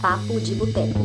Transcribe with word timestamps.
Papo 0.00 0.38
de 0.40 0.54
Boteco. 0.54 1.00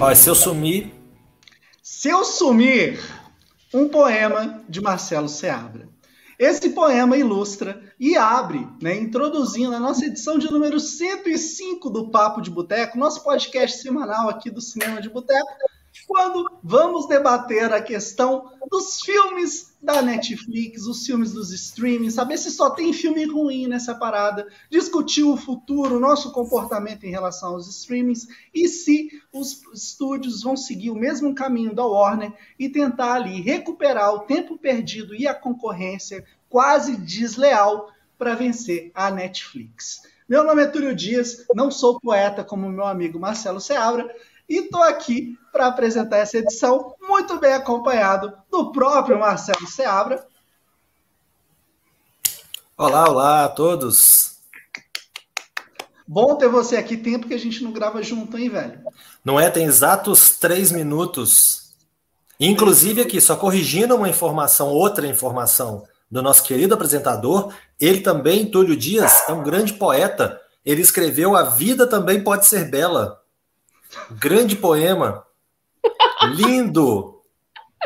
Ó, 0.00 0.14
se 0.14 0.30
eu 0.30 0.34
sumir, 0.34 0.92
Se 1.82 2.08
eu 2.08 2.24
sumir, 2.24 2.98
um 3.74 3.88
poema 3.88 4.64
de 4.68 4.80
Marcelo 4.80 5.28
Seabra. 5.28 5.89
Esse 6.40 6.70
poema 6.70 7.18
ilustra 7.18 7.82
e 8.00 8.16
abre, 8.16 8.66
né, 8.80 8.96
introduzindo 8.96 9.74
a 9.74 9.78
nossa 9.78 10.06
edição 10.06 10.38
de 10.38 10.50
número 10.50 10.80
105 10.80 11.90
do 11.90 12.10
Papo 12.10 12.40
de 12.40 12.50
Boteco, 12.50 12.96
nosso 12.96 13.22
podcast 13.22 13.82
semanal 13.82 14.26
aqui 14.26 14.50
do 14.50 14.58
Cinema 14.58 15.02
de 15.02 15.10
Boteco, 15.10 15.46
quando 16.10 16.50
vamos 16.60 17.06
debater 17.06 17.72
a 17.72 17.80
questão 17.80 18.50
dos 18.68 19.00
filmes 19.00 19.72
da 19.80 20.02
Netflix, 20.02 20.84
os 20.84 21.06
filmes 21.06 21.30
dos 21.30 21.52
streamings, 21.52 22.14
saber 22.14 22.36
se 22.36 22.50
só 22.50 22.70
tem 22.70 22.92
filme 22.92 23.24
ruim 23.26 23.68
nessa 23.68 23.94
parada, 23.94 24.48
discutir 24.68 25.22
o 25.22 25.36
futuro, 25.36 25.98
o 25.98 26.00
nosso 26.00 26.32
comportamento 26.32 27.04
em 27.04 27.12
relação 27.12 27.50
aos 27.50 27.68
streamings 27.68 28.26
e 28.52 28.66
se 28.66 29.22
os 29.32 29.62
estúdios 29.72 30.42
vão 30.42 30.56
seguir 30.56 30.90
o 30.90 30.96
mesmo 30.96 31.32
caminho 31.32 31.72
da 31.72 31.86
Warner 31.86 32.32
e 32.58 32.68
tentar 32.68 33.12
ali 33.12 33.40
recuperar 33.40 34.12
o 34.12 34.26
tempo 34.26 34.58
perdido 34.58 35.14
e 35.14 35.28
a 35.28 35.34
concorrência 35.34 36.24
quase 36.48 36.96
desleal 36.96 37.88
para 38.18 38.34
vencer 38.34 38.90
a 38.96 39.12
Netflix. 39.12 40.02
Meu 40.28 40.44
nome 40.44 40.62
é 40.62 40.66
Túlio 40.66 40.94
Dias, 40.94 41.44
não 41.54 41.72
sou 41.72 42.00
poeta 42.00 42.44
como 42.44 42.68
meu 42.68 42.84
amigo 42.84 43.18
Marcelo 43.18 43.60
Seabra, 43.60 44.08
e 44.50 44.58
estou 44.58 44.82
aqui 44.82 45.38
para 45.52 45.68
apresentar 45.68 46.18
essa 46.18 46.38
edição, 46.38 46.96
muito 47.00 47.38
bem 47.38 47.52
acompanhado 47.52 48.32
do 48.50 48.72
próprio 48.72 49.16
Marcelo 49.16 49.64
Seabra. 49.68 50.26
olá, 52.76 53.08
olá 53.08 53.44
a 53.44 53.48
todos. 53.48 54.40
Bom 56.06 56.34
ter 56.34 56.48
você 56.48 56.76
aqui, 56.76 56.96
tempo 56.96 57.28
que 57.28 57.34
a 57.34 57.38
gente 57.38 57.62
não 57.62 57.70
grava 57.70 58.02
junto, 58.02 58.36
hein, 58.36 58.48
velho? 58.48 58.80
Não 59.24 59.38
é? 59.38 59.48
Tem 59.48 59.64
exatos 59.64 60.36
três 60.36 60.72
minutos. 60.72 61.70
Inclusive 62.40 63.02
aqui, 63.02 63.20
só 63.20 63.36
corrigindo 63.36 63.94
uma 63.94 64.08
informação, 64.08 64.70
outra 64.70 65.06
informação 65.06 65.84
do 66.10 66.20
nosso 66.20 66.42
querido 66.42 66.74
apresentador, 66.74 67.54
ele 67.78 68.00
também, 68.00 68.50
Túlio 68.50 68.76
Dias, 68.76 69.28
é 69.28 69.32
um 69.32 69.44
grande 69.44 69.74
poeta. 69.74 70.40
Ele 70.64 70.82
escreveu 70.82 71.36
A 71.36 71.44
Vida 71.44 71.86
Também 71.86 72.24
Pode 72.24 72.46
Ser 72.46 72.68
Bela. 72.68 73.19
Grande 74.10 74.56
poema. 74.56 75.24
Lindo. 76.34 77.22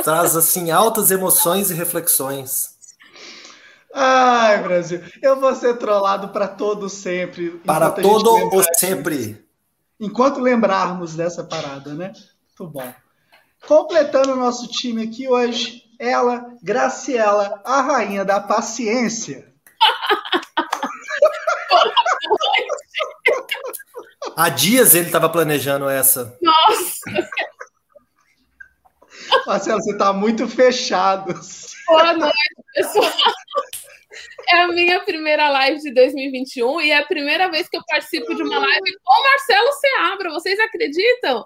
Traz, 0.02 0.36
assim, 0.36 0.70
altas 0.70 1.10
emoções 1.10 1.70
e 1.70 1.74
reflexões. 1.74 2.74
Ai, 3.94 4.60
Brasil, 4.60 5.00
eu 5.22 5.38
vou 5.38 5.54
ser 5.54 5.78
trollado 5.78 6.28
para 6.30 6.48
todo 6.48 6.88
sempre. 6.88 7.50
Para 7.64 7.90
todo 7.90 8.34
o 8.52 8.62
sempre. 8.76 9.46
Enquanto 10.00 10.40
lembrarmos 10.40 11.14
dessa 11.14 11.44
parada, 11.44 11.94
né? 11.94 12.12
Muito 12.58 12.72
bom. 12.72 12.92
Completando 13.66 14.32
o 14.32 14.36
nosso 14.36 14.66
time 14.66 15.04
aqui 15.04 15.28
hoje, 15.28 15.84
ela, 15.98 16.44
Graciela, 16.60 17.62
a 17.64 17.80
rainha 17.80 18.24
da 18.24 18.40
paciência. 18.40 19.52
Há 24.36 24.48
dias 24.48 24.94
ele 24.94 25.06
estava 25.06 25.28
planejando 25.28 25.88
essa. 25.88 26.36
Nossa, 26.42 27.00
Marcelo, 29.46 29.80
você 29.80 29.96
tá 29.96 30.12
muito 30.12 30.48
fechado. 30.48 31.32
boa 31.86 32.12
noite, 32.14 32.34
pessoal. 32.74 33.12
É 34.48 34.58
a 34.58 34.68
minha 34.68 35.00
primeira 35.00 35.48
live 35.48 35.80
de 35.80 35.92
2021 35.92 36.80
e 36.80 36.90
é 36.90 36.98
a 36.98 37.06
primeira 37.06 37.50
vez 37.50 37.68
que 37.68 37.76
eu 37.76 37.82
participo 37.86 38.34
de 38.34 38.42
uma 38.42 38.58
live 38.58 38.98
com 39.04 39.20
o 39.20 39.22
Marcelo 39.22 39.72
Seabra. 39.72 40.30
Vocês 40.30 40.58
acreditam? 40.60 41.44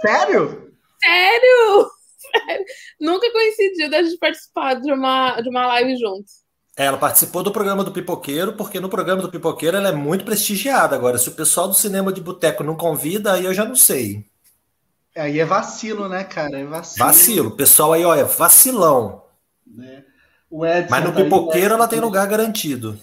Sério? 0.00 0.72
Sério? 1.02 1.90
Sério. 2.46 2.64
Nunca 3.00 3.30
coincidiu 3.32 3.90
da 3.90 4.02
gente 4.02 4.18
participar 4.18 4.74
de 4.74 4.92
uma, 4.92 5.40
de 5.40 5.48
uma 5.48 5.66
live 5.66 5.96
juntos. 5.96 6.44
Ela 6.78 6.96
participou 6.96 7.42
do 7.42 7.50
programa 7.50 7.82
do 7.82 7.90
Pipoqueiro, 7.90 8.52
porque 8.52 8.78
no 8.78 8.88
programa 8.88 9.20
do 9.20 9.28
Pipoqueiro 9.28 9.76
ela 9.76 9.88
é 9.88 9.92
muito 9.92 10.24
prestigiada. 10.24 10.94
Agora, 10.94 11.18
se 11.18 11.28
o 11.28 11.34
pessoal 11.34 11.66
do 11.66 11.74
cinema 11.74 12.12
de 12.12 12.20
boteco 12.20 12.62
não 12.62 12.76
convida, 12.76 13.32
aí 13.32 13.46
eu 13.46 13.52
já 13.52 13.64
não 13.64 13.74
sei. 13.74 14.24
Aí 15.16 15.40
é 15.40 15.44
vacilo, 15.44 16.08
né, 16.08 16.22
cara? 16.22 16.56
É 16.56 16.64
vacilo. 16.64 17.04
Vacilo. 17.04 17.48
O 17.48 17.56
pessoal 17.56 17.94
aí, 17.94 18.04
olha, 18.04 18.24
vacilão. 18.24 19.24
né? 19.66 20.04
O 20.48 20.64
Edson 20.64 20.88
Mas 20.88 21.04
no 21.04 21.12
tá 21.12 21.20
Pipoqueiro 21.24 21.74
ela 21.74 21.88
tem 21.88 21.98
lugar 21.98 22.28
garantido. 22.28 22.96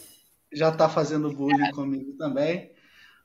Já 0.54 0.72
tá 0.72 0.88
fazendo 0.88 1.34
bullying 1.34 1.72
comigo 1.72 2.14
também. 2.14 2.72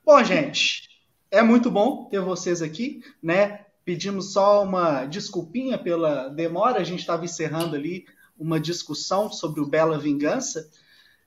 Bom, 0.05 0.21
gente, 0.21 0.89
é 1.31 1.41
muito 1.41 1.71
bom 1.71 2.09
ter 2.09 2.19
vocês 2.19 2.61
aqui, 2.61 3.01
né? 3.23 3.61
Pedimos 3.85 4.33
só 4.33 4.63
uma 4.63 5.05
desculpinha 5.05 5.77
pela 5.77 6.27
demora, 6.27 6.81
a 6.81 6.83
gente 6.83 6.99
estava 6.99 7.23
encerrando 7.23 7.73
ali 7.73 8.03
uma 8.41 8.59
discussão 8.59 9.31
sobre 9.31 9.61
o 9.61 9.67
Bela 9.67 9.99
Vingança. 9.99 10.67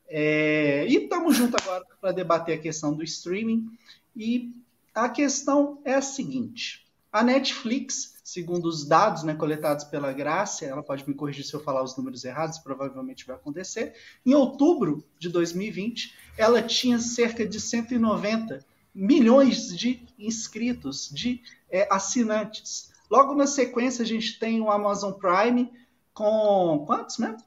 É, 0.09 0.85
e 0.89 0.97
estamos 0.97 1.37
juntos 1.37 1.55
agora 1.63 1.85
para 2.01 2.11
debater 2.11 2.59
a 2.59 2.61
questão 2.61 2.93
do 2.93 3.05
streaming. 3.05 3.71
E 4.17 4.53
a 4.93 5.09
questão 5.09 5.81
é 5.85 5.95
a 5.95 6.03
seguinte: 6.03 6.85
a 7.13 7.23
Netflix, 7.23 8.17
segundo 8.25 8.67
os 8.67 8.85
dados 8.85 9.23
né, 9.23 9.35
coletados 9.35 9.85
pela 9.85 10.13
Graça, 10.13 10.65
ela 10.65 10.83
pode 10.83 11.09
me 11.09 11.15
corrigir 11.15 11.45
se 11.45 11.55
eu 11.55 11.61
falar 11.61 11.85
os 11.85 11.97
números 11.97 12.25
errados, 12.25 12.59
provavelmente 12.59 13.25
vai 13.25 13.37
acontecer. 13.37 13.95
Em 14.27 14.35
outubro 14.35 15.05
de 15.17 15.29
2020, 15.29 16.13
ela 16.37 16.61
tinha 16.61 16.99
cerca 16.99 17.47
de 17.47 17.61
190 17.61 18.67
milhões 18.93 19.77
de 19.77 20.03
inscritos, 20.19 21.09
de 21.13 21.41
é, 21.71 21.87
assinantes. 21.91 22.93
Logo 23.09 23.35
na 23.35 23.47
sequência, 23.47 24.03
a 24.03 24.07
gente 24.07 24.39
tem 24.39 24.61
o 24.61 24.71
Amazon 24.71 25.13
Prime 25.13 25.71
com 26.15 26.85
quantos 26.87 27.19
mesmo? 27.19 27.39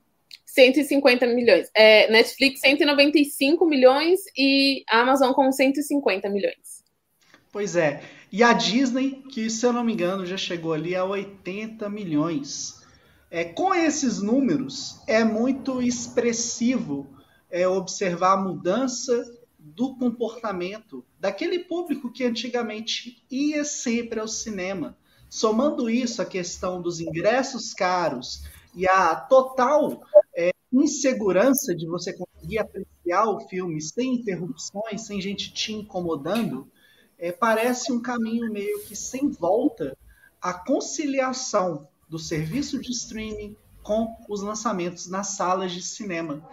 150 0.46 1.26
milhões. 1.28 1.70
É, 1.76 2.12
Netflix, 2.12 2.60
195 2.62 3.66
milhões 3.66 4.20
e 4.36 4.84
Amazon 4.90 5.32
com 5.34 5.52
150 5.52 6.30
milhões. 6.30 6.84
Pois 7.52 7.76
é. 7.76 8.02
E 8.32 8.44
a 8.44 8.54
Disney, 8.54 9.24
que 9.32 9.50
se 9.50 9.66
eu 9.66 9.72
não 9.72 9.84
me 9.84 9.94
engano 9.94 10.26
já 10.26 10.38
chegou 10.38 10.74
ali 10.74 10.96
a 10.96 11.06
80 11.06 11.90
milhões. 11.90 12.82
É, 13.30 13.44
com 13.44 13.74
esses 13.74 14.22
números, 14.22 15.02
é 15.08 15.24
muito 15.24 15.82
expressivo 15.82 17.08
é, 17.50 17.68
observar 17.68 18.34
a 18.34 18.42
mudança 18.42 19.26
do 19.60 19.96
comportamento 19.96 21.06
daquele 21.20 21.60
público 21.60 22.12
que 22.12 22.24
antigamente 22.24 23.24
ia 23.30 23.64
sempre 23.64 24.20
ao 24.20 24.28
cinema. 24.28 24.98
Somando 25.30 25.90
isso, 25.90 26.22
a 26.22 26.26
questão 26.26 26.82
dos 26.82 27.00
ingressos 27.00 27.74
caros 27.74 28.44
e 28.78 28.88
a 28.88 29.16
total 29.16 30.04
é, 30.36 30.52
insegurança 30.72 31.76
de 31.76 31.88
você 31.88 32.14
conseguir 32.14 32.60
apreciar 32.60 33.26
o 33.26 33.40
filme 33.48 33.82
sem 33.82 34.14
interrupções, 34.14 35.02
sem 35.02 35.20
gente 35.20 35.52
te 35.52 35.74
incomodando, 35.74 36.72
é, 37.18 37.32
parece 37.32 37.92
um 37.92 38.00
caminho 38.00 38.52
meio 38.52 38.84
que 38.84 38.96
sem 38.96 39.32
volta 39.32 39.98
a 40.40 40.54
conciliação 40.54 41.88
do 42.08 42.20
serviço 42.20 42.80
de 42.80 42.92
streaming 42.92 43.56
com 43.82 44.16
os 44.30 44.44
lançamentos 44.44 45.08
nas 45.08 45.36
salas 45.36 45.72
de 45.72 45.82
cinema. 45.82 46.48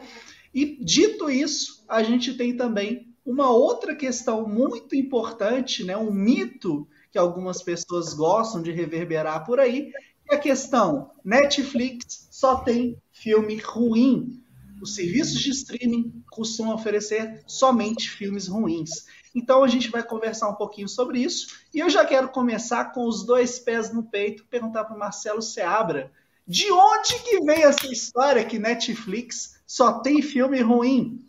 E 0.54 0.82
dito 0.82 1.28
isso, 1.28 1.84
a 1.86 2.02
gente 2.02 2.32
tem 2.38 2.56
também 2.56 3.14
uma 3.26 3.50
outra 3.50 3.94
questão 3.94 4.48
muito 4.48 4.96
importante, 4.96 5.84
né, 5.84 5.94
um 5.94 6.10
mito 6.10 6.88
que 7.12 7.18
algumas 7.18 7.62
pessoas 7.62 8.14
gostam 8.14 8.62
de 8.62 8.72
reverberar 8.72 9.44
por 9.44 9.60
aí, 9.60 9.92
é 10.30 10.34
a 10.34 10.38
questão 10.38 11.10
Netflix 11.24 12.28
só 12.30 12.56
tem 12.56 12.96
filme 13.12 13.56
ruim. 13.56 14.40
Os 14.82 14.94
serviços 14.94 15.40
de 15.40 15.50
streaming 15.50 16.22
costumam 16.30 16.74
oferecer 16.74 17.42
somente 17.46 18.10
filmes 18.10 18.48
ruins. 18.48 19.06
Então 19.34 19.64
a 19.64 19.68
gente 19.68 19.90
vai 19.90 20.02
conversar 20.02 20.48
um 20.48 20.54
pouquinho 20.54 20.88
sobre 20.88 21.20
isso. 21.20 21.48
E 21.72 21.80
eu 21.80 21.88
já 21.88 22.04
quero 22.04 22.28
começar 22.28 22.86
com 22.92 23.08
os 23.08 23.24
dois 23.24 23.58
pés 23.58 23.92
no 23.92 24.02
peito, 24.02 24.44
perguntar 24.46 24.84
para 24.84 24.94
o 24.96 24.98
Marcelo 24.98 25.40
Seabra 25.40 26.12
de 26.46 26.70
onde 26.70 27.18
que 27.20 27.40
veio 27.40 27.68
essa 27.68 27.86
história 27.86 28.44
que 28.44 28.58
Netflix 28.58 29.54
só 29.66 30.00
tem 30.00 30.20
filme 30.20 30.60
ruim? 30.60 31.24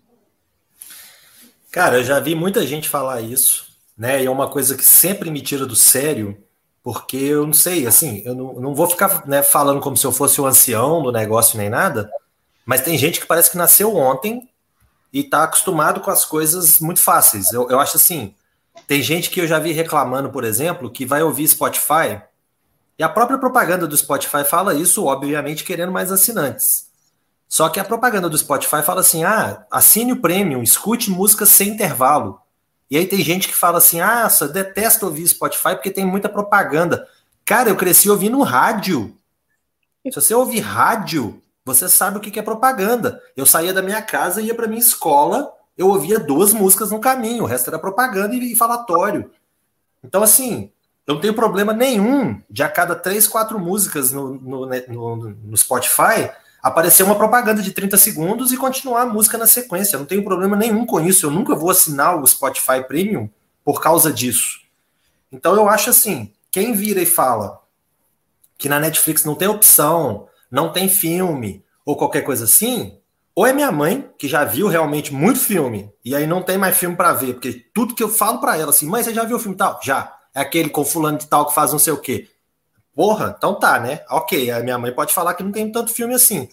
Cara, 1.72 2.00
eu 2.00 2.04
já 2.04 2.20
vi 2.20 2.36
muita 2.36 2.66
gente 2.66 2.90
falar 2.90 3.22
isso, 3.22 3.74
né? 3.98 4.22
E 4.22 4.26
é 4.26 4.30
uma 4.30 4.50
coisa 4.50 4.76
que 4.76 4.84
sempre 4.84 5.32
me 5.32 5.42
tira 5.42 5.66
do 5.66 5.76
sério, 5.76 6.38
porque 6.86 7.18
eu 7.18 7.48
não 7.48 7.54
sei, 7.54 7.88
assim, 7.88 8.22
eu 8.24 8.36
não, 8.36 8.54
não 8.54 8.76
vou 8.76 8.88
ficar 8.88 9.28
né, 9.28 9.42
falando 9.42 9.80
como 9.80 9.98
se 9.98 10.06
eu 10.06 10.12
fosse 10.12 10.40
o 10.40 10.46
ancião 10.46 11.02
do 11.02 11.12
negócio 11.12 11.58
nem 11.58 11.68
nada, 11.68 12.08
mas 12.64 12.82
tem 12.82 12.96
gente 12.96 13.20
que 13.20 13.26
parece 13.26 13.50
que 13.50 13.58
nasceu 13.58 13.96
ontem 13.96 14.48
e 15.12 15.24
tá 15.24 15.46
acostumado 15.46 16.00
com 16.00 16.12
as 16.12 16.26
coisas 16.26 16.80
muito 16.80 17.00
fáceis. 17.02 17.52
Eu, 17.52 17.68
eu 17.72 17.80
acho 17.80 17.98
assim, 17.98 18.36
tem 18.86 19.02
gente 19.02 19.32
que 19.32 19.42
eu 19.42 19.48
já 19.48 19.58
vi 19.58 19.72
reclamando, 19.72 20.30
por 20.30 20.44
exemplo, 20.44 20.92
que 20.92 21.08
vai 21.08 21.24
ouvir 21.24 21.48
Spotify 21.48 22.22
e 23.00 23.04
a 23.04 23.10
própria 23.10 23.40
propaganda 23.40 23.88
do 23.88 23.98
Spotify 23.98 24.44
fala 24.44 24.76
isso, 24.76 25.06
obviamente, 25.06 25.64
querendo 25.64 25.92
mais 25.92 26.12
assinantes. 26.12 26.92
Só 27.50 27.68
que 27.68 27.80
a 27.80 27.84
propaganda 27.84 28.30
do 28.30 28.38
Spotify 28.38 28.84
fala 28.84 29.02
assim: 29.02 29.24
ah, 29.24 29.66
assine 29.72 30.12
o 30.12 30.22
premium, 30.22 30.62
escute 30.62 31.10
música 31.10 31.48
sem 31.48 31.70
intervalo. 31.70 32.40
E 32.90 32.98
aí 32.98 33.08
tem 33.08 33.20
gente 33.20 33.48
que 33.48 33.56
fala 33.56 33.78
assim: 33.78 34.00
ah, 34.00 34.28
eu 34.42 34.48
detesto 34.50 35.06
ouvir 35.06 35.28
Spotify 35.28 35.76
porque 35.76 35.92
tem 35.92 36.06
muita 36.06 36.30
propaganda. 36.30 37.08
Cara, 37.44 37.70
eu 37.70 37.76
cresci 37.76 38.10
ouvindo 38.10 38.42
rádio. 38.42 39.16
Se 40.04 40.14
você 40.14 40.34
ouvir 40.34 40.60
rádio, 40.60 41.42
você 41.64 41.90
sabe 41.90 42.18
o 42.18 42.22
que 42.22 42.40
é 42.40 42.44
propaganda. 42.44 43.22
Eu 43.36 43.46
saía 43.46 43.74
da 43.74 43.82
minha 43.82 44.02
casa 44.02 44.42
ia 44.42 44.54
para 44.54 44.68
minha 44.68 44.80
escola, 44.80 45.52
eu 45.78 45.88
ouvia 45.88 46.20
duas 46.20 46.54
músicas 46.54 46.92
no 46.92 47.00
caminho, 47.00 47.44
o 47.44 47.48
resto 47.48 47.70
era 47.70 47.80
propaganda 47.80 48.36
e 48.36 48.56
falatório. 48.56 49.32
Então, 50.04 50.22
assim, 50.22 50.72
eu 51.08 51.16
não 51.16 51.22
tenho 51.22 51.34
problema 51.34 51.74
nenhum 51.74 52.40
de 52.50 52.62
a 52.62 52.70
cada 52.70 52.96
três, 52.96 53.28
quatro 53.28 53.60
músicas 53.60 54.12
no, 54.12 54.36
no, 54.36 54.66
no, 54.66 55.16
no 55.16 55.58
Spotify 55.58 56.30
aparecer 56.66 57.04
uma 57.04 57.14
propaganda 57.14 57.62
de 57.62 57.72
30 57.72 57.96
segundos 57.96 58.52
e 58.52 58.58
continuar 58.58 59.04
a 59.04 59.06
música 59.06 59.38
na 59.38 59.46
sequência. 59.46 59.96
Eu 59.96 60.00
não 60.00 60.08
tenho 60.08 60.24
problema 60.24 60.56
nenhum 60.58 60.84
com 60.84 61.00
isso. 61.00 61.28
Eu 61.28 61.30
nunca 61.30 61.56
vou 61.56 61.70
assinar 61.70 62.20
o 62.20 62.26
Spotify 62.26 62.84
Premium 62.88 63.30
por 63.64 63.80
causa 63.80 64.12
disso. 64.12 64.62
Então 65.32 65.54
eu 65.54 65.70
acho 65.70 65.92
assim, 65.92 66.34
quem 66.50 66.74
vira 66.74 67.00
e 67.00 67.06
fala 67.06 67.62
que 68.58 68.68
na 68.68 68.80
Netflix 68.80 69.24
não 69.24 69.36
tem 69.36 69.48
opção, 69.48 70.28
não 70.50 70.74
tem 70.74 70.90
filme 70.90 71.64
ou 71.86 71.96
qualquer 71.96 72.24
coisa 72.24 72.46
assim, 72.46 72.98
ou 73.36 73.46
é 73.46 73.54
minha 73.54 73.72
mãe, 73.72 74.10
que 74.18 74.28
já 74.28 74.44
viu 74.44 74.68
realmente 74.68 75.14
muito 75.14 75.40
filme, 75.40 75.92
e 76.04 76.16
aí 76.16 76.26
não 76.26 76.42
tem 76.42 76.58
mais 76.58 76.76
filme 76.76 76.96
para 76.96 77.14
ver, 77.14 77.34
porque 77.34 77.64
tudo 77.76 77.94
que 77.94 78.02
eu 78.02 78.10
falo 78.10 78.40
para 78.40 78.58
ela 78.58 78.72
assim, 78.72 78.88
mãe, 78.88 79.04
você 79.04 79.14
já 79.14 79.24
viu 79.24 79.38
o 79.38 79.40
filme 79.40 79.56
tal? 79.56 79.80
Já. 79.84 80.12
É 80.34 80.42
aquele 80.42 80.70
com 80.70 80.84
fulano 80.84 81.20
de 81.20 81.28
tal 81.28 81.46
que 81.46 81.54
faz 81.54 81.72
não 81.72 81.80
sei 81.80 81.94
o 81.94 81.98
quê. 81.98 82.28
Porra, 82.96 83.36
então 83.38 83.60
tá, 83.60 83.80
né? 83.80 84.02
Ok, 84.10 84.50
a 84.50 84.62
minha 84.62 84.78
mãe 84.78 84.92
pode 84.92 85.14
falar 85.14 85.34
que 85.34 85.44
não 85.44 85.52
tem 85.52 85.72
tanto 85.72 85.94
filme 85.94 86.14
assim. 86.14 86.48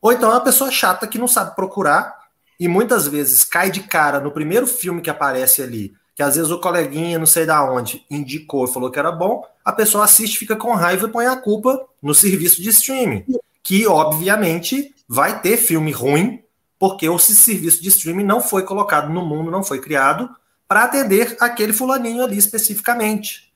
Ou 0.00 0.12
então 0.12 0.30
é 0.30 0.34
uma 0.34 0.40
pessoa 0.40 0.70
chata 0.70 1.06
que 1.06 1.18
não 1.18 1.26
sabe 1.26 1.56
procurar 1.56 2.18
e 2.58 2.68
muitas 2.68 3.08
vezes 3.08 3.44
cai 3.44 3.70
de 3.70 3.80
cara 3.80 4.20
no 4.20 4.30
primeiro 4.30 4.66
filme 4.66 5.00
que 5.00 5.10
aparece 5.10 5.62
ali, 5.62 5.94
que 6.14 6.22
às 6.22 6.36
vezes 6.36 6.50
o 6.50 6.60
coleguinha, 6.60 7.18
não 7.18 7.26
sei 7.26 7.46
da 7.46 7.64
onde, 7.64 8.04
indicou 8.10 8.66
e 8.66 8.72
falou 8.72 8.90
que 8.90 8.98
era 8.98 9.10
bom, 9.10 9.42
a 9.64 9.72
pessoa 9.72 10.04
assiste, 10.04 10.38
fica 10.38 10.54
com 10.54 10.74
raiva 10.74 11.06
e 11.06 11.10
põe 11.10 11.26
a 11.26 11.36
culpa 11.36 11.82
no 12.02 12.14
serviço 12.14 12.60
de 12.60 12.68
streaming 12.68 13.24
que 13.62 13.86
obviamente 13.86 14.94
vai 15.08 15.40
ter 15.40 15.56
filme 15.56 15.92
ruim, 15.92 16.42
porque 16.78 17.08
o 17.08 17.18
serviço 17.18 17.82
de 17.82 17.88
streaming 17.88 18.24
não 18.24 18.40
foi 18.40 18.62
colocado 18.62 19.08
no 19.10 19.24
mundo, 19.24 19.50
não 19.50 19.62
foi 19.62 19.80
criado 19.80 20.28
para 20.66 20.84
atender 20.84 21.36
aquele 21.40 21.72
fulaninho 21.72 22.24
ali 22.24 22.38
especificamente. 22.38 23.49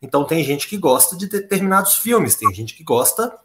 Então 0.00 0.24
tem 0.24 0.44
gente 0.44 0.68
que 0.68 0.76
gosta 0.76 1.16
de 1.16 1.26
determinados 1.26 1.96
filmes, 1.96 2.34
tem 2.34 2.52
gente 2.54 2.74
que 2.74 2.84
gosta. 2.84 3.36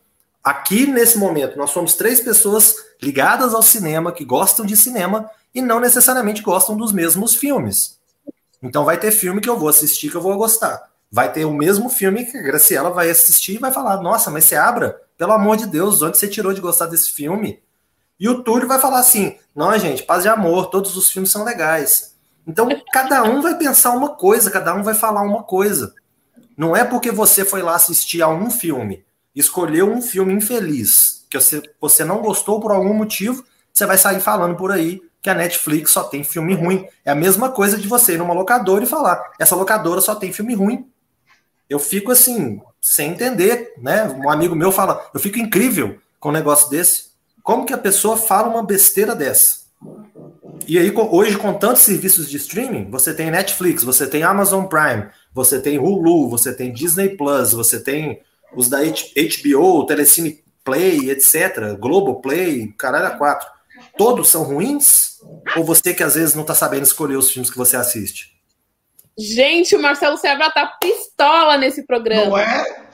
Aqui 0.44 0.86
nesse 0.86 1.18
momento 1.18 1.58
nós 1.58 1.72
somos 1.72 1.96
três 1.96 2.20
pessoas 2.20 2.76
ligadas 3.02 3.54
ao 3.54 3.64
cinema 3.64 4.12
que 4.12 4.26
gostam 4.26 4.66
de 4.66 4.76
cinema 4.78 5.30
e 5.54 5.62
não 5.62 5.80
necessariamente 5.80 6.42
gostam 6.42 6.76
dos 6.76 6.92
mesmos 6.92 7.36
filmes. 7.36 7.98
Então 8.62 8.86
vai 8.86 8.98
ter 8.98 9.12
filme 9.12 9.42
que 9.42 9.50
eu 9.50 9.58
vou 9.58 9.70
assistir 9.70 10.10
que 10.10 10.18
eu 10.18 10.22
vou 10.22 10.38
gostar. 10.38 10.92
Vai 11.12 11.32
ter 11.32 11.46
o 11.46 11.54
mesmo 11.54 11.90
filme 11.90 12.26
que 12.26 12.38
a 12.38 12.42
Graciela 12.42 12.90
vai 12.90 13.10
assistir 13.10 13.56
e 13.56 13.60
vai 13.60 13.72
falar: 13.72 14.02
"Nossa, 14.02 14.32
mas 14.32 14.46
você 14.46 14.56
abra 14.56 15.00
pelo 15.18 15.34
amor 15.34 15.58
de 15.58 15.68
Deus, 15.68 16.02
onde 16.02 16.18
você 16.18 16.28
tirou 16.28 16.54
de 16.54 16.62
gostar 16.62 16.88
desse 16.88 17.12
filme? 17.12 17.62
E 18.20 18.30
o 18.30 18.44
Túlio 18.44 18.68
vai 18.68 18.80
falar 18.80 19.00
assim: 19.00 19.38
não, 19.56 19.78
gente, 19.78 20.04
paz 20.04 20.24
de 20.24 20.30
amor, 20.30 20.68
todos 20.68 20.96
os 20.96 21.10
filmes 21.10 21.32
são 21.32 21.44
legais. 21.44 22.16
Então, 22.46 22.68
cada 22.92 23.24
um 23.24 23.42
vai 23.42 23.58
pensar 23.58 23.92
uma 23.92 24.16
coisa, 24.16 24.52
cada 24.52 24.74
um 24.74 24.84
vai 24.84 24.94
falar 24.94 25.22
uma 25.22 25.44
coisa. 25.44 25.94
Não 26.58 26.76
é 26.76 26.84
porque 26.84 27.12
você 27.12 27.44
foi 27.44 27.62
lá 27.62 27.76
assistir 27.76 28.22
a 28.22 28.28
um 28.28 28.50
filme, 28.50 29.04
escolheu 29.36 29.92
um 29.92 30.02
filme 30.02 30.34
infeliz, 30.34 31.26
que 31.30 31.40
você, 31.40 31.62
você 31.80 32.04
não 32.04 32.22
gostou 32.22 32.60
por 32.60 32.72
algum 32.72 32.94
motivo, 32.94 33.44
você 33.74 33.86
vai 33.86 33.98
sair 33.98 34.20
falando 34.20 34.56
por 34.56 34.72
aí 34.72 35.02
que 35.24 35.30
a 35.30 35.34
Netflix 35.34 35.92
só 35.92 36.04
tem 36.04 36.24
filme 36.24 36.54
ruim. 36.54 36.86
É 37.04 37.12
a 37.12 37.16
mesma 37.16 37.50
coisa 37.50 37.78
de 37.78 37.88
você 37.88 38.14
ir 38.14 38.18
numa 38.18 38.34
locadora 38.34 38.84
e 38.84 38.88
falar: 38.88 39.32
essa 39.40 39.56
locadora 39.56 40.02
só 40.02 40.14
tem 40.14 40.34
filme 40.34 40.54
ruim. 40.54 40.86
Eu 41.70 41.80
fico 41.80 42.12
assim, 42.12 42.62
sem 42.82 43.12
entender, 43.12 43.74
né? 43.78 44.06
Um 44.06 44.30
amigo 44.30 44.54
meu 44.54 44.72
fala, 44.72 45.10
eu 45.14 45.20
fico 45.20 45.40
incrível 45.40 45.98
com 46.20 46.30
um 46.30 46.34
negócio 46.34 46.70
desse. 46.70 47.14
Como 47.42 47.66
que 47.66 47.74
a 47.74 47.78
pessoa 47.78 48.18
fala 48.18 48.50
uma 48.50 48.64
besteira 48.64 49.16
dessa? 49.16 49.64
E 50.68 50.78
aí, 50.78 50.94
hoje, 50.96 51.38
com 51.38 51.54
tantos 51.54 51.82
serviços 51.82 52.30
de 52.30 52.38
streaming, 52.38 52.90
você 52.90 53.14
tem 53.14 53.32
Netflix, 53.32 53.84
você 53.84 54.08
tem 54.08 54.24
Amazon 54.24 54.66
Prime, 54.66 55.08
você 55.34 55.60
tem 55.60 55.80
Hulu, 55.80 56.30
você 56.30 56.54
tem 56.54 56.72
Disney 56.72 57.10
Plus, 57.10 57.52
você 57.52 57.82
tem 57.82 58.22
os 58.56 58.70
da 58.70 58.80
HBO, 58.80 59.86
Telecine 59.86 60.44
Play, 60.64 61.10
etc., 61.10 61.76
Globoplay, 61.80 62.68
caralho, 62.78 63.08
a 63.08 63.18
quatro. 63.18 63.48
Todos 63.98 64.30
são 64.30 64.44
ruins? 64.44 65.20
Ou 65.56 65.64
você 65.64 65.94
que 65.94 66.04
às 66.04 66.16
vezes 66.16 66.36
não 66.36 66.42
está 66.42 66.54
sabendo 66.54 66.84
escolher 66.84 67.16
os 67.16 67.32
filmes 67.32 67.50
que 67.50 67.58
você 67.58 67.76
assiste? 67.76 68.34
Gente, 69.18 69.76
o 69.76 69.82
Marcelo 69.82 70.18
Sebra 70.18 70.52
tá 70.52 70.66
pistola 70.80 71.58
nesse 71.58 71.84
programa. 71.84 72.26
Não 72.26 72.38
é? 72.38 72.88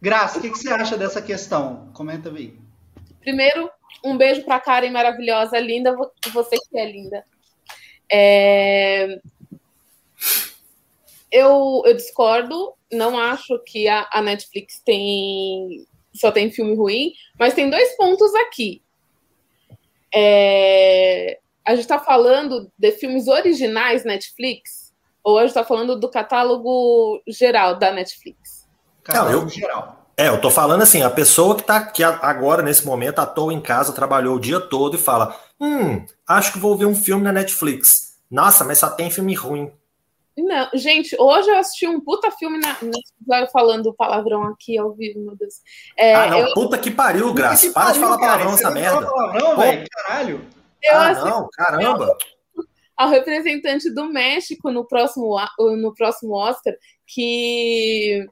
Graça, 0.00 0.38
o 0.38 0.40
que, 0.40 0.50
que, 0.50 0.58
você 0.58 0.70
acha 0.70 0.96
dessa 0.96 1.20
questão? 1.20 1.90
Comenta 1.92 2.30
aí. 2.30 2.56
Primeiro, 3.20 3.68
um 4.04 4.16
beijo 4.16 4.44
pra 4.44 4.60
Karen 4.60 4.90
maravilhosa, 4.90 5.58
linda, 5.58 5.94
você 6.32 6.56
que 6.56 6.78
é 6.78 6.90
linda. 6.90 7.24
É... 8.10 9.20
Eu, 11.30 11.82
eu 11.86 11.94
discordo, 11.94 12.74
não 12.92 13.18
acho 13.18 13.58
que 13.64 13.86
a, 13.88 14.08
a 14.12 14.20
Netflix 14.20 14.80
tem 14.84 15.86
só 16.12 16.32
tem 16.32 16.50
filme 16.50 16.74
ruim, 16.74 17.12
mas 17.38 17.54
tem 17.54 17.70
dois 17.70 17.96
pontos 17.96 18.34
aqui. 18.34 18.82
É... 20.12 21.38
A 21.64 21.72
gente 21.72 21.82
está 21.82 21.98
falando 21.98 22.70
de 22.76 22.92
filmes 22.92 23.28
originais 23.28 24.04
Netflix, 24.04 24.92
ou 25.22 25.38
a 25.38 25.42
gente 25.42 25.50
está 25.50 25.64
falando 25.64 25.98
do 25.98 26.10
catálogo 26.10 27.22
geral 27.28 27.78
da 27.78 27.92
Netflix? 27.92 28.66
Catálogo 29.04 29.36
Não, 29.36 29.42
eu, 29.44 29.48
geral. 29.48 30.06
É, 30.16 30.28
eu 30.28 30.40
tô 30.40 30.50
falando 30.50 30.82
assim, 30.82 31.02
a 31.02 31.10
pessoa 31.10 31.56
que 31.56 31.62
tá 31.62 31.84
que 31.84 32.02
agora, 32.02 32.62
nesse 32.62 32.84
momento, 32.84 33.20
à 33.20 33.26
toa 33.26 33.52
em 33.52 33.60
casa, 33.60 33.92
trabalhou 33.92 34.36
o 34.36 34.40
dia 34.40 34.60
todo 34.60 34.96
e 34.96 35.00
fala: 35.00 35.38
Hum, 35.60 36.04
acho 36.26 36.52
que 36.52 36.58
vou 36.58 36.76
ver 36.76 36.86
um 36.86 36.94
filme 36.94 37.22
na 37.22 37.32
Netflix. 37.32 38.16
Nossa, 38.30 38.64
mas 38.64 38.78
só 38.78 38.90
tem 38.90 39.10
filme 39.10 39.34
ruim. 39.34 39.70
Não, 40.42 40.68
gente, 40.74 41.16
hoje 41.18 41.50
eu 41.50 41.58
assisti 41.58 41.86
um 41.86 42.00
puta 42.00 42.30
filme 42.30 42.58
na. 42.58 42.76
Vai 43.26 43.46
falando 43.48 43.94
palavrão 43.94 44.44
aqui 44.44 44.78
ao 44.78 44.92
vivo, 44.92 45.20
meu 45.20 45.36
Deus. 45.36 45.54
É, 45.96 46.14
ah, 46.14 46.26
não, 46.28 46.38
eu... 46.38 46.54
puta 46.54 46.78
que 46.78 46.90
pariu, 46.90 47.32
Graça. 47.32 47.70
Para 47.72 47.86
pariu, 47.86 47.94
de 47.94 48.00
falar 48.00 48.18
palavrão 48.18 48.54
essa 48.54 48.70
merda. 48.70 49.06
Palavrão, 49.06 49.56
velho, 49.56 49.86
caralho. 49.90 50.46
Eu 50.82 50.94
ah, 50.94 51.08
assisti... 51.10 51.30
não, 51.30 51.48
caramba. 51.52 52.16
Ao 52.96 53.08
representante 53.08 53.90
do 53.90 54.04
México 54.04 54.70
no 54.70 54.86
próximo, 54.86 55.36
no 55.58 55.94
próximo 55.94 56.34
Oscar, 56.34 56.74
que. 57.06 58.26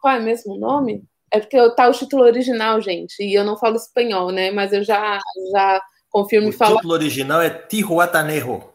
Qual 0.00 0.14
é 0.14 0.20
mesmo 0.20 0.54
o 0.54 0.58
nome? 0.58 1.02
É 1.30 1.40
porque 1.40 1.56
tá 1.74 1.88
o 1.88 1.92
título 1.92 2.22
original, 2.22 2.80
gente, 2.80 3.20
e 3.20 3.34
eu 3.34 3.44
não 3.44 3.56
falo 3.56 3.76
espanhol, 3.76 4.30
né? 4.30 4.50
Mas 4.50 4.72
eu 4.72 4.84
já, 4.84 5.18
já 5.52 5.82
confirmo 6.10 6.48
o 6.48 6.50
e 6.50 6.52
falo. 6.52 6.74
O 6.74 6.76
título 6.76 6.94
original 6.94 7.42
é 7.42 7.50
Tijuatanejo. 7.50 8.73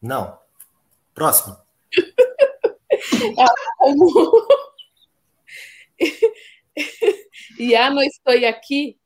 Não. 0.00 0.38
Próximo. 1.14 1.56
Já 7.58 7.90
não 7.90 8.02
estou 8.02 8.34
aqui. 8.48 8.96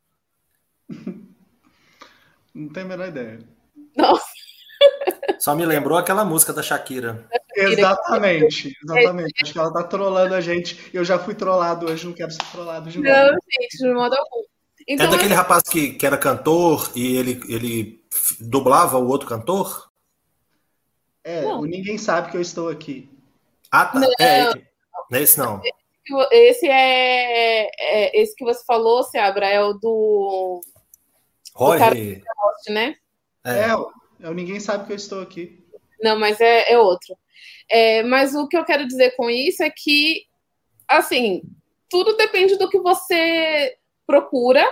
Não 2.55 2.69
tenho 2.69 2.87
a 2.87 2.89
menor 2.89 3.09
ideia. 3.09 3.39
Nossa. 3.97 4.27
Só 5.39 5.55
me 5.55 5.65
lembrou 5.65 5.97
aquela 5.97 6.25
música 6.25 6.53
da 6.53 6.63
Shakira. 6.63 7.27
Exatamente, 7.55 8.77
exatamente. 8.83 9.35
Acho 9.43 9.53
que 9.53 9.59
ela 9.59 9.73
tá 9.73 9.85
trollando 9.85 10.35
a 10.35 10.41
gente. 10.41 10.91
Eu 10.93 11.05
já 11.05 11.19
fui 11.19 11.35
trollado 11.35 11.87
hoje, 11.87 12.07
não 12.07 12.13
quero 12.13 12.31
ser 12.31 12.45
trollado 12.51 12.91
de 12.91 12.99
novo. 12.99 13.11
Não, 13.11 13.29
gente, 13.29 13.79
de 13.79 13.93
modo 13.93 14.15
algum. 14.15 14.45
Então, 14.89 15.07
é 15.07 15.11
daquele 15.11 15.35
rapaz 15.35 15.63
que, 15.63 15.93
que 15.93 16.05
era 16.05 16.19
cantor 16.19 16.91
e 16.97 17.17
ele, 17.17 17.41
ele 17.49 18.05
dublava 18.41 18.99
o 18.99 19.07
outro 19.07 19.29
cantor? 19.29 19.92
É, 21.25 21.43
não. 21.43 21.61
o 21.61 21.65
Ninguém 21.65 21.99
Sabe 21.99 22.31
Que 22.31 22.37
Eu 22.37 22.41
Estou 22.41 22.69
Aqui. 22.69 23.09
Ah, 23.71 23.87
tá. 23.87 24.01
Não. 24.01 24.09
É, 24.21 24.53
esse 25.21 25.39
não. 25.39 25.61
Esse 26.31 26.69
é, 26.69 27.71
é, 27.79 28.21
Esse 28.21 28.35
que 28.35 28.45
você 28.45 28.65
falou, 28.65 29.03
Seabra, 29.05 29.47
é 29.47 29.63
o 29.63 29.75
do. 29.75 30.61
Roy. 31.55 32.23
né? 32.69 32.97
É. 33.45 33.51
é, 33.51 34.27
é 34.27 34.29
o 34.29 34.35
Ninguém 34.35 34.59
Sabe 34.59 34.87
Que 34.87 34.93
Eu 34.93 34.97
Estou 34.97 35.23
Aqui. 35.23 35.63
Não, 36.03 36.19
mas 36.19 36.41
é, 36.41 36.73
é 36.73 36.79
outro. 36.79 37.17
É, 37.71 38.03
mas 38.03 38.35
o 38.35 38.49
que 38.49 38.57
eu 38.57 38.65
quero 38.65 38.87
dizer 38.87 39.15
com 39.17 39.31
isso 39.31 39.63
é 39.63 39.71
que, 39.71 40.27
assim, 40.89 41.43
tudo 41.89 42.17
depende 42.17 42.57
do 42.57 42.69
que 42.69 42.79
você 42.81 43.77
procura 44.07 44.67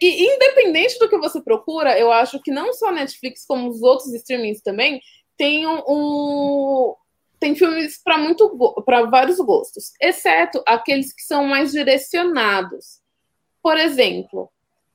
e 0.00 0.34
independente 0.34 0.98
do 0.98 1.08
que 1.08 1.18
você 1.18 1.42
procura, 1.42 1.98
eu 1.98 2.10
acho 2.10 2.40
que 2.40 2.50
não 2.50 2.72
só 2.72 2.88
a 2.88 2.92
Netflix, 2.92 3.44
como 3.46 3.68
os 3.68 3.82
outros 3.82 4.12
streamings 4.14 4.62
também, 4.62 4.98
tem 5.40 5.66
um, 5.66 5.82
um 5.88 6.94
tem 7.38 7.56
filmes 7.56 7.98
para 8.04 8.18
muito 8.18 8.54
para 8.84 9.06
vários 9.06 9.38
gostos, 9.38 9.92
exceto 9.98 10.62
aqueles 10.66 11.14
que 11.14 11.22
são 11.22 11.46
mais 11.46 11.72
direcionados. 11.72 13.00
Por 13.62 13.78
exemplo, 13.78 14.50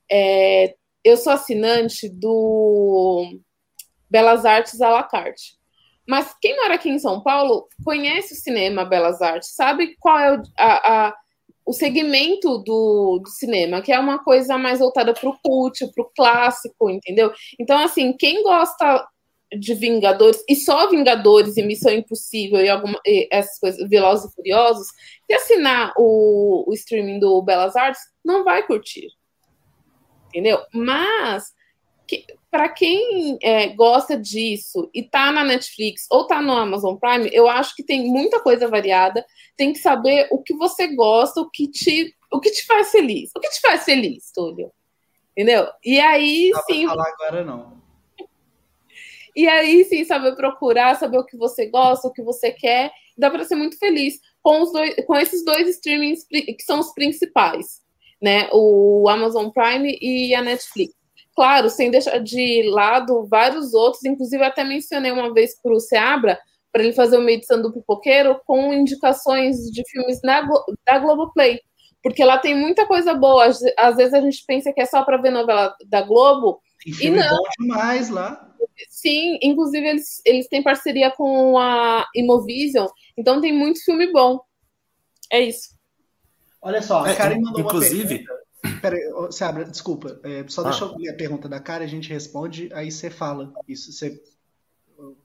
é, 0.09 0.75
eu 1.03 1.17
sou 1.17 1.33
assinante 1.33 2.07
do 2.07 3.39
Belas 4.07 4.45
Artes 4.45 4.79
à 4.81 4.89
la 4.89 5.01
carte. 5.01 5.57
Mas 6.07 6.35
quem 6.39 6.55
mora 6.55 6.75
aqui 6.75 6.89
em 6.89 6.99
São 6.99 7.23
Paulo 7.23 7.67
conhece 7.83 8.35
o 8.35 8.37
cinema 8.37 8.85
Belas 8.85 9.23
Artes, 9.23 9.55
sabe 9.55 9.95
qual 9.99 10.19
é 10.19 10.37
o, 10.37 10.43
a, 10.55 11.07
a, 11.07 11.15
o 11.65 11.73
segmento 11.73 12.59
do, 12.59 13.19
do, 13.23 13.29
cinema, 13.31 13.81
que 13.81 13.91
é 13.91 13.97
uma 13.99 14.23
coisa 14.23 14.59
mais 14.59 14.77
voltada 14.77 15.11
para 15.11 15.27
o 15.27 15.39
cult, 15.43 15.91
para 15.91 16.03
o 16.03 16.11
clássico, 16.15 16.91
entendeu? 16.91 17.33
Então, 17.59 17.79
assim, 17.79 18.13
quem 18.13 18.43
gosta 18.43 19.07
de 19.51 19.73
Vingadores, 19.73 20.43
e 20.49 20.55
só 20.55 20.89
Vingadores 20.89 21.57
e 21.57 21.63
Missão 21.63 21.91
Impossível 21.91 22.59
e, 22.59 22.69
alguma, 22.69 22.99
e 23.05 23.27
essas 23.31 23.59
coisas, 23.59 23.89
Velozes 23.89 24.31
e 24.31 24.35
Furiosos, 24.35 24.87
se 25.25 25.33
assinar 25.33 25.93
o, 25.97 26.63
o 26.67 26.73
streaming 26.73 27.19
do 27.19 27.41
Belas 27.41 27.75
Artes, 27.75 28.01
não 28.23 28.43
vai 28.43 28.65
curtir. 28.65 29.07
Entendeu? 30.29 30.59
Mas 30.73 31.53
que, 32.07 32.25
para 32.51 32.69
quem 32.69 33.37
é, 33.41 33.67
gosta 33.69 34.17
disso 34.17 34.89
e 34.93 35.03
tá 35.03 35.31
na 35.31 35.43
Netflix 35.43 36.05
ou 36.09 36.27
tá 36.27 36.41
no 36.41 36.53
Amazon 36.53 36.95
Prime, 36.95 37.29
eu 37.31 37.47
acho 37.47 37.75
que 37.75 37.83
tem 37.83 38.07
muita 38.07 38.39
coisa 38.39 38.67
variada. 38.67 39.25
Tem 39.57 39.73
que 39.73 39.79
saber 39.79 40.27
o 40.31 40.41
que 40.41 40.55
você 40.55 40.93
gosta, 40.95 41.41
o 41.41 41.49
que 41.49 41.67
te, 41.67 42.13
o 42.31 42.39
que 42.39 42.51
te 42.51 42.65
faz 42.65 42.91
feliz. 42.91 43.31
O 43.35 43.39
que 43.39 43.49
te 43.49 43.61
faz 43.61 43.83
feliz, 43.83 44.31
Túlio? 44.33 44.71
Entendeu? 45.31 45.67
E 45.83 45.99
aí 45.99 46.49
não 46.51 46.63
sim. 46.63 46.87
falar 46.87 47.09
agora 47.09 47.43
não. 47.43 47.84
E 49.35 49.47
aí 49.47 49.83
sim, 49.85 50.05
saber 50.05 50.35
procurar, 50.35 50.95
saber 50.95 51.17
o 51.17 51.25
que 51.25 51.35
você 51.35 51.65
gosta, 51.65 52.07
o 52.07 52.13
que 52.13 52.23
você 52.23 52.51
quer. 52.51 52.91
Dá 53.17 53.29
para 53.29 53.43
ser 53.43 53.55
muito 53.55 53.77
feliz 53.77 54.19
com, 54.41 54.61
os 54.61 54.71
dois, 54.71 54.95
com 55.05 55.15
esses 55.15 55.43
dois 55.43 55.67
streamings 55.67 56.25
que 56.27 56.63
são 56.63 56.79
os 56.79 56.93
principais, 56.93 57.81
né? 58.21 58.47
O 58.53 59.07
Amazon 59.09 59.49
Prime 59.49 59.97
e 60.01 60.33
a 60.33 60.41
Netflix. 60.41 60.93
Claro, 61.35 61.69
sem 61.69 61.91
deixar 61.91 62.17
de 62.19 62.63
lado 62.69 63.27
vários 63.29 63.73
outros, 63.73 64.05
inclusive 64.05 64.41
até 64.41 64.63
mencionei 64.63 65.11
uma 65.11 65.33
vez 65.33 65.59
para 65.61 65.73
o 65.73 65.81
Seabra, 65.81 66.39
para 66.71 66.81
ele 66.81 66.93
fazer 66.93 67.17
uma 67.17 67.31
edição 67.31 67.61
do 67.61 67.73
Pipoqueiro 67.73 68.39
com 68.45 68.73
indicações 68.73 69.57
de 69.69 69.83
filmes 69.89 70.21
na, 70.23 70.47
da 70.85 70.99
Globoplay. 70.99 71.59
Porque 72.01 72.23
lá 72.23 72.37
tem 72.37 72.55
muita 72.55 72.85
coisa 72.85 73.13
boa. 73.13 73.45
Às, 73.45 73.59
às 73.77 73.97
vezes 73.97 74.13
a 74.13 74.21
gente 74.21 74.43
pensa 74.45 74.71
que 74.71 74.79
é 74.79 74.85
só 74.85 75.03
para 75.03 75.17
ver 75.17 75.31
novela 75.31 75.75
da 75.87 76.01
Globo. 76.01 76.61
e 77.01 77.09
não. 77.09 77.37
bom 77.37 77.43
demais 77.59 78.09
lá. 78.09 78.54
Sim, 78.89 79.37
inclusive 79.41 79.85
eles, 79.85 80.21
eles 80.25 80.47
têm 80.47 80.63
parceria 80.63 81.11
com 81.11 81.57
a 81.57 82.05
Imovision, 82.15 82.87
então 83.17 83.41
tem 83.41 83.53
muito 83.53 83.83
filme 83.83 84.11
bom. 84.11 84.39
É 85.31 85.41
isso. 85.41 85.75
Olha 86.61 86.81
só, 86.81 87.03
a 87.03 87.09
é, 87.09 87.15
Karen 87.15 87.41
mandou 87.41 87.61
inclusive, 87.61 88.25
uma 88.27 88.45
Peraí, 88.81 89.01
Sabra, 89.31 89.65
desculpa. 89.65 90.19
É, 90.23 90.43
só 90.47 90.61
ah. 90.61 90.65
deixa 90.65 90.85
eu 90.85 90.95
ler 90.97 91.09
a 91.09 91.15
pergunta 91.15 91.47
da 91.47 91.59
cara, 91.59 91.83
a 91.83 91.87
gente 91.87 92.09
responde, 92.09 92.69
aí 92.73 92.91
você 92.91 93.09
fala. 93.09 93.53
Isso 93.67 93.91
você, 93.91 94.21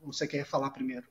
você 0.02 0.26
quer 0.26 0.44
falar 0.44 0.70
primeiro? 0.70 1.06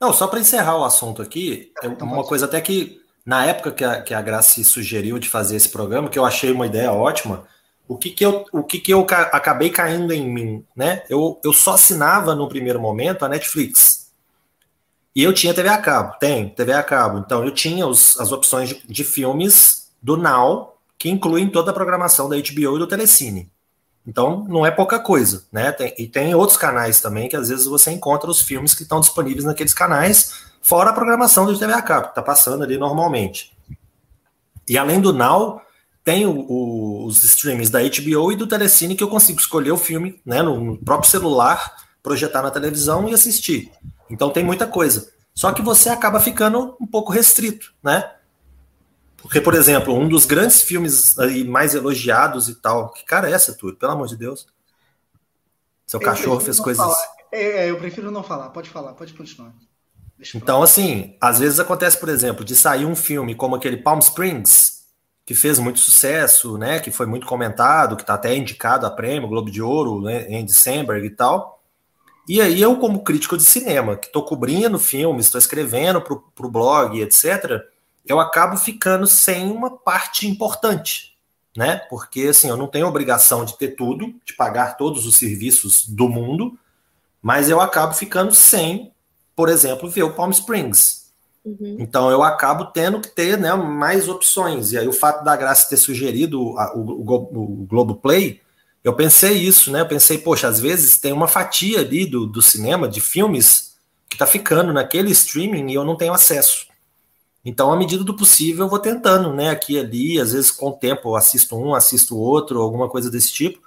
Não, 0.00 0.12
só 0.12 0.26
para 0.26 0.40
encerrar 0.40 0.76
o 0.78 0.84
assunto 0.84 1.22
aqui, 1.22 1.72
tá, 1.80 1.86
então 1.86 2.06
uma 2.06 2.24
coisa 2.24 2.46
até 2.46 2.60
que 2.60 3.00
na 3.24 3.46
época 3.46 3.72
que 3.72 3.84
a, 3.84 4.02
que 4.02 4.12
a 4.12 4.20
Grace 4.20 4.62
sugeriu 4.64 5.18
de 5.18 5.28
fazer 5.28 5.56
esse 5.56 5.68
programa, 5.68 6.10
que 6.10 6.18
eu 6.18 6.24
achei 6.24 6.50
uma 6.50 6.66
ideia 6.66 6.92
ótima, 6.92 7.46
o 7.86 7.96
que, 7.96 8.10
que, 8.10 8.24
eu, 8.24 8.46
o 8.52 8.62
que, 8.62 8.78
que 8.78 8.92
eu 8.92 9.04
ca 9.04 9.22
acabei 9.24 9.70
caindo 9.70 10.12
em 10.12 10.28
mim, 10.28 10.64
né? 10.74 11.02
Eu, 11.08 11.38
eu 11.44 11.52
só 11.52 11.74
assinava 11.74 12.34
no 12.34 12.48
primeiro 12.48 12.80
momento 12.80 13.24
a 13.24 13.28
Netflix. 13.28 14.10
E 15.14 15.22
eu 15.22 15.32
tinha 15.32 15.54
TV 15.54 15.68
a 15.68 15.78
cabo, 15.78 16.16
tem 16.18 16.48
TV 16.48 16.72
a 16.72 16.82
cabo. 16.82 17.18
Então 17.18 17.44
eu 17.44 17.52
tinha 17.52 17.86
os, 17.86 18.18
as 18.18 18.32
opções 18.32 18.70
de, 18.70 18.86
de 18.86 19.04
filmes 19.04 19.92
do 20.02 20.16
Now, 20.16 20.76
que 20.98 21.10
incluem 21.10 21.48
toda 21.48 21.70
a 21.70 21.74
programação 21.74 22.28
da 22.28 22.36
HBO 22.36 22.76
e 22.76 22.78
do 22.78 22.86
Telecine. 22.86 23.50
Então, 24.06 24.44
não 24.48 24.66
é 24.66 24.70
pouca 24.70 24.98
coisa, 24.98 25.46
né? 25.50 25.72
Tem, 25.72 25.94
e 25.98 26.06
tem 26.06 26.34
outros 26.34 26.58
canais 26.58 27.00
também 27.00 27.28
que 27.28 27.36
às 27.36 27.48
vezes 27.48 27.64
você 27.64 27.90
encontra 27.90 28.30
os 28.30 28.42
filmes 28.42 28.74
que 28.74 28.82
estão 28.82 29.00
disponíveis 29.00 29.44
naqueles 29.44 29.72
canais, 29.72 30.44
fora 30.60 30.90
a 30.90 30.92
programação 30.92 31.46
do 31.46 31.58
TV 31.58 31.72
a 31.72 31.80
cabo, 31.80 32.06
que 32.06 32.10
está 32.10 32.22
passando 32.22 32.64
ali 32.64 32.76
normalmente. 32.76 33.56
E 34.68 34.76
além 34.76 35.00
do 35.00 35.12
Now, 35.12 35.62
tem 36.04 36.26
o, 36.26 36.38
o, 36.38 37.06
os 37.06 37.24
streams 37.24 37.70
da 37.70 37.80
HBO 37.80 38.30
e 38.30 38.36
do 38.36 38.46
Telecine 38.46 38.94
que 38.94 39.02
eu 39.02 39.08
consigo 39.08 39.40
escolher 39.40 39.72
o 39.72 39.78
filme 39.78 40.20
né, 40.24 40.42
no 40.42 40.76
próprio 40.76 41.10
celular, 41.10 41.74
projetar 42.02 42.42
na 42.42 42.50
televisão 42.50 43.08
e 43.08 43.14
assistir. 43.14 43.72
Então 44.10 44.30
tem 44.30 44.44
muita 44.44 44.66
coisa. 44.66 45.10
Só 45.34 45.50
que 45.52 45.62
você 45.62 45.88
acaba 45.88 46.20
ficando 46.20 46.76
um 46.80 46.86
pouco 46.86 47.10
restrito, 47.10 47.74
né? 47.82 48.12
Porque, 49.16 49.40
por 49.40 49.54
exemplo, 49.54 49.94
um 49.94 50.06
dos 50.06 50.26
grandes 50.26 50.60
filmes 50.60 51.18
aí 51.18 51.44
mais 51.44 51.74
elogiados 51.74 52.50
e 52.50 52.54
tal. 52.54 52.92
Que 52.92 53.04
cara 53.04 53.28
é 53.28 53.32
essa, 53.32 53.54
Túlio? 53.54 53.74
Pelo 53.74 53.92
amor 53.92 54.06
de 54.06 54.18
Deus. 54.18 54.46
Seu 55.86 55.98
eu 55.98 56.04
cachorro 56.04 56.38
fez 56.40 56.60
coisas. 56.60 56.86
É, 57.32 57.64
é, 57.64 57.70
eu 57.70 57.78
prefiro 57.78 58.10
não 58.10 58.22
falar. 58.22 58.50
Pode 58.50 58.68
falar, 58.68 58.92
pode 58.92 59.14
continuar. 59.14 59.54
Então, 60.34 60.62
assim, 60.62 61.16
às 61.20 61.38
vezes 61.38 61.58
acontece, 61.58 61.98
por 61.98 62.10
exemplo, 62.10 62.44
de 62.44 62.54
sair 62.54 62.84
um 62.84 62.94
filme 62.94 63.34
como 63.34 63.56
aquele 63.56 63.78
Palm 63.78 63.98
Springs, 63.98 64.73
que 65.24 65.34
fez 65.34 65.58
muito 65.58 65.80
sucesso, 65.80 66.58
né? 66.58 66.80
Que 66.80 66.90
foi 66.90 67.06
muito 67.06 67.26
comentado, 67.26 67.96
que 67.96 68.02
está 68.02 68.14
até 68.14 68.36
indicado 68.36 68.86
a 68.86 68.90
prêmio, 68.90 69.28
Globo 69.28 69.50
de 69.50 69.62
Ouro, 69.62 70.00
né, 70.00 70.26
Andy 70.28 70.52
Samberg 70.52 71.06
e 71.06 71.10
tal. 71.10 71.62
E 72.28 72.40
aí 72.40 72.60
eu, 72.60 72.76
como 72.78 73.04
crítico 73.04 73.36
de 73.36 73.44
cinema, 73.44 73.96
que 73.96 74.06
estou 74.06 74.24
cobrindo 74.24 74.78
filmes, 74.78 75.26
estou 75.26 75.38
escrevendo 75.38 76.00
para 76.00 76.46
o 76.46 76.50
blog, 76.50 77.00
etc., 77.00 77.62
eu 78.06 78.20
acabo 78.20 78.56
ficando 78.56 79.06
sem 79.06 79.50
uma 79.50 79.78
parte 79.78 80.26
importante, 80.26 81.16
né? 81.56 81.76
Porque 81.88 82.22
assim, 82.28 82.48
eu 82.48 82.56
não 82.56 82.66
tenho 82.66 82.86
obrigação 82.86 83.44
de 83.46 83.56
ter 83.56 83.68
tudo, 83.68 84.14
de 84.24 84.34
pagar 84.34 84.76
todos 84.76 85.06
os 85.06 85.16
serviços 85.16 85.86
do 85.86 86.08
mundo, 86.08 86.58
mas 87.22 87.48
eu 87.48 87.60
acabo 87.60 87.94
ficando 87.94 88.34
sem, 88.34 88.92
por 89.34 89.48
exemplo, 89.48 89.88
ver 89.88 90.02
o 90.02 90.12
Palm 90.12 90.30
Springs. 90.30 91.03
Uhum. 91.44 91.76
Então 91.78 92.10
eu 92.10 92.22
acabo 92.22 92.66
tendo 92.66 93.00
que 93.00 93.08
ter 93.08 93.38
né, 93.38 93.52
mais 93.54 94.08
opções. 94.08 94.72
E 94.72 94.78
aí 94.78 94.88
o 94.88 94.92
fato 94.92 95.22
da 95.22 95.36
Graça 95.36 95.68
ter 95.68 95.76
sugerido 95.76 96.58
a, 96.58 96.74
o, 96.74 96.80
o, 96.80 97.14
o 97.62 97.66
Globoplay, 97.66 98.40
eu 98.82 98.94
pensei 98.94 99.32
isso, 99.32 99.70
né? 99.70 99.80
Eu 99.80 99.88
pensei, 99.88 100.18
poxa, 100.18 100.48
às 100.48 100.60
vezes 100.60 100.98
tem 100.98 101.12
uma 101.12 101.28
fatia 101.28 101.80
ali 101.80 102.06
do, 102.06 102.26
do 102.26 102.42
cinema, 102.42 102.88
de 102.88 103.00
filmes, 103.00 103.74
que 104.08 104.18
tá 104.18 104.26
ficando 104.26 104.72
naquele 104.72 105.10
streaming 105.10 105.70
e 105.70 105.74
eu 105.74 105.84
não 105.84 105.96
tenho 105.96 106.12
acesso. 106.12 106.66
Então, 107.44 107.72
à 107.72 107.76
medida 107.76 108.02
do 108.02 108.14
possível, 108.14 108.64
eu 108.64 108.70
vou 108.70 108.78
tentando, 108.78 109.32
né? 109.34 109.50
Aqui 109.50 109.74
e 109.74 109.78
ali, 109.78 110.20
às 110.20 110.32
vezes 110.32 110.50
com 110.50 110.68
o 110.68 110.72
tempo 110.72 111.10
eu 111.10 111.16
assisto 111.16 111.56
um, 111.56 111.74
assisto 111.74 112.16
outro, 112.16 112.60
alguma 112.60 112.88
coisa 112.88 113.10
desse 113.10 113.32
tipo. 113.32 113.60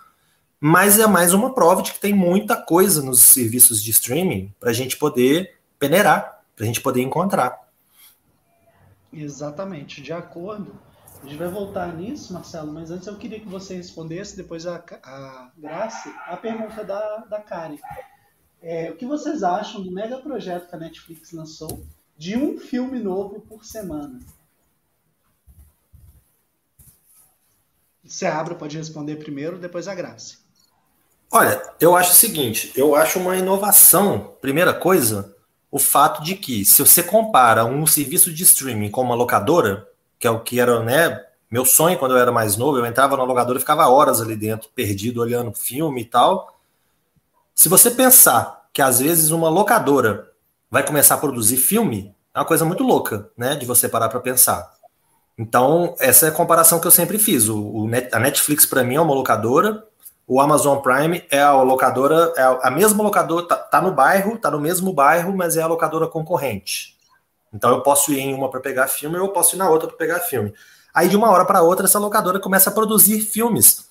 Mas 0.59 0.97
é 0.97 1.05
mais 1.05 1.33
uma 1.33 1.53
prova 1.53 1.83
de 1.83 1.93
que 1.93 1.99
tem 1.99 2.13
muita 2.13 2.55
coisa 2.55 3.03
nos 3.03 3.19
serviços 3.19 3.83
de 3.83 3.91
streaming 3.91 4.51
para 4.59 4.71
a 4.71 4.73
gente 4.73 4.97
poder 4.97 5.55
peneirar, 5.77 6.41
para 6.55 6.63
a 6.63 6.67
gente 6.67 6.81
poder 6.81 7.01
encontrar. 7.01 7.66
Exatamente, 9.17 9.99
de 9.99 10.13
acordo. 10.13 10.79
A 11.23 11.25
gente 11.25 11.37
vai 11.37 11.47
voltar 11.47 11.95
nisso, 11.95 12.31
Marcelo, 12.31 12.71
mas 12.71 12.91
antes 12.91 13.07
eu 13.07 13.17
queria 13.17 13.39
que 13.39 13.47
você 13.47 13.75
respondesse, 13.75 14.37
depois 14.37 14.67
a, 14.67 14.75
a 15.03 15.51
Graça, 15.57 16.13
a 16.27 16.37
pergunta 16.37 16.83
da, 16.83 17.17
da 17.25 17.41
Karen. 17.41 17.77
É, 18.61 18.91
o 18.91 18.95
que 18.95 19.05
vocês 19.05 19.41
acham 19.41 19.81
do 19.81 19.91
mega 19.91 20.17
projeto 20.19 20.69
que 20.69 20.75
a 20.75 20.79
Netflix 20.79 21.31
lançou 21.31 21.83
de 22.15 22.37
um 22.37 22.59
filme 22.59 22.99
novo 22.99 23.41
por 23.41 23.65
semana. 23.65 24.19
Seabra 28.05 28.53
pode 28.53 28.77
responder 28.77 29.15
primeiro, 29.15 29.57
depois 29.57 29.87
a 29.87 29.95
Graça. 29.95 30.37
Olha, 31.31 31.61
eu 31.81 31.95
acho 31.95 32.11
o 32.11 32.15
seguinte, 32.15 32.71
eu 32.75 32.95
acho 32.95 33.19
uma 33.19 33.35
inovação, 33.35 34.37
primeira 34.39 34.73
coisa, 34.73 35.35
o 35.71 35.79
fato 35.79 36.23
de 36.23 36.35
que 36.35 36.63
se 36.63 36.81
você 36.81 37.03
compara 37.03 37.65
um 37.65 37.85
serviço 37.85 38.31
de 38.31 38.43
streaming 38.43 38.89
com 38.89 39.01
uma 39.01 39.15
locadora, 39.15 39.87
que 40.17 40.25
é 40.25 40.31
o 40.31 40.39
que 40.39 40.59
era, 40.59 40.81
né, 40.83 41.23
meu 41.49 41.65
sonho 41.65 41.97
quando 41.97 42.11
eu 42.11 42.17
era 42.17 42.31
mais 42.31 42.57
novo, 42.57 42.77
eu 42.77 42.85
entrava 42.85 43.17
na 43.17 43.23
locadora 43.23 43.57
e 43.57 43.61
ficava 43.61 43.87
horas 43.87 44.21
ali 44.21 44.35
dentro, 44.35 44.69
perdido, 44.73 45.21
olhando 45.21 45.53
filme 45.53 46.01
e 46.01 46.05
tal. 46.05 46.57
Se 47.53 47.69
você 47.69 47.91
pensar 47.91 48.67
que 48.73 48.81
às 48.81 48.99
vezes 48.99 49.31
uma 49.31 49.49
locadora 49.49 50.31
vai 50.69 50.85
começar 50.85 51.15
a 51.15 51.19
produzir 51.19 51.57
filme, 51.57 52.13
é 52.33 52.39
uma 52.39 52.45
coisa 52.45 52.65
muito 52.65 52.83
louca, 52.83 53.29
né, 53.37 53.55
de 53.55 53.65
você 53.65 53.89
parar 53.89 54.09
para 54.09 54.19
pensar. 54.19 54.77
Então, 55.37 55.95
essa 55.99 56.25
é 56.25 56.29
a 56.29 56.33
comparação 56.33 56.79
que 56.79 56.87
eu 56.87 56.91
sempre 56.91 57.19
fiz. 57.19 57.47
O, 57.47 57.59
o 57.59 57.87
Net, 57.87 58.13
a 58.13 58.19
Netflix, 58.19 58.65
para 58.65 58.83
mim, 58.83 58.95
é 58.95 59.01
uma 59.01 59.13
locadora, 59.13 59.86
o 60.27 60.41
Amazon 60.41 60.79
Prime 60.79 61.23
é 61.31 61.41
a 61.41 61.61
locadora, 61.61 62.33
é 62.35 62.67
a 62.67 62.69
mesma 62.69 63.01
locadora, 63.01 63.47
tá, 63.47 63.55
tá, 63.55 63.81
no 63.81 63.91
bairro, 63.91 64.37
tá 64.37 64.51
no 64.51 64.59
mesmo 64.59 64.91
bairro, 64.91 65.35
mas 65.35 65.55
é 65.55 65.61
a 65.61 65.67
locadora 65.67 66.07
concorrente. 66.07 66.97
Então, 67.53 67.71
eu 67.71 67.81
posso 67.81 68.11
ir 68.11 68.19
em 68.19 68.33
uma 68.33 68.49
para 68.49 68.59
pegar 68.59 68.87
filme, 68.87 69.17
eu 69.17 69.29
posso 69.29 69.55
ir 69.55 69.59
na 69.59 69.69
outra 69.69 69.87
para 69.87 69.97
pegar 69.97 70.19
filme. 70.19 70.53
Aí, 70.93 71.07
de 71.07 71.15
uma 71.15 71.31
hora 71.31 71.45
para 71.45 71.61
outra, 71.61 71.85
essa 71.85 71.97
locadora 71.97 72.39
começa 72.39 72.69
a 72.69 72.73
produzir 72.73 73.21
filmes 73.21 73.87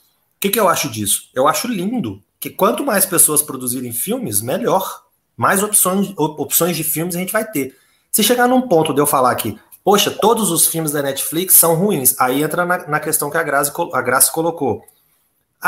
que, 0.46 0.50
que 0.50 0.60
eu 0.60 0.68
acho 0.68 0.88
disso? 0.88 1.28
Eu 1.34 1.48
acho 1.48 1.66
lindo 1.66 2.22
que 2.38 2.50
quanto 2.50 2.84
mais 2.84 3.06
pessoas 3.06 3.42
produzirem 3.42 3.92
filmes, 3.92 4.40
melhor. 4.40 5.04
Mais 5.36 5.62
opções, 5.62 6.14
opções 6.16 6.76
de 6.76 6.84
filmes 6.84 7.14
a 7.14 7.18
gente 7.18 7.32
vai 7.32 7.44
ter. 7.44 7.76
Se 8.10 8.22
chegar 8.22 8.48
num 8.48 8.62
ponto 8.62 8.94
de 8.94 9.00
eu 9.00 9.06
falar 9.06 9.34
que, 9.34 9.58
poxa, 9.84 10.10
todos 10.10 10.50
os 10.50 10.66
filmes 10.66 10.92
da 10.92 11.02
Netflix 11.02 11.54
são 11.54 11.74
ruins, 11.74 12.18
aí 12.18 12.42
entra 12.42 12.64
na, 12.64 12.88
na 12.88 13.00
questão 13.00 13.30
que 13.30 13.36
a 13.36 13.42
Graça, 13.42 13.72
a 13.92 14.00
Graça 14.00 14.32
colocou. 14.32 14.82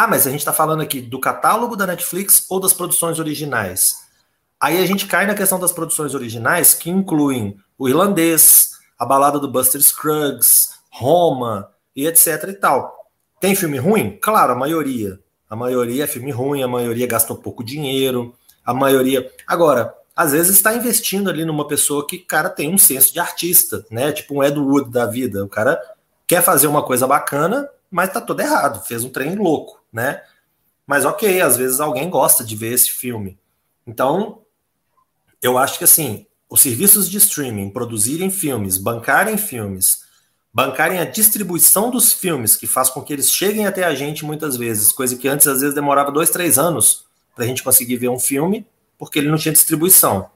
Ah, 0.00 0.07
mas 0.07 0.28
a 0.28 0.31
gente 0.31 0.38
está 0.38 0.52
falando 0.52 0.81
aqui 0.81 1.00
do 1.00 1.19
catálogo 1.19 1.75
da 1.75 1.85
Netflix 1.85 2.47
ou 2.49 2.61
das 2.61 2.73
produções 2.73 3.19
originais? 3.19 3.97
Aí 4.61 4.81
a 4.81 4.87
gente 4.87 5.09
cai 5.09 5.26
na 5.26 5.35
questão 5.35 5.59
das 5.59 5.73
produções 5.73 6.14
originais, 6.14 6.73
que 6.73 6.88
incluem 6.88 7.57
o 7.76 7.88
Irlandês, 7.88 8.78
a 8.97 9.05
balada 9.05 9.40
do 9.40 9.50
Buster 9.50 9.83
Scruggs, 9.83 10.69
Roma 10.88 11.69
e 11.97 12.07
etc 12.07 12.45
e 12.49 12.52
tal. 12.52 13.11
Tem 13.40 13.57
filme 13.57 13.76
ruim? 13.76 14.17
Claro, 14.23 14.52
a 14.52 14.55
maioria. 14.55 15.19
A 15.50 15.57
maioria 15.57 16.05
é 16.05 16.07
filme 16.07 16.31
ruim, 16.31 16.62
a 16.62 16.69
maioria 16.69 17.09
gastou 17.09 17.37
pouco 17.37 17.64
dinheiro, 17.64 18.33
a 18.64 18.73
maioria. 18.73 19.28
Agora, 19.49 19.93
às 20.14 20.31
vezes 20.31 20.55
está 20.55 20.75
investindo 20.75 21.28
ali 21.28 21.45
numa 21.45 21.67
pessoa 21.67 22.07
que, 22.07 22.19
cara, 22.19 22.49
tem 22.49 22.73
um 22.73 22.78
senso 22.78 23.12
de 23.12 23.19
artista, 23.19 23.85
né? 23.90 24.12
Tipo 24.12 24.37
um 24.37 24.45
Ed 24.45 24.61
Wood 24.61 24.93
da 24.93 25.07
vida. 25.07 25.45
O 25.45 25.49
cara 25.49 25.76
quer 26.25 26.40
fazer 26.40 26.69
uma 26.69 26.85
coisa 26.85 27.05
bacana, 27.05 27.69
mas 27.90 28.12
tá 28.12 28.21
todo 28.21 28.38
errado, 28.38 28.85
fez 28.87 29.02
um 29.02 29.09
trem 29.09 29.35
louco, 29.35 29.77
né? 29.92 30.23
Mas 30.87 31.04
ok, 31.04 31.40
às 31.40 31.57
vezes 31.57 31.80
alguém 31.80 32.09
gosta 32.09 32.42
de 32.42 32.57
ver 32.57 32.73
esse 32.73 32.90
filme. 32.90 33.38
Então, 33.87 34.42
eu 35.42 35.59
acho 35.59 35.78
que 35.78 35.85
assim, 35.85 36.26
os 36.49 36.61
serviços 36.61 37.11
de 37.11 37.18
streaming 37.18 37.71
produzirem 37.71 38.30
filmes, 38.30 38.78
bancarem 38.78 39.37
filmes, 39.37 40.04
bancarem 40.52 40.99
a 40.99 41.04
distribuição 41.04 41.90
dos 41.90 42.12
filmes, 42.12 42.57
que 42.57 42.66
faz 42.66 42.88
com 42.88 43.02
que 43.02 43.12
eles 43.12 43.30
cheguem 43.30 43.66
até 43.66 43.85
a 43.85 43.95
gente 43.95 44.25
muitas 44.25 44.57
vezes, 44.57 44.90
coisa 44.90 45.16
que 45.16 45.28
antes 45.28 45.47
às 45.47 45.61
vezes 45.61 45.75
demorava 45.75 46.11
dois, 46.11 46.30
três 46.30 46.59
anos 46.59 47.07
para 47.35 47.45
a 47.45 47.47
gente 47.47 47.62
conseguir 47.62 47.97
ver 47.97 48.09
um 48.09 48.18
filme, 48.18 48.66
porque 48.99 49.18
ele 49.18 49.28
não 49.28 49.38
tinha 49.38 49.52
distribuição. 49.52 50.30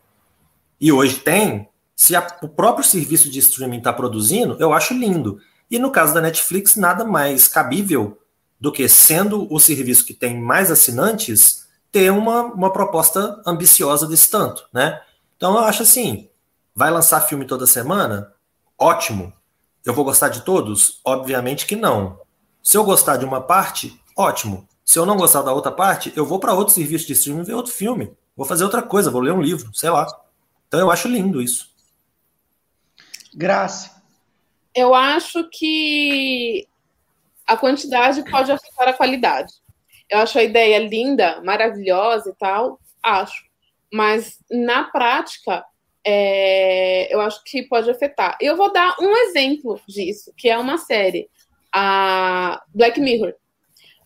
E 0.80 0.92
hoje 0.92 1.16
tem. 1.21 1.68
Se 1.97 2.14
a, 2.14 2.38
o 2.42 2.49
próprio 2.49 2.85
serviço 2.85 3.28
de 3.30 3.38
streaming 3.38 3.78
está 3.78 3.92
produzindo, 3.92 4.56
eu 4.61 4.73
acho 4.73 4.94
lindo. 4.94 5.40
E 5.71 5.78
no 5.78 5.90
caso 5.90 6.14
da 6.14 6.21
Netflix, 6.21 6.76
nada 6.76 7.04
mais 7.04 7.49
cabível 7.49 8.18
do 8.62 8.71
que, 8.71 8.88
sendo 8.88 9.52
o 9.52 9.59
serviço 9.59 10.07
que 10.07 10.14
tem 10.14 10.40
mais 10.40 10.71
assinantes, 10.71 11.66
ter 11.90 12.12
uma, 12.12 12.42
uma 12.42 12.73
proposta 12.73 13.42
ambiciosa 13.45 14.07
desse 14.07 14.31
tanto, 14.31 14.69
né? 14.73 15.02
Então 15.37 15.54
eu 15.54 15.64
acho 15.64 15.83
assim, 15.83 16.31
vai 16.73 16.88
lançar 16.88 17.23
filme 17.23 17.45
toda 17.45 17.66
semana? 17.66 18.33
Ótimo. 18.78 19.33
Eu 19.85 19.92
vou 19.92 20.04
gostar 20.04 20.28
de 20.28 20.42
todos? 20.42 21.00
Obviamente 21.04 21.66
que 21.66 21.75
não. 21.75 22.21
Se 22.62 22.76
eu 22.76 22.85
gostar 22.85 23.16
de 23.16 23.25
uma 23.25 23.40
parte, 23.40 24.00
ótimo. 24.16 24.69
Se 24.85 24.97
eu 24.97 25.04
não 25.04 25.16
gostar 25.16 25.42
da 25.42 25.52
outra 25.52 25.73
parte, 25.73 26.12
eu 26.14 26.25
vou 26.25 26.38
para 26.38 26.54
outro 26.54 26.73
serviço 26.73 27.09
de 27.09 27.14
streaming 27.14 27.42
ver 27.42 27.54
outro 27.54 27.73
filme. 27.73 28.12
Vou 28.37 28.47
fazer 28.47 28.62
outra 28.62 28.81
coisa, 28.81 29.11
vou 29.11 29.23
ler 29.23 29.33
um 29.33 29.42
livro, 29.42 29.75
sei 29.75 29.90
lá. 29.90 30.07
Então 30.69 30.78
eu 30.78 30.88
acho 30.88 31.09
lindo 31.09 31.42
isso. 31.42 31.69
Graça. 33.35 34.00
Eu 34.73 34.95
acho 34.95 35.49
que 35.50 36.69
a 37.52 37.56
quantidade 37.56 38.25
pode 38.30 38.50
afetar 38.50 38.88
a 38.88 38.92
qualidade. 38.92 39.52
Eu 40.09 40.18
acho 40.18 40.38
a 40.38 40.42
ideia 40.42 40.78
linda, 40.78 41.40
maravilhosa 41.42 42.30
e 42.30 42.35
tal, 42.35 42.80
acho. 43.02 43.44
Mas 43.92 44.38
na 44.50 44.85
prática, 44.85 45.64
é, 46.04 47.14
eu 47.14 47.21
acho 47.21 47.42
que 47.44 47.62
pode 47.64 47.90
afetar. 47.90 48.37
Eu 48.40 48.56
vou 48.56 48.73
dar 48.73 48.97
um 49.00 49.14
exemplo 49.16 49.80
disso, 49.87 50.32
que 50.37 50.49
é 50.49 50.56
uma 50.56 50.78
série, 50.78 51.28
a 51.73 52.62
Black 52.75 53.00
Mirror. 53.00 53.35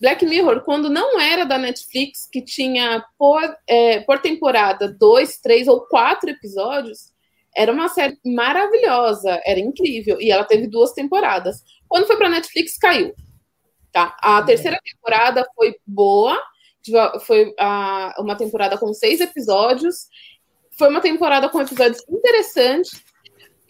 Black 0.01 0.27
Mirror, 0.27 0.63
quando 0.63 0.91
não 0.91 1.19
era 1.21 1.45
da 1.45 1.57
Netflix, 1.57 2.29
que 2.31 2.43
tinha 2.43 3.03
por, 3.19 3.43
é, 3.67 4.01
por 4.01 4.21
temporada 4.21 4.89
dois, 4.89 5.39
três 5.39 5.69
ou 5.69 5.87
quatro 5.87 6.29
episódios, 6.29 7.15
era 7.57 7.73
uma 7.73 7.89
série 7.89 8.19
maravilhosa, 8.25 9.41
era 9.47 9.59
incrível. 9.59 10.21
E 10.21 10.31
ela 10.31 10.45
teve 10.45 10.67
duas 10.67 10.93
temporadas. 10.93 11.63
Quando 11.89 12.07
foi 12.07 12.17
para 12.17 12.29
Netflix, 12.29 12.77
caiu. 12.77 13.15
Tá? 13.97 14.15
A 14.21 14.43
terceira 14.43 14.79
temporada 14.85 15.43
foi 15.55 15.75
boa, 15.87 16.39
foi 17.25 17.55
a, 17.59 18.15
uma 18.19 18.37
temporada 18.37 18.77
com 18.77 18.93
seis 18.93 19.21
episódios 19.23 20.07
foi 20.79 20.89
uma 20.89 21.01
temporada 21.01 21.49
com 21.49 21.63
episódios 21.63 22.05
interessantes, 22.07 23.03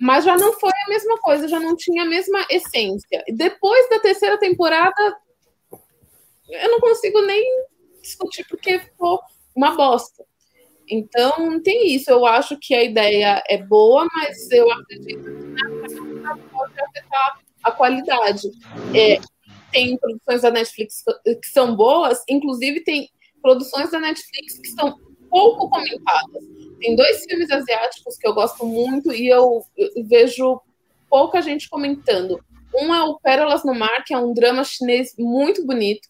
mas 0.00 0.24
já 0.24 0.36
não 0.36 0.52
foi 0.54 0.72
a 0.72 0.88
mesma 0.88 1.16
coisa, 1.18 1.46
já 1.46 1.60
não 1.60 1.76
tinha 1.76 2.02
a 2.02 2.06
mesma 2.06 2.44
essência. 2.50 3.24
Depois 3.28 3.88
da 3.88 4.00
terceira 4.00 4.36
temporada, 4.36 5.16
eu 6.50 6.70
não 6.70 6.80
consigo 6.80 7.22
nem 7.22 7.64
discutir 8.02 8.44
porque 8.48 8.80
ficou 8.80 9.20
uma 9.54 9.76
bosta. 9.76 10.24
Então, 10.88 11.60
tem 11.62 11.94
isso. 11.94 12.10
Eu 12.10 12.26
acho 12.26 12.58
que 12.60 12.74
a 12.74 12.82
ideia 12.82 13.42
é 13.48 13.58
boa, 13.58 14.06
mas 14.12 14.50
eu 14.50 14.68
acredito 14.70 15.22
que 15.22 16.48
pode 16.50 16.80
afetar 16.80 17.38
a 17.62 17.70
qualidade. 17.70 18.48
É, 18.94 19.20
tem 19.76 19.98
produções 19.98 20.40
da 20.40 20.50
Netflix 20.50 21.04
que 21.42 21.48
são 21.48 21.76
boas, 21.76 22.22
inclusive 22.26 22.80
tem 22.80 23.10
produções 23.42 23.90
da 23.90 24.00
Netflix 24.00 24.58
que 24.58 24.68
são 24.68 24.98
pouco 25.28 25.68
comentadas. 25.68 26.42
Tem 26.80 26.96
dois 26.96 27.22
filmes 27.24 27.50
asiáticos 27.50 28.16
que 28.16 28.26
eu 28.26 28.32
gosto 28.32 28.64
muito 28.64 29.12
e 29.12 29.28
eu, 29.28 29.62
vejo 30.08 30.62
pouca 31.10 31.42
gente 31.42 31.68
comentando. 31.68 32.40
Um 32.74 32.94
é 32.94 33.04
o 33.04 33.18
Pérolas 33.20 33.64
no 33.64 33.74
Mar, 33.74 34.02
que 34.04 34.14
é 34.14 34.18
um 34.18 34.32
drama 34.32 34.64
chinês 34.64 35.14
muito 35.18 35.64
bonito, 35.66 36.08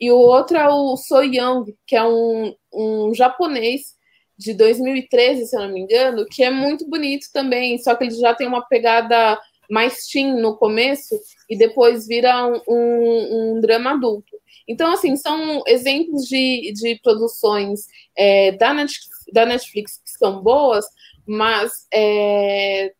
e 0.00 0.10
o 0.12 0.16
outro 0.16 0.56
é 0.56 0.68
o 0.68 0.96
So 0.96 1.20
Young, 1.20 1.74
que 1.86 1.96
é 1.96 2.04
um, 2.04 2.54
um 2.72 3.12
japonês 3.12 3.96
de 4.38 4.54
2013, 4.54 5.46
se 5.46 5.56
eu 5.56 5.62
não 5.62 5.72
me 5.72 5.80
engano, 5.80 6.26
que 6.26 6.42
é 6.44 6.50
muito 6.50 6.88
bonito 6.88 7.26
também, 7.32 7.76
só 7.78 7.94
que 7.94 8.04
ele 8.04 8.14
já 8.14 8.34
tem 8.34 8.46
uma 8.46 8.66
pegada 8.66 9.38
mais 9.70 10.06
teen 10.06 10.40
no 10.40 10.56
começo 10.56 11.18
e 11.48 11.56
depois 11.56 12.06
vira 12.06 12.46
um, 12.46 12.60
um, 12.68 13.56
um 13.56 13.60
drama 13.60 13.92
adulto. 13.92 14.36
Então, 14.66 14.92
assim, 14.92 15.16
são 15.16 15.62
exemplos 15.66 16.26
de, 16.26 16.72
de 16.74 17.00
produções 17.02 17.80
é, 18.16 18.52
da, 18.52 18.74
Netflix, 18.74 19.24
da 19.32 19.46
Netflix 19.46 20.00
que 20.04 20.10
são 20.10 20.42
boas, 20.42 20.84
mas 21.26 21.86
é, 21.92 22.92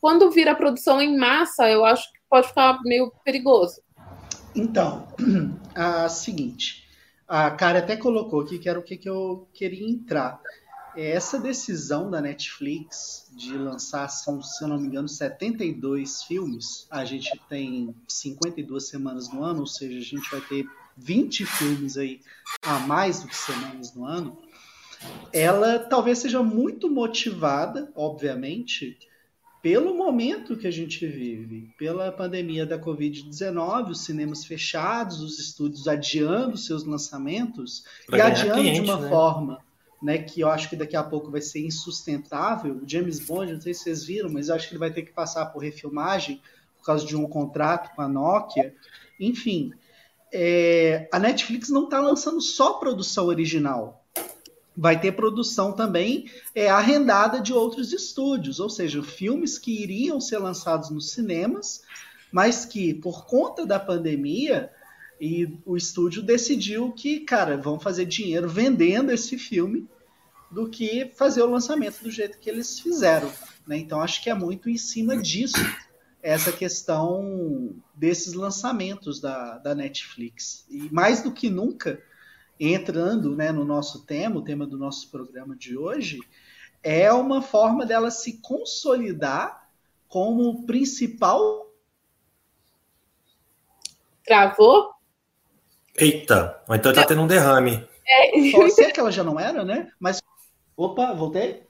quando 0.00 0.30
vira 0.30 0.54
produção 0.54 1.00
em 1.00 1.16
massa, 1.16 1.68
eu 1.68 1.84
acho 1.84 2.10
que 2.12 2.18
pode 2.28 2.48
ficar 2.48 2.80
meio 2.84 3.12
perigoso. 3.24 3.82
Então, 4.54 5.06
a 5.74 6.08
seguinte, 6.08 6.88
a 7.28 7.50
cara 7.50 7.78
até 7.78 7.96
colocou 7.96 8.40
aqui 8.40 8.58
que 8.58 8.68
era 8.68 8.78
o 8.78 8.82
que, 8.82 8.96
que 8.96 9.08
eu 9.08 9.48
queria 9.54 9.88
entrar. 9.88 10.40
É 10.96 11.10
essa 11.10 11.38
decisão 11.38 12.10
da 12.10 12.20
Netflix 12.20 13.30
de 13.34 13.56
lançar, 13.56 14.08
são, 14.08 14.42
se 14.42 14.62
eu 14.62 14.68
não 14.68 14.78
me 14.78 14.88
engano, 14.88 15.08
72 15.08 16.22
filmes, 16.24 16.86
a 16.90 17.04
gente 17.04 17.30
tem 17.48 17.94
52 18.06 18.88
semanas 18.88 19.32
no 19.32 19.42
ano, 19.42 19.60
ou 19.60 19.66
seja, 19.66 19.98
a 19.98 20.02
gente 20.02 20.30
vai 20.30 20.40
ter 20.42 20.66
20 20.96 21.46
filmes 21.46 21.96
aí 21.96 22.20
a 22.62 22.78
mais 22.80 23.20
do 23.20 23.28
que 23.28 23.36
semanas 23.36 23.94
no 23.94 24.04
ano, 24.04 24.38
ela 25.32 25.78
talvez 25.78 26.18
seja 26.18 26.42
muito 26.42 26.90
motivada, 26.90 27.90
obviamente, 27.96 28.98
pelo 29.62 29.96
momento 29.96 30.56
que 30.56 30.66
a 30.66 30.70
gente 30.70 31.06
vive, 31.06 31.72
pela 31.78 32.10
pandemia 32.12 32.66
da 32.66 32.78
Covid-19, 32.78 33.90
os 33.90 34.04
cinemas 34.04 34.44
fechados, 34.44 35.20
os 35.20 35.38
estúdios 35.38 35.88
adiando 35.88 36.56
seus 36.56 36.84
lançamentos 36.84 37.84
pra 38.06 38.18
e 38.18 38.20
adiando 38.20 38.60
cliente, 38.60 38.80
de 38.80 38.90
uma 38.90 39.00
né? 39.00 39.08
forma 39.08 39.71
né, 40.02 40.18
que 40.18 40.40
eu 40.40 40.48
acho 40.48 40.68
que 40.68 40.76
daqui 40.76 40.96
a 40.96 41.02
pouco 41.02 41.30
vai 41.30 41.40
ser 41.40 41.64
insustentável. 41.64 42.80
O 42.82 42.88
James 42.88 43.20
Bond, 43.20 43.52
não 43.52 43.60
sei 43.60 43.72
se 43.72 43.84
vocês 43.84 44.04
viram, 44.04 44.28
mas 44.30 44.48
eu 44.48 44.56
acho 44.56 44.66
que 44.66 44.74
ele 44.74 44.80
vai 44.80 44.90
ter 44.90 45.02
que 45.02 45.12
passar 45.12 45.46
por 45.46 45.62
refilmagem 45.62 46.42
por 46.78 46.86
causa 46.86 47.06
de 47.06 47.16
um 47.16 47.28
contrato 47.28 47.94
com 47.94 48.02
a 48.02 48.08
Nokia. 48.08 48.74
Enfim, 49.20 49.72
é, 50.32 51.08
a 51.12 51.18
Netflix 51.18 51.68
não 51.68 51.84
está 51.84 52.00
lançando 52.00 52.40
só 52.40 52.74
produção 52.74 53.26
original. 53.26 54.04
Vai 54.76 54.98
ter 55.00 55.12
produção 55.12 55.72
também 55.72 56.28
é, 56.54 56.68
arrendada 56.68 57.40
de 57.40 57.52
outros 57.52 57.92
estúdios, 57.92 58.58
ou 58.58 58.68
seja, 58.68 59.02
filmes 59.02 59.58
que 59.58 59.82
iriam 59.82 60.20
ser 60.20 60.38
lançados 60.38 60.90
nos 60.90 61.12
cinemas, 61.12 61.82
mas 62.32 62.64
que, 62.64 62.94
por 62.94 63.26
conta 63.26 63.64
da 63.64 63.78
pandemia, 63.78 64.70
e 65.22 65.56
o 65.64 65.76
estúdio 65.76 66.20
decidiu 66.20 66.90
que, 66.90 67.20
cara, 67.20 67.56
vão 67.56 67.78
fazer 67.78 68.06
dinheiro 68.06 68.48
vendendo 68.48 69.12
esse 69.12 69.38
filme 69.38 69.88
do 70.50 70.68
que 70.68 71.12
fazer 71.14 71.42
o 71.42 71.50
lançamento 71.50 72.02
do 72.02 72.10
jeito 72.10 72.40
que 72.40 72.50
eles 72.50 72.80
fizeram. 72.80 73.30
Né? 73.64 73.76
Então 73.78 74.00
acho 74.00 74.20
que 74.20 74.28
é 74.28 74.34
muito 74.34 74.68
em 74.68 74.76
cima 74.76 75.16
disso 75.16 75.64
essa 76.20 76.50
questão 76.50 77.72
desses 77.94 78.34
lançamentos 78.34 79.20
da, 79.20 79.58
da 79.58 79.76
Netflix. 79.76 80.66
E 80.68 80.92
mais 80.92 81.22
do 81.22 81.30
que 81.30 81.48
nunca, 81.48 82.02
entrando 82.58 83.36
né, 83.36 83.52
no 83.52 83.64
nosso 83.64 84.04
tema, 84.04 84.40
o 84.40 84.44
tema 84.44 84.66
do 84.66 84.76
nosso 84.76 85.08
programa 85.08 85.54
de 85.54 85.78
hoje, 85.78 86.18
é 86.82 87.12
uma 87.12 87.40
forma 87.40 87.86
dela 87.86 88.10
se 88.10 88.40
consolidar 88.40 89.70
como 90.08 90.66
principal. 90.66 91.72
Travou? 94.24 95.00
Eita, 95.96 96.62
então 96.70 96.90
ele 96.90 97.00
tá 97.00 97.06
tendo 97.06 97.22
um 97.22 97.26
derrame. 97.26 97.86
É. 98.06 98.50
Pode 98.50 98.72
ser 98.72 98.92
que 98.92 99.00
ela 99.00 99.12
já 99.12 99.22
não 99.22 99.38
era, 99.38 99.64
né? 99.64 99.90
Mas. 99.98 100.22
Opa, 100.76 101.12
voltei? 101.12 101.62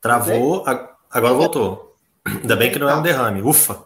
Travou, 0.00 0.64
voltei? 0.64 0.88
agora 1.10 1.34
voltou. 1.34 1.96
Ainda 2.24 2.56
bem 2.56 2.70
que 2.70 2.78
não 2.78 2.88
é 2.88 2.94
um 2.94 3.02
derrame, 3.02 3.42
ufa. 3.42 3.84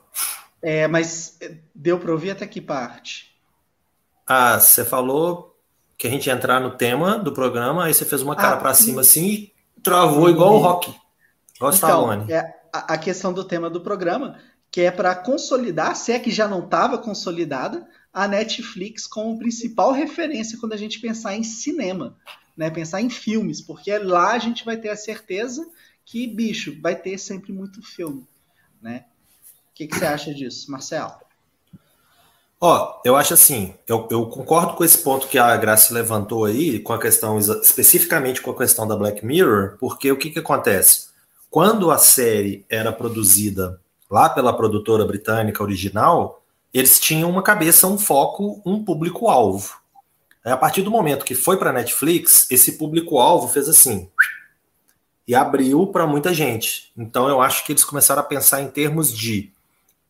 É, 0.63 0.87
mas 0.89 1.39
deu 1.75 1.99
para 1.99 2.13
ouvir 2.13 2.31
até 2.31 2.47
que 2.47 2.61
parte? 2.61 3.35
Ah, 4.27 4.59
você 4.59 4.85
falou 4.85 5.57
que 5.97 6.07
a 6.07 6.11
gente 6.11 6.27
ia 6.27 6.33
entrar 6.33 6.61
no 6.61 6.73
tema 6.73 7.19
do 7.19 7.33
programa, 7.33 7.85
aí 7.85 7.95
você 7.95 8.05
fez 8.05 8.23
uma 8.23 8.35
cara 8.37 8.57
ah, 8.57 8.59
para 8.59 8.75
cima 8.75 9.01
assim 9.01 9.51
e 9.77 9.81
travou 9.83 10.29
igual 10.29 10.55
o 10.55 10.59
rock. 10.59 10.95
Igual 11.55 11.73
então, 11.73 12.13
é 12.29 12.55
a, 12.73 12.95
a 12.95 12.99
questão 12.99 13.33
do 13.33 13.45
tema 13.45 13.71
do 13.71 13.81
programa, 13.81 14.39
que 14.71 14.83
é 14.83 14.91
para 14.91 15.15
consolidar, 15.15 15.97
se 15.97 16.13
é 16.13 16.19
que 16.19 16.31
já 16.31 16.47
não 16.47 16.65
estava 16.65 16.99
consolidada, 16.99 17.87
a 18.17 18.27
Netflix 18.27 19.07
como 19.07 19.39
principal 19.39 19.93
referência 19.93 20.57
quando 20.59 20.73
a 20.73 20.77
gente 20.79 20.99
pensar 20.99 21.37
em 21.37 21.43
cinema, 21.43 22.17
né? 22.57 22.71
Pensar 22.71 23.03
em 23.03 23.11
filmes, 23.11 23.61
porque 23.61 23.99
lá 23.99 24.33
a 24.33 24.39
gente 24.39 24.65
vai 24.65 24.79
ter 24.79 24.89
a 24.89 24.97
certeza 24.97 25.69
que, 26.03 26.27
bicho, 26.27 26.81
vai 26.81 26.97
ter 26.97 27.19
sempre 27.19 27.53
muito 27.53 27.83
filme, 27.83 28.27
né? 28.81 29.05
O 29.71 29.75
que, 29.75 29.87
que 29.87 29.99
você 29.99 30.07
acha 30.07 30.33
disso, 30.33 30.71
Marcelo? 30.71 31.13
Ó, 32.59 33.03
eu 33.05 33.17
acho 33.17 33.35
assim, 33.35 33.75
eu, 33.87 34.09
eu, 34.11 34.25
concordo 34.31 34.73
com 34.73 34.83
esse 34.83 34.97
ponto 34.97 35.29
que 35.29 35.37
a 35.37 35.55
Graça 35.59 35.93
levantou 35.93 36.47
aí, 36.47 36.81
com 36.81 36.95
a 36.95 36.99
questão, 36.99 37.39
especificamente 37.39 38.41
com 38.41 38.51
a 38.51 38.57
questão 38.57 38.89
da 38.89 38.97
Black 38.97 39.27
Mirror, 39.27 39.77
porque 39.79 40.11
o 40.11 40.17
que, 40.17 40.31
que 40.31 40.39
acontece? 40.39 41.09
Quando 41.51 41.91
a 41.91 41.99
série 41.99 42.65
era 42.71 42.91
produzida 42.91 43.79
lá 44.11 44.31
pela 44.31 44.57
produtora 44.57 45.05
britânica 45.05 45.63
original, 45.63 46.43
eles 46.79 46.99
tinham 47.01 47.31
uma 47.31 47.43
cabeça, 47.43 47.87
um 47.87 47.99
foco, 47.99 48.61
um 48.65 48.85
público-alvo. 48.85 49.77
A 50.45 50.57
partir 50.57 50.83
do 50.83 50.91
momento 50.91 51.25
que 51.25 51.35
foi 51.35 51.57
para 51.57 51.73
Netflix, 51.73 52.47
esse 52.51 52.73
público-alvo 52.73 53.49
fez 53.49 53.69
assim 53.69 54.09
e 55.27 55.35
abriu 55.35 55.89
para 55.89 56.07
muita 56.07 56.33
gente. 56.33 56.93
Então 56.97 57.29
eu 57.29 57.41
acho 57.41 57.65
que 57.65 57.73
eles 57.73 57.85
começaram 57.85 58.21
a 58.21 58.25
pensar 58.25 58.63
em 58.63 58.69
termos 58.69 59.13
de 59.13 59.51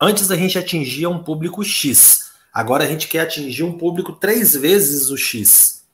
antes 0.01 0.31
a 0.31 0.37
gente 0.37 0.59
atingia 0.59 1.09
um 1.09 1.23
público 1.23 1.65
X, 1.65 2.33
agora 2.53 2.85
a 2.85 2.87
gente 2.87 3.09
quer 3.09 3.21
atingir 3.21 3.63
um 3.63 3.79
público 3.79 4.13
três 4.13 4.55
vezes 4.55 5.09
o 5.09 5.17
X. 5.17 5.85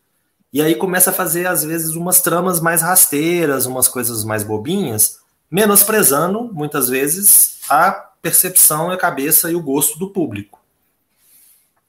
E 0.52 0.61
aí 0.61 0.74
começa 0.74 1.11
a 1.11 1.14
fazer 1.14 1.46
às 1.46 1.62
vezes 1.62 1.94
umas 1.94 2.20
tramas 2.20 2.61
mais 2.61 2.82
rasteiras, 2.82 3.64
umas 3.64 3.88
coisas 3.88 4.24
mais 4.24 4.42
bobinhas, 4.42 5.18
menosprezando 5.50 6.50
muitas 6.52 6.88
vezes 6.88 7.61
a 7.70 7.90
percepção, 8.20 8.90
a 8.90 8.96
cabeça 8.96 9.50
e 9.50 9.54
o 9.54 9.62
gosto 9.62 9.98
do 9.98 10.11
público. 10.11 10.62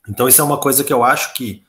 Então, 0.08 0.28
isso 0.28 0.42
é 0.42 0.44
uma 0.44 0.58
coisa 0.58 0.84
que 0.84 0.94
eu 0.94 1.04
acho 1.04 1.34
que 1.34 1.64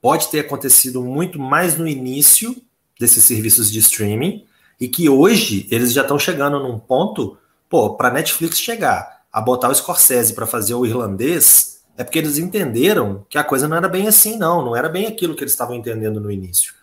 pode 0.00 0.28
ter 0.28 0.40
acontecido 0.40 1.02
muito 1.02 1.38
mais 1.38 1.76
no 1.78 1.88
início 1.88 2.54
desses 2.98 3.24
serviços 3.24 3.70
de 3.70 3.78
streaming 3.78 4.44
e 4.78 4.88
que 4.88 5.08
hoje 5.08 5.66
eles 5.70 5.92
já 5.92 6.02
estão 6.02 6.18
chegando 6.18 6.60
num 6.60 6.78
ponto, 6.78 7.38
pô, 7.68 7.96
para 7.96 8.10
Netflix 8.10 8.58
chegar 8.58 9.22
a 9.32 9.40
botar 9.40 9.68
o 9.68 9.74
Scorsese 9.74 10.34
para 10.34 10.46
fazer 10.46 10.74
o 10.74 10.86
irlandês, 10.86 11.80
é 11.96 12.04
porque 12.04 12.18
eles 12.18 12.38
entenderam 12.38 13.24
que 13.28 13.38
a 13.38 13.44
coisa 13.44 13.66
não 13.66 13.76
era 13.76 13.88
bem 13.88 14.06
assim, 14.06 14.36
não, 14.36 14.64
não 14.64 14.76
era 14.76 14.88
bem 14.88 15.06
aquilo 15.06 15.34
que 15.34 15.42
eles 15.42 15.52
estavam 15.52 15.74
entendendo 15.74 16.20
no 16.20 16.30
início. 16.30 16.74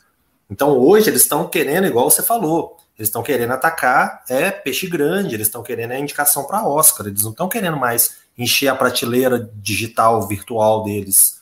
Então 0.50 0.78
hoje 0.78 1.10
eles 1.10 1.22
estão 1.22 1.48
querendo, 1.48 1.88
igual 1.88 2.10
você 2.10 2.22
falou, 2.22 2.78
eles 2.98 3.08
estão 3.08 3.24
querendo 3.24 3.52
atacar 3.52 4.24
é 4.30 4.52
peixe 4.52 4.88
grande, 4.88 5.36
eles 5.36 5.48
estão 5.48 5.64
querendo 5.64 5.92
a 5.92 6.00
indicação 6.00 6.44
para 6.44 6.68
Oscar, 6.68 7.08
eles 7.08 7.24
não 7.24 7.32
estão 7.32 7.48
querendo 7.48 7.78
mais 7.78 8.18
encher 8.42 8.68
a 8.68 8.76
prateleira 8.76 9.52
digital, 9.56 10.28
virtual 10.28 10.84
deles. 10.84 11.42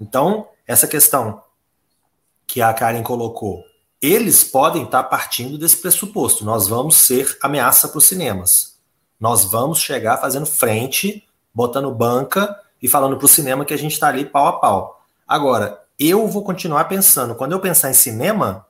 Então, 0.00 0.48
essa 0.66 0.86
questão 0.86 1.42
que 2.46 2.62
a 2.62 2.72
Karen 2.72 3.02
colocou, 3.02 3.64
eles 4.00 4.44
podem 4.44 4.84
estar 4.84 5.04
partindo 5.04 5.58
desse 5.58 5.76
pressuposto. 5.76 6.44
Nós 6.44 6.68
vamos 6.68 6.96
ser 6.96 7.36
ameaça 7.42 7.88
para 7.88 7.98
os 7.98 8.04
cinemas. 8.04 8.78
Nós 9.18 9.44
vamos 9.44 9.80
chegar 9.80 10.18
fazendo 10.18 10.46
frente, 10.46 11.26
botando 11.52 11.92
banca 11.92 12.58
e 12.80 12.88
falando 12.88 13.16
para 13.16 13.26
o 13.26 13.28
cinema 13.28 13.64
que 13.64 13.74
a 13.74 13.78
gente 13.78 13.92
está 13.92 14.08
ali 14.08 14.24
pau 14.24 14.46
a 14.46 14.52
pau. 14.58 15.02
Agora, 15.26 15.82
eu 15.98 16.28
vou 16.28 16.44
continuar 16.44 16.84
pensando, 16.84 17.34
quando 17.34 17.52
eu 17.52 17.60
pensar 17.60 17.90
em 17.90 17.94
cinema, 17.94 18.66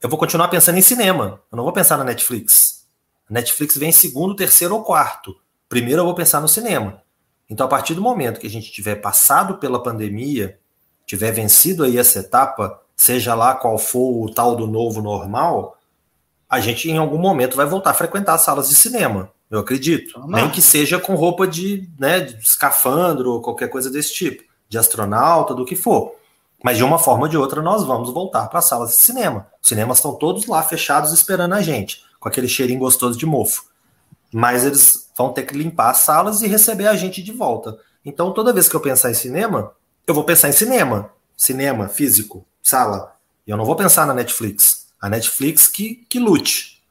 eu 0.00 0.08
vou 0.08 0.18
continuar 0.18 0.48
pensando 0.48 0.78
em 0.78 0.82
cinema. 0.82 1.42
Eu 1.50 1.56
não 1.56 1.64
vou 1.64 1.72
pensar 1.72 1.98
na 1.98 2.04
Netflix. 2.04 2.86
Netflix 3.28 3.76
vem 3.76 3.90
em 3.90 3.92
segundo, 3.92 4.34
terceiro 4.34 4.74
ou 4.74 4.84
quarto. 4.84 5.36
Primeiro 5.70 6.00
eu 6.00 6.04
vou 6.04 6.16
pensar 6.16 6.40
no 6.40 6.48
cinema. 6.48 7.00
Então, 7.48 7.64
a 7.64 7.68
partir 7.68 7.94
do 7.94 8.02
momento 8.02 8.40
que 8.40 8.46
a 8.48 8.50
gente 8.50 8.72
tiver 8.72 8.96
passado 8.96 9.54
pela 9.58 9.80
pandemia, 9.80 10.58
tiver 11.06 11.30
vencido 11.30 11.84
aí 11.84 11.96
essa 11.96 12.18
etapa, 12.18 12.80
seja 12.96 13.36
lá 13.36 13.54
qual 13.54 13.78
for 13.78 14.24
o 14.24 14.34
tal 14.34 14.56
do 14.56 14.66
novo 14.66 15.00
normal, 15.00 15.78
a 16.48 16.58
gente 16.58 16.90
em 16.90 16.98
algum 16.98 17.18
momento 17.18 17.56
vai 17.56 17.66
voltar 17.66 17.90
a 17.90 17.94
frequentar 17.94 18.34
as 18.34 18.40
salas 18.40 18.68
de 18.68 18.74
cinema. 18.74 19.30
Eu 19.48 19.60
acredito. 19.60 20.20
Nem 20.26 20.50
que 20.50 20.60
seja 20.60 20.98
com 20.98 21.14
roupa 21.14 21.46
de, 21.46 21.88
né, 21.96 22.18
de 22.18 22.42
escafandro 22.42 23.34
ou 23.34 23.40
qualquer 23.40 23.68
coisa 23.68 23.88
desse 23.88 24.12
tipo, 24.12 24.42
de 24.68 24.76
astronauta, 24.76 25.54
do 25.54 25.64
que 25.64 25.76
for. 25.76 26.16
Mas 26.64 26.78
de 26.78 26.82
uma 26.82 26.98
forma 26.98 27.22
ou 27.22 27.28
de 27.28 27.36
outra 27.36 27.62
nós 27.62 27.84
vamos 27.84 28.10
voltar 28.10 28.48
para 28.48 28.58
as 28.58 28.68
salas 28.68 28.90
de 28.90 28.96
cinema. 28.96 29.46
Os 29.62 29.68
cinemas 29.68 29.98
estão 29.98 30.16
todos 30.16 30.46
lá 30.46 30.64
fechados 30.64 31.12
esperando 31.12 31.54
a 31.54 31.62
gente, 31.62 32.02
com 32.18 32.28
aquele 32.28 32.48
cheirinho 32.48 32.80
gostoso 32.80 33.16
de 33.16 33.24
mofo. 33.24 33.69
Mas 34.32 34.64
eles 34.64 35.10
vão 35.16 35.32
ter 35.32 35.42
que 35.42 35.56
limpar 35.56 35.90
as 35.90 35.98
salas 35.98 36.42
e 36.42 36.46
receber 36.46 36.86
a 36.86 36.96
gente 36.96 37.22
de 37.22 37.32
volta. 37.32 37.78
Então 38.04 38.32
toda 38.32 38.52
vez 38.52 38.68
que 38.68 38.74
eu 38.74 38.80
pensar 38.80 39.10
em 39.10 39.14
cinema, 39.14 39.72
eu 40.06 40.14
vou 40.14 40.24
pensar 40.24 40.48
em 40.48 40.52
cinema, 40.52 41.10
cinema 41.36 41.88
físico, 41.88 42.44
sala. 42.62 43.16
E 43.46 43.50
eu 43.50 43.56
não 43.56 43.64
vou 43.64 43.76
pensar 43.76 44.06
na 44.06 44.14
Netflix. 44.14 44.88
A 45.00 45.08
Netflix 45.08 45.66
que, 45.66 46.06
que 46.08 46.18
lute. 46.18 46.82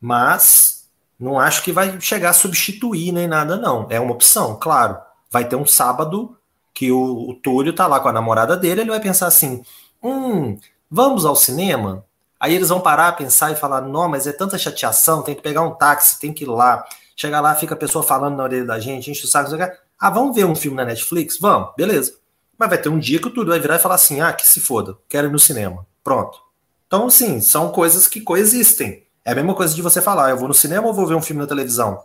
Mas 0.00 0.88
não 1.18 1.38
acho 1.38 1.62
que 1.62 1.72
vai 1.72 2.00
chegar 2.00 2.30
a 2.30 2.34
substituir 2.34 3.12
nem 3.12 3.26
nada, 3.26 3.56
não. 3.56 3.86
É 3.90 3.98
uma 3.98 4.12
opção, 4.12 4.56
claro. 4.56 4.98
Vai 5.30 5.48
ter 5.48 5.56
um 5.56 5.66
sábado 5.66 6.36
que 6.72 6.90
o, 6.90 7.30
o 7.30 7.34
Túlio 7.34 7.72
tá 7.72 7.86
lá 7.86 8.00
com 8.00 8.08
a 8.08 8.12
namorada 8.12 8.56
dele, 8.56 8.82
ele 8.82 8.90
vai 8.90 9.00
pensar 9.00 9.28
assim: 9.28 9.62
hum, 10.02 10.58
vamos 10.90 11.24
ao 11.24 11.36
cinema? 11.36 12.04
Aí 12.44 12.54
eles 12.54 12.68
vão 12.68 12.80
parar, 12.80 13.12
pensar 13.12 13.52
e 13.52 13.56
falar: 13.56 13.80
não, 13.80 14.08
mas 14.08 14.26
é 14.26 14.32
tanta 14.32 14.58
chateação, 14.58 15.22
tem 15.22 15.34
que 15.34 15.40
pegar 15.40 15.62
um 15.62 15.74
táxi, 15.74 16.20
tem 16.20 16.32
que 16.32 16.44
ir 16.44 16.48
lá. 16.48 16.84
Chegar 17.16 17.40
lá, 17.40 17.54
fica 17.54 17.74
a 17.74 17.78
pessoa 17.78 18.02
falando 18.02 18.36
na 18.36 18.42
orelha 18.42 18.66
da 18.66 18.78
gente, 18.78 19.10
enche 19.10 19.24
o 19.24 19.28
saco. 19.28 19.50
Ah, 19.98 20.10
vamos 20.10 20.34
ver 20.34 20.44
um 20.44 20.54
filme 20.54 20.76
na 20.76 20.84
Netflix? 20.84 21.38
Vamos, 21.38 21.72
beleza. 21.76 22.18
Mas 22.58 22.68
vai 22.68 22.76
ter 22.76 22.88
um 22.88 22.98
dia 22.98 23.20
que 23.20 23.28
o 23.28 23.30
Túlio 23.30 23.50
vai 23.50 23.60
virar 23.60 23.76
e 23.76 23.78
falar 23.78 23.94
assim: 23.94 24.20
ah, 24.20 24.32
que 24.32 24.46
se 24.46 24.60
foda, 24.60 24.98
quero 25.08 25.28
ir 25.28 25.30
no 25.30 25.38
cinema. 25.38 25.86
Pronto. 26.02 26.38
Então, 26.86 27.08
sim, 27.08 27.40
são 27.40 27.70
coisas 27.70 28.06
que 28.06 28.20
coexistem. 28.20 29.06
É 29.24 29.32
a 29.32 29.34
mesma 29.34 29.54
coisa 29.54 29.74
de 29.74 29.80
você 29.80 30.02
falar: 30.02 30.30
eu 30.30 30.36
vou 30.36 30.48
no 30.48 30.54
cinema 30.54 30.86
ou 30.86 30.92
vou 30.92 31.06
ver 31.06 31.14
um 31.14 31.22
filme 31.22 31.40
na 31.40 31.48
televisão? 31.48 32.04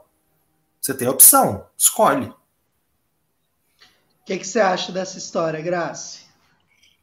Você 0.80 0.94
tem 0.94 1.08
a 1.08 1.12
opção, 1.12 1.66
escolhe 1.78 2.34
que, 4.30 4.38
que 4.38 4.48
você 4.48 4.60
acha 4.60 4.92
dessa 4.92 5.18
história, 5.18 5.60
Grace? 5.60 6.22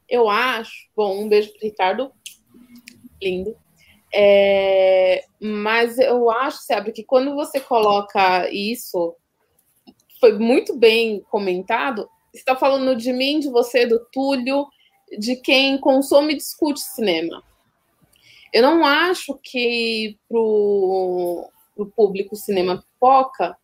Eu 0.09 0.29
acho. 0.29 0.71
Bom, 0.95 1.25
um 1.25 1.29
beijo 1.29 1.51
pro 1.51 1.61
Ricardo. 1.61 2.13
Lindo. 3.23 3.57
É, 4.15 5.25
mas 5.41 5.99
eu 5.99 6.31
acho, 6.31 6.59
sabe, 6.63 6.93
que 6.93 7.05
quando 7.05 7.35
você 7.35 7.61
coloca 7.61 8.49
isso, 8.51 9.15
foi 10.21 10.39
muito 10.39 10.77
bem 10.77 11.21
comentado. 11.31 12.09
Você 12.33 12.39
está 12.39 12.57
falando 12.57 12.97
de 12.97 13.13
mim, 13.13 13.41
de 13.41 13.51
você, 13.51 13.87
do 13.87 14.05
Túlio, 14.13 14.67
de 15.19 15.37
quem 15.37 15.79
consome 15.79 16.35
e 16.35 16.37
discute 16.37 16.81
cinema. 16.81 17.43
Eu 18.53 18.63
não 18.63 18.85
acho 18.85 19.39
que 19.43 20.19
para 20.29 20.39
o 20.39 21.51
público 21.95 22.37
cinema 22.37 22.83
pipoca 22.83 23.57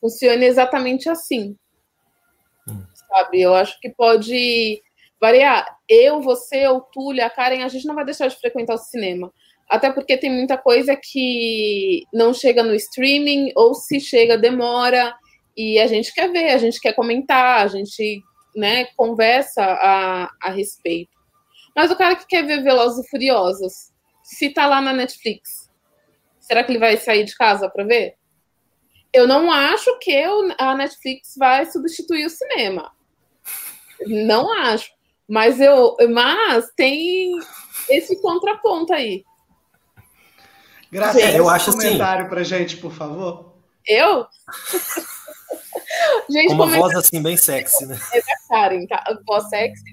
funcione 0.00 0.44
exatamente 0.44 1.08
assim 1.08 1.56
sabe? 3.10 3.40
Eu 3.40 3.54
acho 3.54 3.78
que 3.80 3.90
pode 3.90 4.80
variar. 5.20 5.66
Eu, 5.88 6.20
você, 6.20 6.66
o 6.68 6.80
Túlio, 6.80 7.24
a 7.24 7.30
Karen, 7.30 7.62
a 7.62 7.68
gente 7.68 7.86
não 7.86 7.94
vai 7.94 8.04
deixar 8.04 8.28
de 8.28 8.36
frequentar 8.36 8.74
o 8.74 8.78
cinema. 8.78 9.32
Até 9.68 9.92
porque 9.92 10.16
tem 10.16 10.30
muita 10.30 10.58
coisa 10.58 10.96
que 10.96 12.04
não 12.12 12.34
chega 12.34 12.62
no 12.62 12.74
streaming, 12.74 13.52
ou 13.54 13.74
se 13.74 14.00
chega, 14.00 14.36
demora, 14.36 15.14
e 15.56 15.78
a 15.78 15.86
gente 15.86 16.12
quer 16.12 16.30
ver, 16.32 16.50
a 16.50 16.58
gente 16.58 16.80
quer 16.80 16.92
comentar, 16.94 17.62
a 17.62 17.68
gente 17.68 18.22
né, 18.56 18.86
conversa 18.96 19.62
a, 19.62 20.30
a 20.42 20.50
respeito. 20.50 21.10
Mas 21.76 21.90
o 21.90 21.96
cara 21.96 22.16
que 22.16 22.26
quer 22.26 22.44
ver 22.44 22.62
Velozes 22.62 23.04
e 23.04 23.08
Furiosos, 23.08 23.92
se 24.24 24.50
tá 24.50 24.66
lá 24.66 24.80
na 24.80 24.92
Netflix, 24.92 25.70
será 26.40 26.64
que 26.64 26.72
ele 26.72 26.78
vai 26.78 26.96
sair 26.96 27.24
de 27.24 27.36
casa 27.36 27.70
para 27.70 27.84
ver? 27.84 28.14
Eu 29.12 29.26
não 29.26 29.52
acho 29.52 29.98
que 29.98 30.22
a 30.58 30.74
Netflix 30.74 31.34
vai 31.36 31.66
substituir 31.66 32.26
o 32.26 32.30
cinema. 32.30 32.92
Não 34.06 34.52
acho. 34.52 34.90
Mas 35.30 35.60
eu, 35.60 35.96
mas 36.12 36.72
tem 36.74 37.38
esse 37.88 38.20
contraponto 38.20 38.92
aí. 38.92 39.24
Graças 40.90 41.22
é, 41.22 41.38
eu 41.38 41.48
acho 41.48 41.70
um 41.70 41.74
assim. 41.74 41.86
comentário 41.86 42.28
pra 42.28 42.42
gente, 42.42 42.76
por 42.78 42.90
favor. 42.90 43.54
Eu? 43.86 44.26
gente, 46.28 46.52
Uma 46.52 46.66
voz 46.66 46.96
assim 46.96 47.22
bem 47.22 47.36
sexy, 47.36 47.86
né? 47.86 47.96
É 48.12 48.18
da 48.18 48.48
Karen, 48.48 48.84
tá? 48.88 49.04
Voz 49.24 49.48
sexy. 49.48 49.84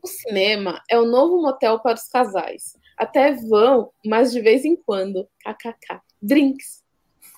O 0.00 0.06
cinema 0.06 0.80
é 0.88 0.96
o 0.96 1.04
novo 1.04 1.42
motel 1.42 1.80
para 1.80 1.96
os 1.96 2.06
casais. 2.06 2.78
Até 2.96 3.32
vão, 3.32 3.90
mas 4.06 4.30
de 4.30 4.40
vez 4.40 4.64
em 4.64 4.76
quando. 4.76 5.28
KKK. 5.44 6.00
Drinks. 6.22 6.84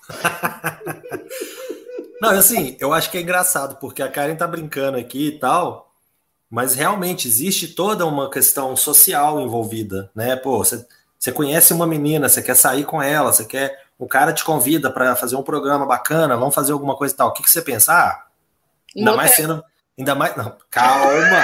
Não, 2.21 2.29
assim, 2.29 2.77
eu 2.79 2.93
acho 2.93 3.09
que 3.09 3.17
é 3.17 3.21
engraçado, 3.21 3.79
porque 3.79 4.03
a 4.03 4.09
Karen 4.09 4.35
tá 4.35 4.47
brincando 4.47 4.97
aqui 4.97 5.27
e 5.27 5.39
tal, 5.39 5.82
mas 6.53 6.75
realmente 6.75 7.27
existe 7.27 7.69
toda 7.69 8.05
uma 8.05 8.29
questão 8.29 8.75
social 8.75 9.41
envolvida, 9.41 10.11
né? 10.13 10.35
Pô, 10.35 10.59
você, 10.59 10.85
conhece 11.33 11.73
uma 11.73 11.87
menina, 11.87 12.29
você 12.29 12.43
quer 12.43 12.55
sair 12.55 12.85
com 12.85 13.01
ela, 13.01 13.33
você 13.33 13.43
quer. 13.43 13.85
O 13.97 14.07
cara 14.07 14.31
te 14.31 14.43
convida 14.43 14.91
para 14.91 15.15
fazer 15.15 15.35
um 15.35 15.41
programa 15.41 15.83
bacana, 15.83 16.37
vamos 16.37 16.53
fazer 16.53 16.71
alguma 16.71 16.95
coisa 16.95 17.11
e 17.11 17.17
tal. 17.17 17.29
O 17.29 17.33
que, 17.33 17.41
que 17.41 17.49
você 17.49 17.59
pensa? 17.59 17.91
Ah, 17.91 18.25
ainda 18.95 19.09
Não 19.09 19.17
mais 19.17 19.33
sendo. 19.33 19.63
Ainda 19.97 20.13
mais. 20.13 20.35
Não, 20.35 20.55
calma! 20.69 21.41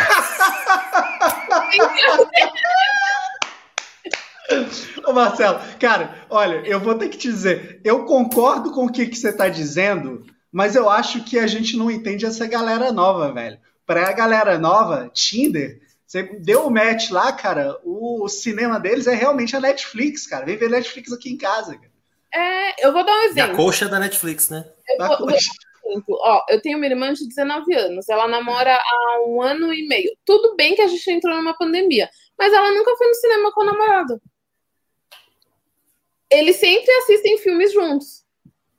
Ô 5.07 5.13
Marcelo, 5.13 5.59
cara, 5.79 6.23
olha, 6.29 6.61
eu 6.67 6.79
vou 6.79 6.93
ter 6.93 7.09
que 7.09 7.17
te 7.17 7.31
dizer, 7.31 7.81
eu 7.83 8.05
concordo 8.05 8.71
com 8.71 8.85
o 8.85 8.91
que, 8.91 9.07
que 9.07 9.15
você 9.15 9.29
está 9.29 9.49
dizendo, 9.49 10.23
mas 10.51 10.75
eu 10.75 10.87
acho 10.87 11.23
que 11.23 11.39
a 11.39 11.47
gente 11.47 11.75
não 11.75 11.89
entende 11.89 12.27
essa 12.27 12.45
galera 12.45 12.91
nova, 12.91 13.33
velho. 13.33 13.57
Para 13.89 14.07
a 14.07 14.13
galera 14.13 14.59
nova, 14.59 15.09
Tinder, 15.11 15.81
você 16.05 16.21
deu 16.21 16.67
o 16.67 16.69
match 16.69 17.09
lá, 17.09 17.33
cara, 17.33 17.75
o 17.83 18.29
cinema 18.29 18.79
deles 18.79 19.07
é 19.07 19.15
realmente 19.15 19.55
a 19.55 19.59
Netflix, 19.59 20.27
cara. 20.27 20.45
Vem 20.45 20.57
ver 20.57 20.69
Netflix 20.69 21.11
aqui 21.11 21.31
em 21.31 21.37
casa, 21.39 21.75
cara. 21.75 21.91
É, 22.31 22.85
eu 22.85 22.93
vou 22.93 23.03
dar 23.03 23.11
um 23.11 23.23
exemplo. 23.23 23.53
a 23.53 23.55
coxa 23.55 23.89
da 23.89 23.97
Netflix, 23.97 24.51
né? 24.51 24.63
Eu 24.89 25.07
vou, 25.07 25.17
vou, 25.17 26.19
Ó, 26.21 26.45
eu 26.49 26.61
tenho 26.61 26.77
uma 26.77 26.85
irmã 26.85 27.11
de 27.13 27.27
19 27.27 27.73
anos, 27.73 28.07
ela 28.07 28.27
namora 28.27 28.75
há 28.75 29.23
um 29.27 29.41
ano 29.41 29.73
e 29.73 29.87
meio. 29.87 30.15
Tudo 30.23 30.55
bem 30.55 30.75
que 30.75 30.83
a 30.83 30.87
gente 30.87 31.09
entrou 31.09 31.35
numa 31.35 31.57
pandemia, 31.57 32.07
mas 32.37 32.53
ela 32.53 32.69
nunca 32.69 32.95
foi 32.95 33.07
no 33.07 33.15
cinema 33.15 33.51
com 33.51 33.61
o 33.61 33.65
namorado. 33.65 34.21
Eles 36.29 36.57
sempre 36.57 36.91
assistem 36.91 37.39
filmes 37.39 37.73
juntos, 37.73 38.23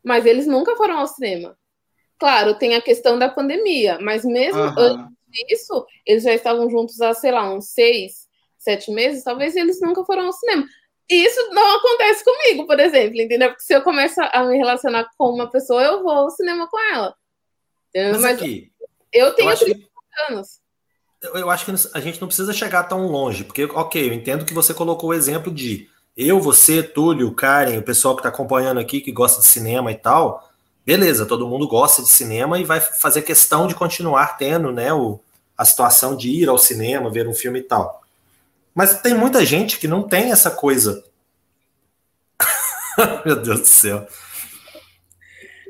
mas 0.04 0.24
eles 0.24 0.46
nunca 0.46 0.76
foram 0.76 1.00
ao 1.00 1.08
cinema. 1.08 1.58
Claro, 2.20 2.54
tem 2.54 2.76
a 2.76 2.82
questão 2.82 3.18
da 3.18 3.28
pandemia, 3.28 3.98
mas 4.00 4.24
mesmo 4.24 4.60
uhum. 4.60 4.74
antes 4.76 5.06
disso, 5.48 5.86
eles 6.06 6.22
já 6.22 6.34
estavam 6.34 6.68
juntos 6.68 7.00
há, 7.00 7.14
sei 7.14 7.32
lá, 7.32 7.52
uns 7.52 7.70
seis, 7.70 8.28
sete 8.58 8.90
meses, 8.92 9.24
talvez 9.24 9.56
eles 9.56 9.80
nunca 9.80 10.04
foram 10.04 10.26
ao 10.26 10.32
cinema. 10.32 10.66
E 11.08 11.24
isso 11.24 11.50
não 11.50 11.78
acontece 11.78 12.22
comigo, 12.22 12.66
por 12.66 12.78
exemplo, 12.78 13.20
entendeu? 13.20 13.48
Porque 13.48 13.64
se 13.64 13.74
eu 13.74 13.82
começo 13.82 14.20
a 14.20 14.44
me 14.44 14.56
relacionar 14.56 15.08
com 15.18 15.30
uma 15.30 15.50
pessoa, 15.50 15.82
eu 15.82 16.02
vou 16.02 16.12
ao 16.12 16.30
cinema 16.30 16.68
com 16.68 16.78
ela. 16.92 17.14
Mas, 17.94 18.20
Mas 18.20 18.24
aqui, 18.36 18.70
eu 19.12 19.32
tenho 19.34 19.50
eu 19.50 19.56
30 19.56 19.80
que... 19.80 19.90
anos 20.28 20.60
eu 21.22 21.50
acho 21.50 21.66
que 21.66 21.72
a 21.92 22.00
gente 22.00 22.20
não 22.20 22.28
precisa 22.28 22.52
chegar 22.52 22.84
tão 22.84 23.06
longe, 23.06 23.44
porque, 23.44 23.64
ok, 23.64 24.08
eu 24.08 24.14
entendo 24.14 24.44
que 24.44 24.54
você 24.54 24.72
colocou 24.72 25.10
o 25.10 25.14
exemplo 25.14 25.52
de 25.52 25.88
eu, 26.16 26.40
você, 26.40 26.82
Túlio, 26.82 27.32
Karen, 27.34 27.78
o 27.78 27.82
pessoal 27.82 28.14
que 28.14 28.20
está 28.20 28.30
acompanhando 28.30 28.80
aqui, 28.80 29.00
que 29.00 29.12
gosta 29.12 29.40
de 29.40 29.46
cinema 29.46 29.92
e 29.92 29.94
tal, 29.94 30.49
beleza, 30.84 31.26
todo 31.26 31.46
mundo 31.46 31.68
gosta 31.68 32.02
de 32.02 32.08
cinema 32.08 32.58
e 32.58 32.64
vai 32.64 32.80
fazer 32.80 33.22
questão 33.22 33.66
de 33.66 33.74
continuar 33.74 34.36
tendo 34.36 34.72
né, 34.72 34.92
o, 34.92 35.20
a 35.56 35.64
situação 35.64 36.16
de 36.16 36.30
ir 36.30 36.48
ao 36.48 36.58
cinema, 36.58 37.10
ver 37.10 37.28
um 37.28 37.34
filme 37.34 37.60
e 37.60 37.62
tal. 37.62 38.02
Mas 38.74 39.00
tem 39.00 39.14
muita 39.14 39.44
gente 39.44 39.78
que 39.78 39.88
não 39.88 40.02
tem 40.02 40.32
essa 40.32 40.50
coisa. 40.50 41.04
Meu 43.24 43.36
Deus 43.36 43.60
do 43.60 43.66
céu. 43.66 44.06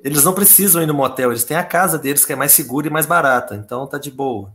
Eles 0.03 0.25
não 0.25 0.33
precisam 0.33 0.83
ir 0.83 0.87
no 0.87 0.95
motel, 0.95 1.31
eles 1.31 1.45
têm 1.45 1.57
a 1.57 1.65
casa 1.65 1.99
deles 1.99 2.25
que 2.25 2.33
é 2.33 2.37
mais 2.37 2.53
segura 2.53 2.87
e 2.87 2.91
mais 2.91 3.05
barata, 3.05 3.55
então 3.55 3.87
tá 3.87 3.99
de 3.99 4.11
boa. 4.11 4.51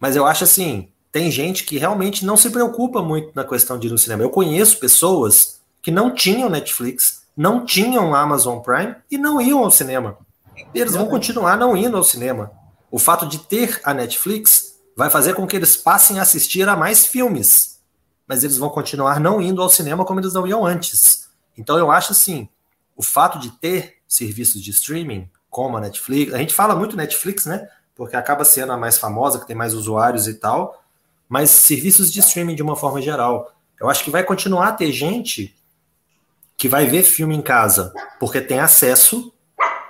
Mas 0.00 0.16
eu 0.16 0.26
acho 0.26 0.44
assim, 0.44 0.88
tem 1.12 1.30
gente 1.30 1.64
que 1.64 1.78
realmente 1.78 2.24
não 2.24 2.36
se 2.36 2.50
preocupa 2.50 3.02
muito 3.02 3.32
na 3.34 3.44
questão 3.44 3.78
de 3.78 3.86
ir 3.86 3.90
no 3.90 3.98
cinema. 3.98 4.22
Eu 4.22 4.30
conheço 4.30 4.78
pessoas 4.78 5.60
que 5.80 5.90
não 5.90 6.12
tinham 6.12 6.50
Netflix, 6.50 7.22
não 7.38 7.64
tinham 7.64 8.16
Amazon 8.16 8.58
Prime 8.58 8.96
e 9.08 9.16
não 9.16 9.40
iam 9.40 9.60
ao 9.60 9.70
cinema. 9.70 10.18
Eles 10.74 10.94
vão 10.94 11.06
continuar 11.06 11.56
não 11.56 11.76
indo 11.76 11.96
ao 11.96 12.02
cinema. 12.02 12.50
O 12.90 12.98
fato 12.98 13.28
de 13.28 13.38
ter 13.38 13.80
a 13.84 13.94
Netflix 13.94 14.74
vai 14.96 15.08
fazer 15.08 15.34
com 15.34 15.46
que 15.46 15.54
eles 15.54 15.76
passem 15.76 16.18
a 16.18 16.22
assistir 16.22 16.68
a 16.68 16.76
mais 16.76 17.06
filmes. 17.06 17.80
Mas 18.26 18.42
eles 18.42 18.58
vão 18.58 18.68
continuar 18.68 19.20
não 19.20 19.40
indo 19.40 19.62
ao 19.62 19.70
cinema 19.70 20.04
como 20.04 20.18
eles 20.18 20.34
não 20.34 20.46
iam 20.46 20.66
antes. 20.66 21.28
Então 21.56 21.78
eu 21.78 21.92
acho 21.92 22.10
assim, 22.10 22.48
o 22.96 23.02
fato 23.02 23.38
de 23.38 23.52
ter 23.52 23.98
serviços 24.08 24.60
de 24.60 24.72
streaming, 24.72 25.30
como 25.48 25.76
a 25.76 25.80
Netflix, 25.80 26.34
a 26.34 26.38
gente 26.38 26.52
fala 26.52 26.74
muito 26.74 26.96
Netflix, 26.96 27.46
né? 27.46 27.68
porque 27.98 28.14
acaba 28.14 28.44
sendo 28.44 28.72
a 28.72 28.76
mais 28.76 28.96
famosa, 28.96 29.40
que 29.40 29.46
tem 29.46 29.56
mais 29.56 29.74
usuários 29.74 30.28
e 30.28 30.34
tal, 30.34 30.84
mas 31.28 31.50
serviços 31.50 32.12
de 32.12 32.20
streaming 32.20 32.54
de 32.54 32.62
uma 32.62 32.76
forma 32.76 33.02
geral. 33.02 33.52
Eu 33.78 33.90
acho 33.90 34.04
que 34.04 34.10
vai 34.10 34.22
continuar 34.22 34.68
a 34.68 34.72
ter 34.72 34.92
gente 34.92 35.57
que 36.58 36.68
vai 36.68 36.86
ver 36.86 37.04
filme 37.04 37.36
em 37.36 37.40
casa 37.40 37.92
porque 38.18 38.40
tem 38.40 38.58
acesso, 38.58 39.32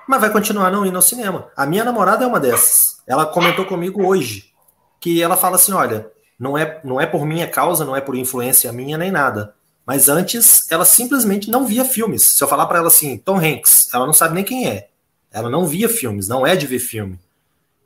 mas 0.07 0.21
vai 0.21 0.31
continuar 0.31 0.71
não 0.71 0.85
indo 0.85 0.97
ao 0.97 1.03
cinema. 1.03 1.49
A 1.57 1.65
minha 1.65 1.83
namorada 1.83 2.25
é 2.25 2.27
uma 2.27 2.39
dessas. 2.39 3.03
Ela 3.07 3.25
comentou 3.25 3.65
comigo 3.65 4.07
hoje 4.07 4.53
que 5.01 5.23
ela 5.23 5.37
fala 5.37 5.57
assim: 5.57 5.73
olha, 5.73 6.11
não 6.39 6.57
é, 6.57 6.81
não 6.85 7.01
é 7.01 7.07
por 7.07 7.25
minha 7.25 7.49
causa, 7.49 7.87
não 7.87 7.97
é 7.97 8.01
por 8.03 8.15
influência 8.15 8.71
minha 8.71 8.99
nem 8.99 9.11
nada. 9.11 9.55
Mas 9.87 10.11
antes 10.11 10.71
ela 10.71 10.85
simplesmente 10.85 11.51
não 11.51 11.67
via 11.67 11.85
filmes. 11.85 12.23
Se 12.23 12.45
eu 12.45 12.49
falar 12.49 12.67
para 12.67 12.79
ela 12.79 12.89
assim, 12.89 13.17
Tom 13.17 13.39
Hanks, 13.39 13.89
ela 13.93 14.05
não 14.05 14.13
sabe 14.13 14.35
nem 14.35 14.45
quem 14.45 14.69
é. 14.69 14.91
Ela 15.33 15.49
não 15.49 15.67
via 15.67 15.89
filmes, 15.89 16.29
não 16.29 16.47
é 16.47 16.55
de 16.55 16.67
ver 16.67 16.79
filme. 16.79 17.19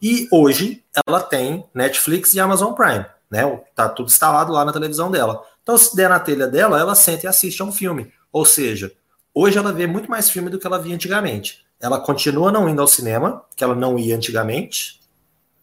E 0.01 0.27
hoje 0.33 0.83
ela 1.07 1.21
tem 1.21 1.65
Netflix 1.73 2.35
e 2.35 2.41
Amazon 2.41 2.73
Prime, 2.73 3.07
né? 3.31 3.61
Tá 3.77 3.89
tudo 3.89 4.09
instalado 4.09 4.53
lá 4.53 4.65
na 4.65 4.73
televisão 4.73 5.13
dela. 5.13 5.45
Então, 5.63 5.79
se 5.79 5.95
der 5.95 6.11
na 6.11 6.19
telha 6.19 6.49
dela, 6.49 6.81
ela 6.81 6.97
senta 6.97 7.27
e 7.27 7.29
assiste 7.29 7.63
a 7.63 7.65
um 7.65 7.71
filme. 7.71 8.13
Ou 8.33 8.45
seja, 8.45 8.93
hoje 9.35 9.59
ela 9.59 9.73
vê 9.73 9.87
muito 9.87 10.11
mais 10.11 10.31
filme 10.31 10.49
do 10.49 10.59
que 10.59 10.67
ela 10.67 10.79
via 10.79 10.95
antigamente. 10.95 11.65
Ela 11.79 12.01
continua 12.01 12.51
não 12.51 12.69
indo 12.69 12.81
ao 12.81 12.87
cinema, 12.87 13.45
que 13.57 13.63
ela 13.63 13.75
não 13.75 13.99
ia 13.99 14.17
antigamente, 14.17 15.01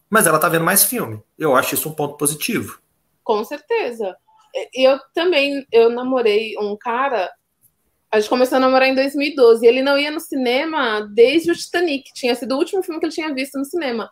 mas 0.10 0.27
ela 0.27 0.39
tá 0.39 0.49
vendo 0.49 0.65
mais 0.65 0.84
filme. 0.84 1.21
Eu 1.38 1.55
acho 1.55 1.75
isso 1.75 1.89
um 1.89 1.93
ponto 1.93 2.17
positivo. 2.17 2.79
Com 3.23 3.43
certeza. 3.43 4.15
Eu 4.73 4.99
também, 5.13 5.65
eu 5.71 5.89
namorei 5.89 6.55
um 6.58 6.75
cara, 6.75 7.32
a 8.12 8.19
gente 8.19 8.29
começou 8.29 8.58
a 8.58 8.60
namorar 8.60 8.89
em 8.89 8.95
2012, 8.95 9.63
e 9.63 9.69
ele 9.69 9.82
não 9.82 9.97
ia 9.97 10.12
no 10.12 10.19
cinema 10.19 11.01
desde 11.01 11.51
o 11.51 11.55
Titanic, 11.55 12.12
tinha 12.13 12.36
sido 12.36 12.53
o 12.53 12.58
último 12.58 12.84
filme 12.84 12.99
que 12.99 13.05
ele 13.05 13.13
tinha 13.13 13.34
visto 13.34 13.58
no 13.58 13.65
cinema. 13.65 14.12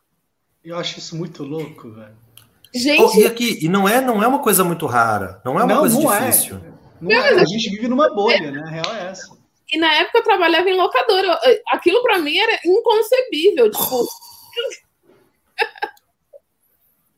Eu 0.63 0.77
acho 0.77 0.99
isso 0.99 1.15
muito 1.15 1.43
louco, 1.43 1.91
velho. 1.91 2.15
Gente. 2.73 3.01
Oh, 3.01 3.19
e 3.19 3.25
aqui, 3.25 3.59
e 3.61 3.67
não 3.67 3.87
é, 3.87 3.99
não 4.01 4.21
é 4.21 4.27
uma 4.27 4.39
coisa 4.39 4.63
muito 4.63 4.85
rara, 4.85 5.41
não 5.43 5.59
é 5.59 5.63
uma 5.63 5.73
não, 5.73 5.79
coisa 5.79 5.99
não 5.99 6.13
é. 6.13 6.29
difícil. 6.29 6.57
É. 6.57 6.76
Não 7.01 7.12
é. 7.12 7.29
A 7.41 7.45
gente 7.45 7.69
vive 7.69 7.88
numa 7.88 8.13
bolha, 8.13 8.51
né? 8.51 8.62
A 8.62 8.69
real 8.69 8.95
é 8.95 9.12
essa. 9.12 9.38
E 9.71 9.77
na 9.77 9.93
época 9.93 10.19
eu 10.19 10.23
trabalhava 10.23 10.69
em 10.69 10.77
locadora. 10.77 11.39
Aquilo 11.71 12.01
para 12.01 12.19
mim 12.19 12.38
era 12.38 12.60
inconcebível. 12.65 13.71
Tipo. 13.71 14.07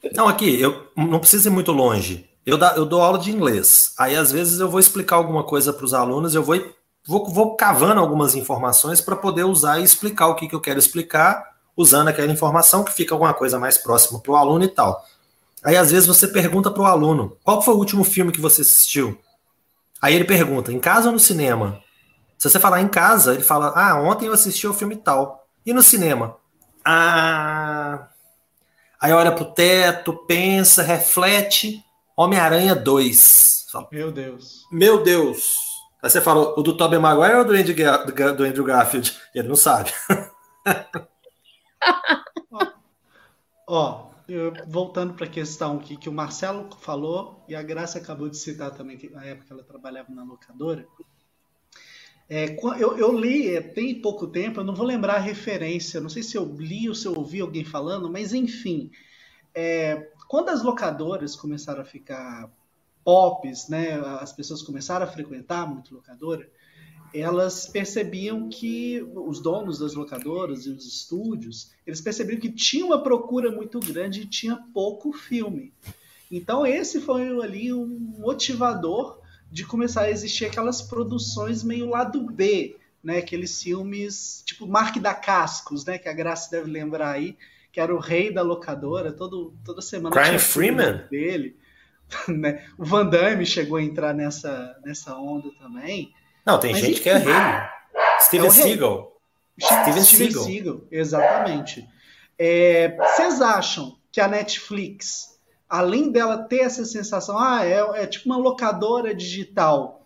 Não, 0.16 0.30
aqui, 0.30 0.60
eu 0.62 0.88
não 0.96 1.20
preciso 1.20 1.50
ir 1.50 1.52
muito 1.52 1.74
longe. 1.74 2.30
Eu, 2.46 2.58
da, 2.58 2.74
eu 2.76 2.86
dou 2.86 3.02
aula 3.02 3.20
de 3.20 3.32
inglês. 3.32 3.94
Aí, 4.00 4.16
às 4.16 4.32
vezes, 4.32 4.60
eu 4.60 4.70
vou 4.70 4.80
explicar 4.80 5.18
alguma 5.18 5.44
coisa 5.44 5.74
para 5.74 5.84
os 5.84 5.94
alunos, 5.94 6.34
eu 6.34 6.42
vou, 6.42 6.56
vou, 7.06 7.30
vou 7.30 7.56
cavando 7.58 8.00
algumas 8.00 8.34
informações 8.34 9.02
para 9.02 9.18
poder 9.18 9.44
usar 9.44 9.80
e 9.80 9.84
explicar 9.84 10.28
o 10.28 10.36
que, 10.36 10.48
que 10.48 10.56
eu 10.56 10.62
quero 10.62 10.80
explicar 10.80 11.50
usando 11.76 12.08
aquela 12.08 12.32
informação 12.32 12.84
que 12.84 12.94
fica 12.94 13.14
alguma 13.14 13.34
coisa 13.34 13.60
mais 13.60 13.78
próxima 13.78 14.20
para 14.20 14.32
o 14.32 14.36
aluno 14.36 14.64
e 14.64 14.70
tal. 14.70 15.06
Aí 15.64 15.76
às 15.76 15.92
vezes 15.92 16.08
você 16.08 16.28
pergunta 16.28 16.72
para 16.72 16.84
o 16.84 16.86
aluno: 16.86 17.38
qual 17.44 17.62
foi 17.62 17.74
o 17.74 17.78
último 17.78 18.04
filme 18.04 18.32
que 18.32 18.42
você 18.42 18.62
assistiu? 18.62 19.18
Aí 20.02 20.16
ele 20.16 20.26
pergunta: 20.26 20.72
em 20.72 20.80
casa 20.80 21.08
ou 21.08 21.14
no 21.14 21.20
cinema? 21.20 21.82
Se 22.38 22.50
você 22.50 22.60
falar 22.60 22.82
em 22.82 22.88
casa, 22.88 23.34
ele 23.34 23.44
fala: 23.44 23.74
ah, 23.76 24.02
ontem 24.02 24.28
eu 24.28 24.34
assisti 24.34 24.68
o 24.68 24.74
filme 24.74 24.96
tal. 24.96 25.48
E 25.66 25.74
no 25.74 25.84
cinema? 25.84 26.38
Ah. 26.84 28.08
Aí 29.00 29.14
olha 29.14 29.32
pro 29.32 29.46
teto, 29.46 30.14
pensa, 30.26 30.84
reflete. 30.84 31.84
Homem-Aranha 32.18 32.76
2. 32.76 33.68
Meu 33.92 34.12
Deus. 34.12 34.66
Meu 34.72 35.02
Deus. 35.04 35.56
Aí 36.02 36.10
você 36.10 36.20
falou, 36.20 36.54
o 36.58 36.62
do 36.62 36.76
Tobey 36.76 37.00
Maguire 37.00 37.36
ou 37.36 37.46
do 37.46 37.54
Andrew, 37.54 38.36
do 38.36 38.44
Andrew 38.44 38.66
Garfield? 38.66 39.18
Ele 39.34 39.48
não 39.48 39.56
sabe. 39.56 39.94
ó, 43.68 44.09
voltando 44.68 45.14
para 45.14 45.26
a 45.26 45.30
questão 45.30 45.80
que, 45.80 45.98
que 45.98 46.10
o 46.10 46.14
Marcelo 46.14 46.70
falou 46.82 47.44
e 47.48 47.56
a 47.56 47.62
Graça 47.62 47.98
acabou 47.98 48.30
de 48.30 48.38
citar 48.38 48.72
também, 48.72 48.98
que 48.98 49.10
na 49.10 49.24
época 49.24 49.54
ela 49.54 49.64
trabalhava 49.64 50.14
na 50.14 50.24
locadora. 50.24 50.88
É, 52.30 52.56
eu, 52.80 52.98
eu, 52.98 53.12
li 53.18 53.56
é, 53.56 53.62
tem 53.62 54.00
pouco 54.02 54.28
tempo, 54.28 54.60
eu 54.60 54.64
não 54.64 54.76
vou 54.76 54.86
lembrar 54.86 55.16
a 55.16 55.20
referência, 55.20 56.00
não 56.00 56.10
sei 56.10 56.22
se 56.22 56.38
eu 56.38 56.46
li 56.56 56.88
ou 56.88 56.94
se 56.94 57.08
eu 57.08 57.16
ouvi 57.16 57.42
alguém 57.42 57.66
falando, 57.66 58.10
mas 58.10 58.34
enfim. 58.34 58.92
É, 59.54 60.12
quando 60.28 60.50
as 60.50 60.64
locadoras 60.64 61.36
começaram 61.36 61.82
a 61.82 61.86
ficar 61.86 62.52
pops, 63.04 63.68
né, 63.68 63.94
as 64.22 64.32
pessoas 64.32 64.62
começaram 64.62 65.06
a 65.06 65.10
frequentar 65.10 65.68
muito 65.68 65.96
locadora, 65.96 66.48
elas 67.14 67.68
percebiam 67.68 68.50
que 68.50 69.06
os 69.16 69.40
donos 69.42 69.80
das 69.80 69.94
locadoras 69.94 70.66
e 70.66 70.70
os 70.70 70.86
estúdios, 70.86 71.72
eles 71.86 72.02
percebiam 72.02 72.40
que 72.40 72.52
tinha 72.52 72.86
uma 72.86 73.02
procura 73.02 73.52
muito 73.52 73.80
grande 73.80 74.22
e 74.22 74.26
tinha 74.26 74.56
pouco 74.74 75.12
filme. 75.12 75.74
Então 76.32 76.66
esse 76.66 77.02
foi 77.02 77.28
ali 77.42 77.74
um 77.74 77.88
motivador 78.20 79.20
de 79.52 79.66
começar 79.66 80.04
a 80.04 80.12
existir 80.12 80.46
aquelas 80.46 80.82
produções 80.82 81.64
meio 81.64 81.90
lado 81.90 82.22
B, 82.22 82.78
né? 83.04 83.18
Aqueles 83.18 83.62
filmes 83.62 84.44
tipo 84.46 84.68
Mark 84.68 84.98
da 84.98 85.14
Cascos, 85.14 85.86
né? 85.86 85.98
Que 85.98 86.08
a 86.08 86.14
Graça 86.14 86.52
deve 86.52 86.70
lembrar 86.70 87.12
aí, 87.12 87.36
que 87.72 87.80
era 87.80 87.94
o 87.94 88.00
rei 88.00 88.32
da 88.32 88.44
locadora, 88.44 89.12
todo, 89.12 89.54
toda 89.66 89.82
semana 89.82 90.16
Brian 90.16 90.40
Freeman 90.40 91.04
dele. 91.10 91.56
Né? 92.28 92.66
O 92.76 92.84
Van 92.84 93.06
Damme 93.06 93.46
chegou 93.46 93.78
a 93.78 93.84
entrar 93.84 94.16
nessa, 94.16 94.76
nessa 94.84 95.16
onda 95.16 95.52
também. 95.60 96.12
Não, 96.46 96.60
tem 96.60 96.72
Mas, 96.72 96.82
gente 96.82 96.94
enfim, 96.94 97.04
que 97.04 97.10
é 97.10 97.18
rei. 97.18 97.34
Steven 98.22 98.48
é 98.48 98.52
Seagal. 98.52 99.18
Steven, 99.60 100.04
Steven 100.04 100.32
Seagal. 100.32 100.44
Seagal. 100.44 100.82
Exatamente. 100.92 101.88
É, 102.38 102.96
vocês 102.96 103.42
acham 103.42 103.98
que 104.12 104.22
a 104.22 104.28
Netflix, 104.28 105.40
além 105.68 106.12
dela 106.12 106.38
ter 106.38 106.62
essa 106.62 106.86
sensação, 106.86 107.38
ah, 107.38 107.66
é, 107.66 108.04
é 108.04 108.08
tipo 108.08 108.26
uma 108.28 108.38
locadora 108.38 109.14
digital, 109.14 110.06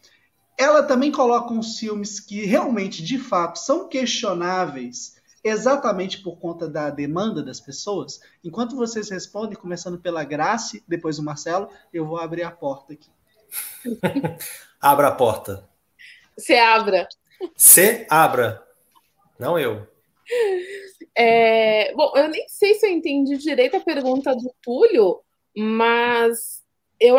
ela 0.58 0.84
também 0.84 1.12
coloca 1.12 1.54
uns 1.54 1.78
filmes 1.78 2.20
que 2.20 2.46
realmente, 2.46 3.04
de 3.04 3.18
fato, 3.18 3.58
são 3.58 3.88
questionáveis 3.88 5.22
exatamente 5.44 6.20
por 6.24 6.38
conta 6.38 6.70
da 6.70 6.90
demanda 6.90 7.44
das 7.44 7.60
pessoas? 7.60 8.20
Enquanto 8.44 8.76
vocês 8.76 9.10
respondem, 9.10 9.58
começando 9.58 10.00
pela 10.00 10.24
Grace, 10.24 10.84
depois 10.88 11.20
o 11.20 11.24
Marcelo, 11.24 11.70
eu 11.94 12.06
vou 12.06 12.18
abrir 12.18 12.44
a 12.44 12.52
porta 12.52 12.94
aqui. 12.94 13.10
abra 14.80 15.10
a 15.10 15.12
porta. 15.12 15.68
Você 16.38 16.56
abra. 16.56 17.08
Você 17.56 18.08
abra. 18.10 18.64
Não 19.40 19.58
eu. 19.58 19.88
É, 21.16 21.94
bom, 21.94 22.12
eu 22.16 22.28
nem 22.30 22.48
sei 22.48 22.74
se 22.76 22.86
eu 22.86 22.92
entendi 22.92 23.38
direito 23.38 23.78
a 23.78 23.82
pergunta 23.82 24.34
do 24.34 24.54
Túlio, 24.62 25.22
mas 25.56 26.64
eu, 27.00 27.16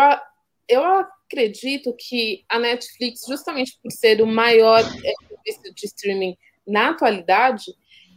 eu 0.69 0.83
acredito 0.85 1.95
que 1.97 2.45
a 2.49 2.59
Netflix, 2.59 3.25
justamente 3.27 3.79
por 3.83 3.93
ser 3.93 4.21
o 4.21 4.27
maior 4.27 4.81
é, 4.81 5.13
serviço 5.29 5.75
de 5.75 5.87
streaming 5.87 6.37
na 6.67 6.91
atualidade, 6.91 7.65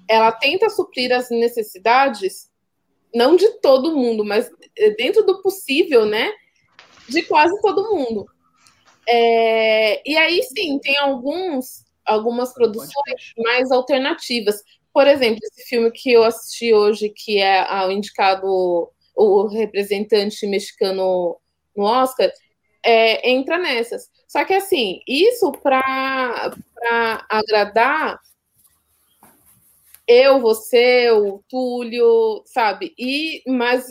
ela 0.10 0.32
tenta 0.32 0.70
suprir 0.70 1.12
as 1.12 1.30
necessidades, 1.30 2.50
não 3.14 3.36
de 3.36 3.50
todo 3.60 3.96
mundo, 3.96 4.24
mas 4.24 4.50
dentro 4.98 5.24
do 5.26 5.42
possível, 5.42 6.06
né? 6.06 6.32
De 7.10 7.24
quase 7.24 7.60
todo 7.62 7.94
mundo. 7.94 8.26
É, 9.08 10.02
e 10.10 10.18
aí 10.18 10.44
sim, 10.44 10.80
tem 10.80 10.98
alguns, 10.98 11.86
algumas 12.06 12.54
produções 12.54 13.34
mais 13.38 13.72
alternativas. 13.72 14.62
Por 14.94 15.08
exemplo, 15.08 15.40
esse 15.44 15.68
filme 15.68 15.92
que 15.92 16.12
eu 16.12 16.24
assisti 16.24 16.74
hoje, 16.74 17.10
que 17.10 17.40
é 17.40 17.66
o 17.86 17.92
indicado 17.92 18.90
o 19.16 19.48
representante 19.48 20.46
mexicano 20.46 21.38
no 21.76 21.84
Oscar, 21.84 22.32
é, 22.84 23.30
entra 23.30 23.58
nessas. 23.58 24.10
Só 24.28 24.46
que 24.46 24.54
assim, 24.54 25.02
isso 25.08 25.52
para 25.52 26.54
agradar 27.30 28.20
eu, 30.08 30.40
você, 30.40 31.12
o 31.12 31.44
Túlio, 31.50 32.42
sabe? 32.46 32.94
E 32.98 33.44
mas 33.46 33.86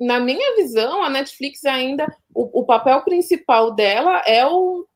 na 0.00 0.20
minha 0.20 0.56
visão, 0.56 1.02
a 1.02 1.10
Netflix 1.10 1.64
ainda 1.64 2.06
o, 2.34 2.60
o 2.60 2.64
papel 2.64 3.00
principal 3.02 3.74
dela 3.74 4.22
é 4.26 4.46
o, 4.46 4.86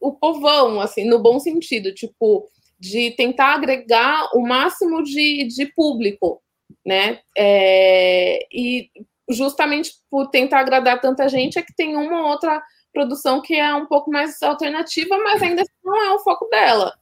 o 0.00 0.12
povão, 0.12 0.80
assim, 0.80 1.04
no 1.04 1.18
bom 1.18 1.38
sentido, 1.38 1.94
tipo, 1.94 2.48
de 2.78 3.10
tentar 3.12 3.54
agregar 3.54 4.30
o 4.34 4.40
máximo 4.40 5.02
de, 5.02 5.46
de 5.48 5.66
público, 5.66 6.42
né? 6.84 7.20
É, 7.36 8.46
e 8.50 8.90
justamente 9.28 9.92
por 10.10 10.28
tentar 10.28 10.60
agradar 10.60 11.00
tanta 11.00 11.28
gente 11.28 11.58
é 11.58 11.62
que 11.62 11.74
tem 11.74 11.96
uma 11.96 12.22
ou 12.22 12.28
outra 12.28 12.62
produção 12.92 13.40
que 13.40 13.54
é 13.54 13.72
um 13.74 13.86
pouco 13.86 14.10
mais 14.10 14.42
alternativa, 14.42 15.16
mas 15.18 15.42
ainda 15.42 15.62
não 15.84 15.96
é 15.96 16.14
o 16.14 16.18
foco 16.18 16.46
dela. 16.46 16.94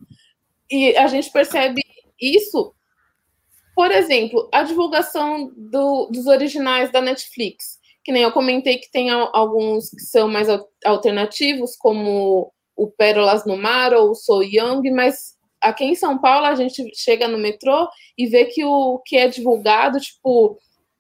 E 0.71 0.97
a 0.97 1.07
gente 1.07 1.31
percebe 1.31 1.81
isso 2.21 2.75
por 3.79 3.93
exemplo, 3.93 4.49
a 4.53 4.65
divulgação 4.65 5.53
do, 5.57 6.07
dos 6.07 6.27
originais 6.27 6.91
da 6.91 7.01
Netflix, 7.01 7.79
que 8.03 8.11
nem 8.11 8.25
eu 8.25 8.33
comentei 8.33 8.77
que 8.79 8.91
tem 8.91 9.09
alguns 9.09 9.91
que 9.91 10.01
são 10.01 10.27
mais 10.27 10.49
alternativos, 10.85 11.77
como 11.77 12.53
o 12.77 12.89
Pérolas 12.89 13.47
no 13.47 13.57
Mar 13.57 13.95
ou 13.95 14.11
o 14.11 14.15
Sou 14.17 14.43
Young, 14.43 14.91
mas 14.91 15.37
aqui 15.61 15.85
em 15.85 15.95
São 15.95 16.19
Paulo 16.19 16.47
a 16.47 16.57
gente 16.57 16.91
chega 16.93 17.29
no 17.29 17.39
metrô 17.39 17.89
e 18.19 18.27
vê 18.27 18.47
que 18.47 18.65
o 18.65 18.99
que 19.07 19.17
é 19.17 19.29
divulgado, 19.29 20.01
tipo, 20.01 20.59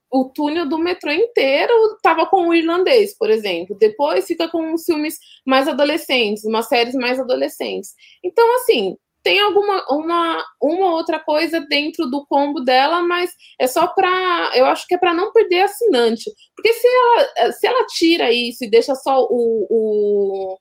o 0.08 0.26
túnel 0.26 0.68
do 0.68 0.78
metrô 0.78 1.10
inteiro 1.10 1.98
tava 2.00 2.26
com 2.26 2.46
o 2.46 2.54
irlandês, 2.54 3.12
por 3.18 3.28
exemplo. 3.28 3.76
Depois 3.76 4.24
fica 4.24 4.46
com 4.46 4.72
uns 4.72 4.84
filmes 4.84 5.18
mais 5.44 5.66
adolescentes, 5.66 6.44
umas 6.44 6.68
séries 6.68 6.94
mais 6.94 7.18
adolescentes. 7.18 7.92
Então, 8.22 8.54
assim, 8.54 8.96
tem 9.28 9.40
alguma 9.40 9.84
uma, 9.90 10.42
uma 10.58 10.90
outra 10.94 11.20
coisa 11.20 11.60
dentro 11.60 12.06
do 12.06 12.24
combo 12.24 12.60
dela, 12.60 13.02
mas 13.02 13.30
é 13.60 13.66
só 13.66 13.86
para, 13.86 14.52
eu 14.54 14.64
acho 14.64 14.86
que 14.86 14.94
é 14.94 14.98
para 14.98 15.12
não 15.12 15.30
perder 15.34 15.60
assinante, 15.60 16.32
porque 16.56 16.72
se 16.72 16.86
ela, 16.86 17.52
se 17.52 17.66
ela 17.66 17.84
tira 17.88 18.32
isso 18.32 18.64
e 18.64 18.70
deixa 18.70 18.94
só 18.94 19.22
o, 19.28 19.66
o, 19.68 20.58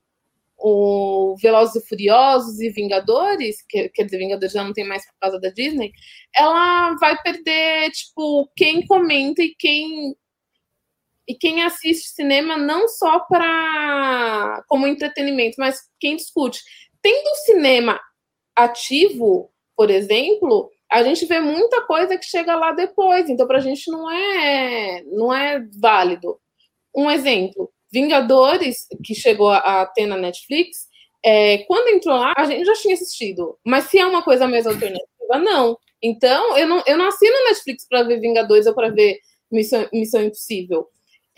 o 0.58 1.36
Velozes 1.40 1.82
e 1.82 1.88
Furiosos 1.88 2.60
e 2.60 2.68
Vingadores, 2.68 3.64
que, 3.66 3.88
quer 3.88 4.04
dizer, 4.04 4.18
Vingadores 4.18 4.52
já 4.52 4.62
não 4.62 4.74
tem 4.74 4.86
mais 4.86 5.02
por 5.06 5.18
causa 5.18 5.40
da 5.40 5.48
Disney, 5.48 5.90
ela 6.36 6.94
vai 6.96 7.16
perder, 7.22 7.90
tipo, 7.92 8.50
quem 8.54 8.86
comenta 8.86 9.42
e 9.42 9.54
quem 9.58 10.14
e 11.26 11.34
quem 11.34 11.62
assiste 11.62 12.10
cinema 12.10 12.58
não 12.58 12.86
só 12.86 13.20
para 13.20 14.62
como 14.68 14.86
entretenimento, 14.86 15.56
mas 15.58 15.80
quem 15.98 16.16
discute. 16.16 16.60
Tendo 17.00 17.28
o 17.28 17.34
cinema 17.46 17.98
ativo, 18.64 19.50
por 19.76 19.90
exemplo, 19.90 20.70
a 20.90 21.02
gente 21.02 21.24
vê 21.26 21.40
muita 21.40 21.82
coisa 21.82 22.16
que 22.18 22.24
chega 22.24 22.56
lá 22.56 22.72
depois, 22.72 23.28
então 23.28 23.46
para 23.46 23.58
a 23.58 23.62
gente 23.62 23.90
não 23.90 24.10
é 24.10 25.02
não 25.06 25.32
é 25.32 25.64
válido. 25.80 26.38
Um 26.94 27.10
exemplo, 27.10 27.70
Vingadores, 27.92 28.86
que 29.04 29.14
chegou 29.14 29.50
a, 29.50 29.86
ter 29.86 30.06
na 30.06 30.16
Netflix, 30.16 30.88
é, 31.24 31.58
quando 31.58 31.88
entrou 31.88 32.16
lá, 32.16 32.32
a 32.36 32.44
gente 32.44 32.64
já 32.64 32.74
tinha 32.74 32.94
assistido, 32.94 33.58
mas 33.64 33.84
se 33.84 33.98
é 33.98 34.06
uma 34.06 34.22
coisa 34.22 34.46
mais 34.48 34.66
alternativa, 34.66 35.38
não. 35.38 35.78
Então, 36.02 36.56
eu 36.56 36.66
não, 36.66 36.82
eu 36.86 36.96
não 36.96 37.06
assino 37.06 37.44
Netflix 37.44 37.86
para 37.88 38.02
ver 38.02 38.20
Vingadores 38.20 38.66
ou 38.66 38.74
para 38.74 38.90
ver 38.90 39.18
Missão, 39.50 39.88
Missão 39.92 40.22
Impossível. 40.22 40.88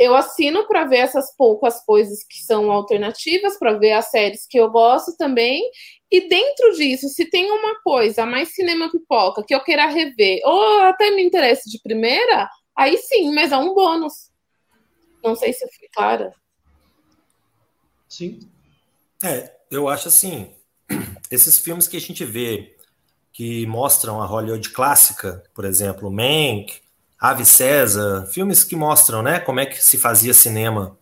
Eu 0.00 0.16
assino 0.16 0.66
para 0.66 0.86
ver 0.86 0.96
essas 0.96 1.36
poucas 1.36 1.84
coisas 1.84 2.24
que 2.24 2.38
são 2.42 2.72
alternativas, 2.72 3.58
para 3.58 3.74
ver 3.74 3.92
as 3.92 4.10
séries 4.10 4.46
que 4.48 4.58
eu 4.58 4.70
gosto 4.70 5.14
também, 5.18 5.62
e 6.10 6.26
dentro 6.26 6.72
disso, 6.72 7.06
se 7.10 7.28
tem 7.28 7.50
uma 7.50 7.78
coisa 7.82 8.24
mais 8.24 8.54
cinema 8.54 8.90
pipoca 8.90 9.44
que 9.46 9.54
eu 9.54 9.62
queira 9.62 9.84
rever, 9.84 10.40
ou 10.42 10.80
até 10.80 11.10
me 11.10 11.22
interesse 11.22 11.68
de 11.68 11.78
primeira, 11.82 12.48
aí 12.74 12.96
sim, 12.96 13.34
mas 13.34 13.52
é 13.52 13.58
um 13.58 13.74
bônus. 13.74 14.30
Não 15.22 15.36
sei 15.36 15.52
se 15.52 15.66
eu 15.66 15.68
fui 15.68 15.86
clara. 15.92 16.32
Sim. 18.08 18.40
É, 19.22 19.54
eu 19.70 19.86
acho 19.86 20.08
assim, 20.08 20.50
esses 21.30 21.58
filmes 21.58 21.86
que 21.86 21.98
a 21.98 22.00
gente 22.00 22.24
vê 22.24 22.74
que 23.34 23.66
mostram 23.66 24.22
a 24.22 24.24
Hollywood 24.24 24.70
clássica, 24.70 25.44
por 25.54 25.66
exemplo, 25.66 26.10
Mank, 26.10 26.80
Ave 27.20 27.44
César, 27.44 28.26
filmes 28.32 28.64
que 28.64 28.74
mostram, 28.74 29.22
né, 29.22 29.38
como 29.38 29.60
é 29.60 29.66
que 29.66 29.82
se 29.82 29.98
fazia 29.98 30.32
cinema 30.32 30.96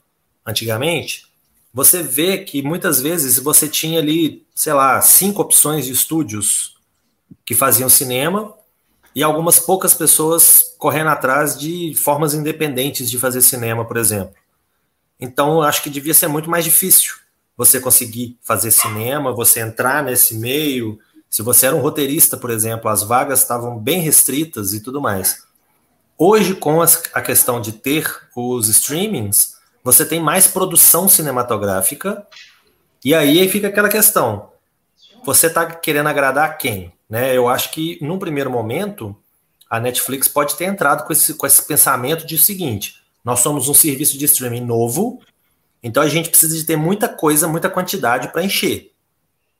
antigamente, 0.44 1.26
você 1.72 2.02
vê 2.02 2.38
que 2.38 2.60
muitas 2.60 3.00
vezes 3.00 3.38
você 3.38 3.68
tinha 3.68 4.00
ali, 4.00 4.44
sei 4.54 4.72
lá, 4.72 5.00
cinco 5.00 5.42
opções 5.42 5.86
de 5.86 5.92
estúdios 5.92 6.76
que 7.44 7.54
faziam 7.54 7.88
cinema 7.88 8.52
e 9.14 9.22
algumas 9.22 9.60
poucas 9.60 9.94
pessoas 9.94 10.74
correndo 10.76 11.10
atrás 11.10 11.58
de 11.58 11.94
formas 11.94 12.34
independentes 12.34 13.08
de 13.08 13.18
fazer 13.18 13.42
cinema, 13.42 13.84
por 13.84 13.96
exemplo. 13.96 14.34
Então, 15.20 15.54
eu 15.54 15.62
acho 15.62 15.82
que 15.82 15.90
devia 15.90 16.14
ser 16.14 16.28
muito 16.28 16.50
mais 16.50 16.64
difícil 16.64 17.14
você 17.56 17.80
conseguir 17.80 18.38
fazer 18.42 18.70
cinema, 18.70 19.32
você 19.32 19.60
entrar 19.60 20.02
nesse 20.02 20.36
meio. 20.36 20.98
Se 21.28 21.42
você 21.42 21.66
era 21.66 21.76
um 21.76 21.80
roteirista, 21.80 22.36
por 22.36 22.50
exemplo, 22.50 22.88
as 22.88 23.02
vagas 23.02 23.40
estavam 23.40 23.78
bem 23.78 24.00
restritas 24.00 24.72
e 24.72 24.80
tudo 24.80 25.00
mais. 25.00 25.47
Hoje, 26.20 26.56
com 26.56 26.82
a 26.82 27.22
questão 27.22 27.60
de 27.60 27.70
ter 27.70 28.12
os 28.34 28.68
streamings, 28.68 29.56
você 29.84 30.04
tem 30.04 30.18
mais 30.18 30.48
produção 30.48 31.08
cinematográfica, 31.08 32.26
e 33.04 33.14
aí 33.14 33.48
fica 33.48 33.68
aquela 33.68 33.88
questão: 33.88 34.50
você 35.24 35.46
está 35.46 35.64
querendo 35.64 36.08
agradar 36.08 36.58
quem? 36.58 36.92
Né? 37.08 37.36
Eu 37.36 37.48
acho 37.48 37.70
que, 37.70 37.98
num 38.02 38.18
primeiro 38.18 38.50
momento, 38.50 39.16
a 39.70 39.78
Netflix 39.78 40.26
pode 40.26 40.56
ter 40.56 40.64
entrado 40.64 41.06
com 41.06 41.12
esse, 41.12 41.34
com 41.34 41.46
esse 41.46 41.64
pensamento 41.64 42.26
de 42.26 42.36
seguinte: 42.36 43.00
nós 43.24 43.38
somos 43.38 43.68
um 43.68 43.74
serviço 43.74 44.18
de 44.18 44.24
streaming 44.24 44.64
novo, 44.64 45.22
então 45.80 46.02
a 46.02 46.08
gente 46.08 46.30
precisa 46.30 46.56
de 46.56 46.64
ter 46.64 46.76
muita 46.76 47.08
coisa, 47.08 47.46
muita 47.46 47.70
quantidade 47.70 48.32
para 48.32 48.42
encher, 48.42 48.92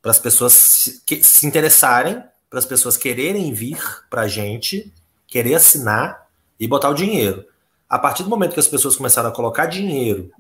para 0.03 0.11
as 0.11 0.19
pessoas 0.19 0.55
se, 0.55 1.03
se 1.23 1.47
interessarem, 1.47 2.21
para 2.51 2.59
as 2.59 2.67
pessoas 2.67 2.97
quererem 2.97 3.53
vir 3.53 3.81
para 4.11 4.23
a 4.23 4.29
gente, 4.29 4.93
querer 5.29 5.55
assinar 5.55 6.28
e 6.59 6.67
botar 6.67 6.91
o 6.91 6.95
dinheiro. 6.95 7.47
a 7.89 7.99
partir 7.99 8.23
do 8.23 8.29
momento 8.29 8.53
que 8.53 8.61
as 8.61 8.69
pessoas 8.69 8.97
começaram 8.97 9.31
a 9.31 9.33
colocar 9.33 9.65
dinheiro 9.65 10.31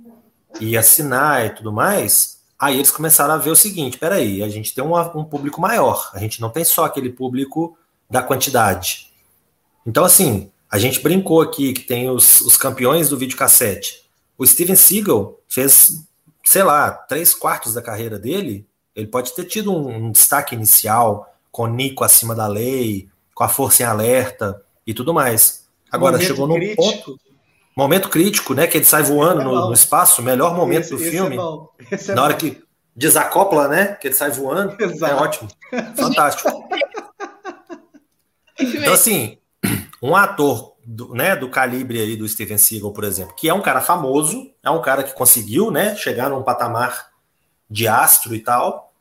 e 0.60 0.76
assinar 0.76 1.46
e 1.46 1.50
tudo 1.50 1.72
mais, 1.72 2.40
aí 2.58 2.76
eles 2.76 2.90
começaram 2.90 3.32
a 3.32 3.38
ver 3.38 3.50
o 3.50 3.56
seguinte: 3.56 3.98
peraí, 3.98 4.42
a 4.42 4.48
gente 4.48 4.74
tem 4.74 4.84
um, 4.84 4.94
um 5.18 5.24
público 5.24 5.60
maior, 5.60 6.10
a 6.12 6.18
gente 6.18 6.40
não 6.40 6.50
tem 6.50 6.64
só 6.64 6.84
aquele 6.84 7.10
público 7.10 7.78
da 8.10 8.22
quantidade. 8.22 9.12
Então, 9.86 10.04
assim, 10.04 10.50
a 10.70 10.78
gente 10.78 11.00
brincou 11.00 11.40
aqui 11.40 11.72
que 11.72 11.82
tem 11.82 12.10
os, 12.10 12.40
os 12.42 12.56
campeões 12.56 13.08
do 13.08 13.16
videocassete. 13.16 14.06
O 14.36 14.46
Steven 14.46 14.76
Seagal 14.76 15.38
fez, 15.48 16.04
sei 16.44 16.62
lá, 16.62 16.90
três 16.90 17.34
quartos 17.34 17.74
da 17.74 17.82
carreira 17.82 18.18
dele. 18.18 18.66
Ele 18.94 19.06
pode 19.06 19.34
ter 19.34 19.44
tido 19.44 19.72
um, 19.72 19.88
um 19.88 20.12
destaque 20.12 20.54
inicial 20.54 21.34
com 21.50 21.66
Nico 21.66 22.04
acima 22.04 22.34
da 22.34 22.46
lei, 22.46 23.08
com 23.34 23.44
a 23.44 23.48
força 23.48 23.82
em 23.82 23.86
alerta 23.86 24.62
e 24.86 24.92
tudo 24.92 25.14
mais. 25.14 25.57
Agora 25.90 26.12
momento 26.12 26.26
chegou 26.26 26.46
num 26.46 26.74
ponto. 26.74 27.18
Momento 27.76 28.08
crítico, 28.08 28.54
né? 28.54 28.66
Que 28.66 28.78
ele 28.78 28.84
sai 28.84 29.02
voando 29.02 29.40
é 29.40 29.44
no, 29.44 29.68
no, 29.68 29.72
espaço, 29.72 30.22
melhor 30.22 30.54
momento 30.54 30.82
esse, 30.82 30.96
do 30.96 31.00
esse 31.00 31.10
filme. 31.10 31.36
É 31.90 32.10
é 32.10 32.14
na 32.14 32.24
hora 32.24 32.34
que 32.34 32.60
desacopla, 32.94 33.68
né? 33.68 33.96
Que 34.00 34.08
ele 34.08 34.14
sai 34.14 34.30
voando. 34.30 34.76
É 34.80 34.84
Exato. 34.84 35.12
É 35.12 35.16
ótimo. 35.16 35.48
Fantástico. 35.96 36.68
então, 38.58 38.92
assim, 38.92 39.38
um 40.02 40.16
ator 40.16 40.74
do, 40.84 41.14
né, 41.14 41.36
do 41.36 41.50
calibre 41.50 42.00
aí 42.00 42.16
do 42.16 42.26
Steven 42.26 42.56
Seagal, 42.56 42.92
por 42.92 43.04
exemplo, 43.04 43.34
que 43.36 43.48
é 43.48 43.54
um 43.54 43.60
cara 43.60 43.80
famoso, 43.82 44.50
é 44.64 44.70
um 44.70 44.80
cara 44.80 45.04
que 45.04 45.12
conseguiu, 45.12 45.70
né, 45.70 45.94
chegar 45.94 46.30
num 46.30 46.42
patamar 46.42 47.10
de 47.70 47.86
astro 47.86 48.34
e 48.34 48.40
tal, 48.40 48.92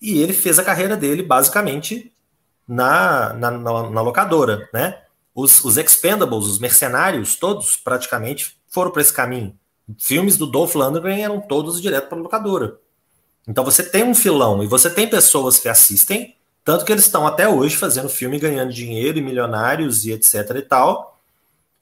e 0.00 0.22
ele 0.22 0.32
fez 0.32 0.58
a 0.58 0.64
carreira 0.64 0.96
dele 0.96 1.22
basicamente 1.22 2.10
na, 2.66 3.34
na, 3.34 3.50
na, 3.50 3.90
na 3.90 4.00
locadora, 4.00 4.68
né? 4.72 5.02
Os, 5.36 5.62
os 5.62 5.76
Expendables, 5.76 6.46
os 6.46 6.58
mercenários, 6.58 7.36
todos 7.36 7.76
praticamente 7.76 8.56
foram 8.68 8.90
para 8.90 9.02
esse 9.02 9.12
caminho. 9.12 9.54
Filmes 9.98 10.38
do 10.38 10.46
Dolph 10.46 10.74
Lundgren 10.74 11.22
eram 11.22 11.42
todos 11.42 11.78
direto 11.78 12.08
para 12.08 12.16
locadora. 12.16 12.78
Então 13.46 13.62
você 13.62 13.82
tem 13.82 14.02
um 14.02 14.14
filão 14.14 14.64
e 14.64 14.66
você 14.66 14.88
tem 14.88 15.06
pessoas 15.06 15.58
que 15.58 15.68
assistem, 15.68 16.34
tanto 16.64 16.86
que 16.86 16.90
eles 16.90 17.04
estão 17.04 17.26
até 17.26 17.46
hoje 17.46 17.76
fazendo 17.76 18.08
filme, 18.08 18.38
ganhando 18.38 18.72
dinheiro 18.72 19.18
e 19.18 19.22
milionários 19.22 20.06
e 20.06 20.12
etc 20.12 20.50
e 20.56 20.62
tal. 20.62 21.20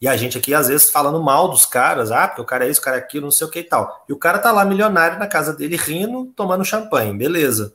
E 0.01 0.09
a 0.09 0.17
gente 0.17 0.37
aqui, 0.37 0.53
às 0.53 0.67
vezes, 0.67 0.91
falando 0.91 1.23
mal 1.23 1.49
dos 1.49 1.65
caras, 1.65 2.11
ah, 2.11 2.27
porque 2.27 2.43
o 2.43 2.45
cara 2.45 2.67
é 2.67 2.71
isso, 2.71 2.81
o 2.81 2.85
cara 2.85 2.97
é 2.97 3.01
aquilo, 3.01 3.27
não 3.27 3.31
sei 3.31 3.47
o 3.47 3.51
que 3.51 3.61
e 3.61 3.65
tal. 3.65 4.05
E 4.09 4.13
o 4.13 4.19
cara 4.19 4.41
tá 4.41 4.51
lá 4.51 4.65
milionário 4.65 5.17
na 5.17 5.29
casa 5.29 5.55
dele, 5.55 5.77
rindo, 5.77 6.27
tomando 6.35 6.65
champanhe, 6.65 7.17
beleza. 7.17 7.73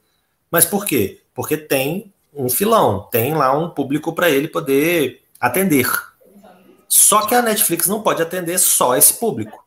Mas 0.52 0.66
por 0.66 0.86
quê? 0.86 1.22
Porque 1.34 1.56
tem 1.56 2.14
um 2.34 2.50
filão, 2.50 3.08
tem 3.10 3.34
lá 3.34 3.58
um 3.58 3.70
público 3.70 4.12
para 4.12 4.30
ele 4.30 4.50
poder 4.50 5.24
atender. 5.40 5.90
Só 6.88 7.26
que 7.26 7.36
a 7.36 7.42
Netflix 7.42 7.88
não 7.88 8.02
pode 8.02 8.22
atender 8.22 8.58
só 8.58 8.96
esse 8.96 9.14
público. 9.14 9.64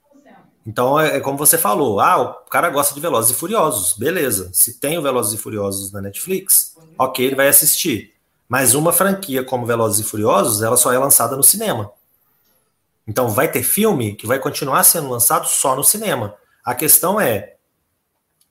Então 0.66 0.98
é, 0.98 1.16
é 1.16 1.20
como 1.20 1.38
você 1.38 1.58
falou, 1.58 2.00
ah, 2.00 2.20
o 2.20 2.34
cara 2.48 2.70
gosta 2.70 2.94
de 2.94 3.00
Velozes 3.00 3.32
e 3.32 3.34
Furiosos, 3.34 3.96
beleza. 3.96 4.50
Se 4.52 4.78
tem 4.78 4.98
o 4.98 5.02
Velozes 5.02 5.32
e 5.32 5.42
Furiosos 5.42 5.92
na 5.92 6.00
Netflix, 6.00 6.76
ok, 6.98 7.26
ele 7.26 7.34
vai 7.34 7.48
assistir. 7.48 8.14
Mas 8.48 8.74
uma 8.74 8.92
franquia 8.92 9.42
como 9.42 9.66
Velozes 9.66 10.00
e 10.00 10.08
Furiosos, 10.08 10.62
ela 10.62 10.76
só 10.76 10.92
é 10.92 10.98
lançada 10.98 11.36
no 11.36 11.42
cinema. 11.42 11.90
Então 13.06 13.28
vai 13.28 13.50
ter 13.50 13.62
filme 13.62 14.14
que 14.14 14.26
vai 14.26 14.38
continuar 14.38 14.84
sendo 14.84 15.08
lançado 15.08 15.48
só 15.48 15.74
no 15.74 15.82
cinema. 15.82 16.34
A 16.64 16.74
questão 16.74 17.20
é, 17.20 17.54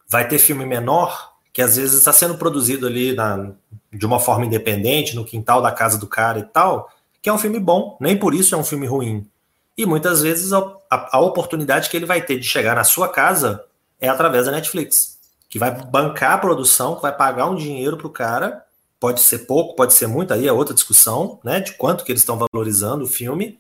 vai 0.10 0.28
ter 0.28 0.40
filme 0.40 0.66
menor 0.66 1.32
que 1.54 1.62
às 1.62 1.76
vezes 1.76 1.98
está 1.98 2.14
sendo 2.14 2.38
produzido 2.38 2.88
ali 2.88 3.14
na, 3.14 3.52
de 3.92 4.06
uma 4.06 4.20
forma 4.20 4.46
independente, 4.46 5.16
no 5.16 5.26
quintal 5.26 5.62
da 5.62 5.72
casa 5.72 5.98
do 5.98 6.08
cara 6.08 6.40
e 6.40 6.44
tal, 6.44 6.90
que 7.22 7.30
é 7.30 7.34
um 7.34 7.38
filme 7.38 7.60
bom, 7.60 7.98
nem 8.00 8.18
por 8.18 8.34
isso 8.34 8.56
é 8.56 8.58
um 8.58 8.64
filme 8.64 8.88
ruim. 8.88 9.28
E 9.78 9.86
muitas 9.86 10.22
vezes 10.22 10.52
a, 10.52 10.60
a, 10.90 11.18
a 11.18 11.20
oportunidade 11.20 11.90
que 11.90 11.96
ele 11.96 12.06
vai 12.06 12.22
ter 12.22 12.40
de 12.40 12.46
chegar 12.46 12.76
na 12.76 12.84
sua 12.84 13.08
casa 13.08 13.64
é 14.00 14.10
através 14.10 14.46
da 14.46 14.52
Netflix, 14.52 15.20
que 15.50 15.60
vai 15.60 15.72
bancar 15.72 16.34
a 16.34 16.38
produção, 16.38 16.96
que 16.96 17.02
vai 17.02 17.16
pagar 17.16 17.48
um 17.48 17.56
dinheiro 17.56 17.98
para 17.98 18.08
o 18.08 18.12
cara, 18.12 18.66
pode 19.00 19.22
ser 19.22 19.40
pouco, 19.40 19.76
pode 19.76 19.94
ser 19.94 20.08
muito, 20.08 20.34
aí 20.34 20.48
é 20.48 20.54
outra 20.54 20.74
discussão, 20.74 21.40
né, 21.44 21.60
de 21.60 21.74
quanto 21.74 22.04
que 22.04 22.12
eles 22.12 22.22
estão 22.22 22.38
valorizando 22.38 23.04
o 23.04 23.08
filme, 23.08 23.60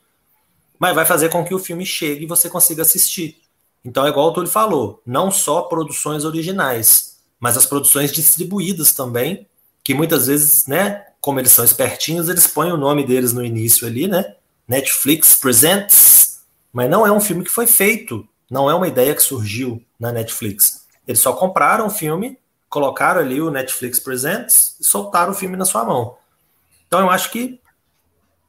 mas 0.78 0.95
vai 0.95 1.05
fazer 1.05 1.30
com 1.30 1.43
que 1.43 1.53
o 1.53 1.59
filme 1.59 1.86
chegue 1.86 2.24
e 2.24 2.28
você 2.28 2.49
consiga 2.49 2.82
assistir. 2.82 3.41
Então 3.84 4.05
é 4.05 4.09
igual 4.09 4.28
o 4.30 4.34
Túlio 4.34 4.49
falou, 4.49 5.01
não 5.05 5.32
só 5.32 5.64
produções 5.64 6.26
originais, 6.26 7.18
mas 7.39 7.57
as 7.57 7.66
produções 7.66 8.12
distribuídas 8.12 8.93
também, 8.93 9.47
que 9.84 9.93
muitas 9.93 10.28
vezes, 10.28 10.68
né, 10.68 11.05
como 11.22 11.39
eles 11.39 11.51
são 11.51 11.63
espertinhos, 11.63 12.28
eles 12.28 12.47
põem 12.47 12.72
o 12.72 12.78
nome 12.78 13.05
deles 13.05 13.32
no 13.32 13.45
início 13.45 13.88
ali, 13.88 14.07
né? 14.07 14.36
Netflix 14.67 15.36
Presents, 15.36 16.41
mas 16.74 16.89
não 16.89 17.05
é 17.05 17.11
um 17.11 17.22
filme 17.22 17.43
que 17.43 17.51
foi 17.51 17.67
feito, 17.67 18.28
não 18.49 18.69
é 18.69 18.76
uma 18.76 18.88
ideia 18.88 19.15
que 19.15 19.22
surgiu 19.22 19.82
na 19.99 20.11
Netflix. 20.11 20.88
Eles 21.07 21.22
só 21.22 21.34
compraram 21.34 21.88
o 21.88 21.89
filme, 21.89 22.38
colocaram 22.67 23.22
ali 23.22 23.39
o 23.39 23.51
Netflix 23.51 23.99
Presents 23.99 24.76
e 24.80 24.84
soltaram 24.84 25.32
o 25.32 25.36
filme 25.36 25.55
na 25.55 25.65
sua 25.65 25.86
mão. 25.86 26.17
Então 26.88 26.99
eu 26.99 27.09
acho 27.09 27.32
que 27.32 27.61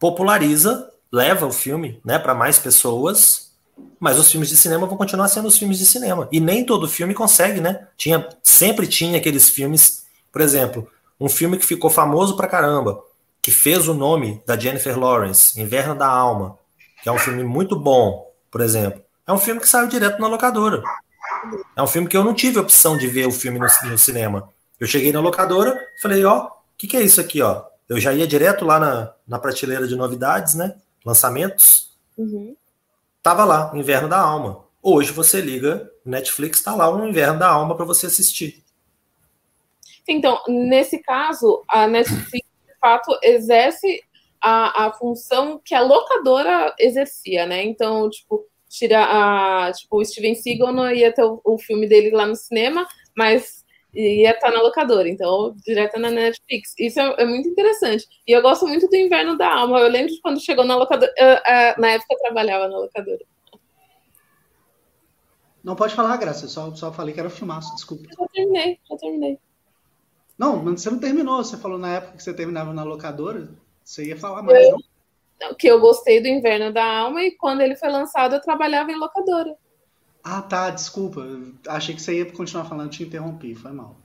populariza, 0.00 0.90
leva 1.12 1.46
o 1.46 1.52
filme, 1.52 2.00
né, 2.04 2.18
para 2.18 2.34
mais 2.34 2.58
pessoas 2.58 3.52
mas 3.98 4.18
os 4.18 4.30
filmes 4.30 4.48
de 4.48 4.56
cinema 4.56 4.86
vão 4.86 4.96
continuar 4.96 5.28
sendo 5.28 5.48
os 5.48 5.56
filmes 5.56 5.78
de 5.78 5.86
cinema. 5.86 6.28
E 6.32 6.40
nem 6.40 6.64
todo 6.64 6.88
filme 6.88 7.14
consegue, 7.14 7.60
né? 7.60 7.86
Tinha, 7.96 8.28
sempre 8.42 8.86
tinha 8.86 9.18
aqueles 9.18 9.48
filmes, 9.48 10.04
por 10.32 10.40
exemplo, 10.40 10.88
um 11.22 11.28
filme 11.28 11.56
que 11.56 11.64
ficou 11.64 11.88
famoso 11.88 12.36
pra 12.36 12.48
caramba, 12.48 13.00
que 13.40 13.52
fez 13.52 13.86
o 13.86 13.94
nome 13.94 14.42
da 14.44 14.58
Jennifer 14.58 14.98
Lawrence, 14.98 15.60
Inverno 15.60 15.94
da 15.94 16.08
Alma, 16.08 16.58
que 17.00 17.08
é 17.08 17.12
um 17.12 17.18
filme 17.18 17.44
muito 17.44 17.76
bom, 17.76 18.28
por 18.50 18.60
exemplo. 18.60 19.00
É 19.24 19.32
um 19.32 19.38
filme 19.38 19.60
que 19.60 19.68
saiu 19.68 19.86
direto 19.86 20.20
na 20.20 20.26
locadora. 20.26 20.82
É 21.76 21.82
um 21.82 21.86
filme 21.86 22.08
que 22.08 22.16
eu 22.16 22.24
não 22.24 22.34
tive 22.34 22.58
opção 22.58 22.96
de 22.96 23.06
ver 23.06 23.28
o 23.28 23.30
filme 23.30 23.60
no, 23.60 23.66
no 23.88 23.96
cinema. 23.96 24.48
Eu 24.80 24.86
cheguei 24.88 25.12
na 25.12 25.20
locadora, 25.20 25.80
falei, 26.02 26.24
ó, 26.24 26.46
o 26.46 26.50
que, 26.76 26.88
que 26.88 26.96
é 26.96 27.02
isso 27.02 27.20
aqui, 27.20 27.40
ó? 27.40 27.66
Eu 27.88 28.00
já 28.00 28.12
ia 28.12 28.26
direto 28.26 28.64
lá 28.64 28.80
na, 28.80 29.12
na 29.26 29.38
prateleira 29.38 29.86
de 29.86 29.94
novidades, 29.94 30.54
né? 30.54 30.74
Lançamentos. 31.06 31.92
Uhum. 32.18 32.56
Tava 33.22 33.44
lá, 33.44 33.70
Inverno 33.74 34.08
da 34.08 34.18
Alma. 34.18 34.64
Hoje 34.82 35.12
você 35.12 35.40
liga, 35.40 35.88
Netflix 36.04 36.58
está 36.58 36.74
lá 36.74 36.90
o 36.90 37.06
Inverno 37.06 37.38
da 37.38 37.48
Alma 37.48 37.76
para 37.76 37.84
você 37.84 38.06
assistir. 38.06 38.61
Então, 40.08 40.40
nesse 40.48 40.98
caso, 41.02 41.62
a 41.68 41.86
Netflix 41.86 42.48
de 42.66 42.78
fato 42.80 43.16
exerce 43.22 44.02
a, 44.40 44.86
a 44.86 44.92
função 44.92 45.60
que 45.64 45.74
a 45.74 45.80
locadora 45.80 46.74
exercia, 46.78 47.46
né? 47.46 47.62
Então, 47.62 48.10
tipo, 48.10 48.44
tira 48.68 49.04
a, 49.04 49.72
tipo, 49.72 49.98
o 50.00 50.04
Steven 50.04 50.34
Seagal 50.34 50.72
não 50.72 50.90
ia 50.90 51.12
ter 51.12 51.24
o, 51.24 51.40
o 51.44 51.58
filme 51.58 51.86
dele 51.86 52.10
lá 52.10 52.26
no 52.26 52.34
cinema, 52.34 52.86
mas 53.16 53.62
ia 53.94 54.30
estar 54.30 54.50
tá 54.50 54.56
na 54.56 54.62
locadora, 54.62 55.08
então 55.08 55.54
direto 55.64 56.00
na 56.00 56.10
Netflix. 56.10 56.74
Isso 56.78 56.98
é, 56.98 57.14
é, 57.18 57.26
muito 57.26 57.48
interessante. 57.48 58.06
E 58.26 58.32
eu 58.32 58.40
gosto 58.40 58.66
muito 58.66 58.88
do 58.88 58.96
Inverno 58.96 59.36
da 59.36 59.54
Alma. 59.54 59.78
Eu 59.78 59.88
lembro 59.88 60.12
de 60.12 60.20
quando 60.20 60.40
chegou 60.40 60.64
na 60.64 60.76
locadora. 60.76 61.12
Eu, 61.16 61.34
uh, 61.34 61.80
na 61.80 61.90
época 61.90 62.14
eu 62.14 62.18
trabalhava 62.18 62.68
na 62.68 62.78
locadora. 62.78 63.24
Não 65.62 65.76
pode 65.76 65.94
falar, 65.94 66.16
Graça. 66.16 66.46
Eu 66.46 66.48
só, 66.48 66.74
só 66.74 66.92
falei 66.92 67.14
que 67.14 67.20
era 67.20 67.30
filmaço, 67.30 67.74
desculpa. 67.74 68.04
Já 68.18 68.26
terminei, 68.28 68.80
já 68.88 68.96
terminei. 68.96 69.38
Não, 70.38 70.64
você 70.64 70.90
não 70.90 70.98
terminou. 70.98 71.42
Você 71.42 71.56
falou 71.56 71.78
na 71.78 71.94
época 71.94 72.16
que 72.16 72.22
você 72.22 72.34
terminava 72.34 72.72
na 72.72 72.82
locadora. 72.82 73.50
Você 73.84 74.06
ia 74.06 74.16
falar 74.16 74.42
mais, 74.42 74.66
eu, 74.66 74.78
não? 75.40 75.54
Que 75.54 75.66
eu 75.66 75.80
gostei 75.80 76.20
do 76.20 76.28
Inverno 76.28 76.72
da 76.72 76.84
Alma 76.84 77.22
e 77.22 77.32
quando 77.32 77.60
ele 77.60 77.76
foi 77.76 77.90
lançado 77.90 78.34
eu 78.34 78.40
trabalhava 78.40 78.90
em 78.90 78.98
locadora. 78.98 79.56
Ah, 80.22 80.40
tá, 80.40 80.70
desculpa. 80.70 81.26
Achei 81.66 81.94
que 81.94 82.02
você 82.02 82.18
ia 82.18 82.32
continuar 82.32 82.64
falando, 82.64 82.90
te 82.90 83.02
interrompi, 83.02 83.54
foi 83.54 83.72
mal. 83.72 83.96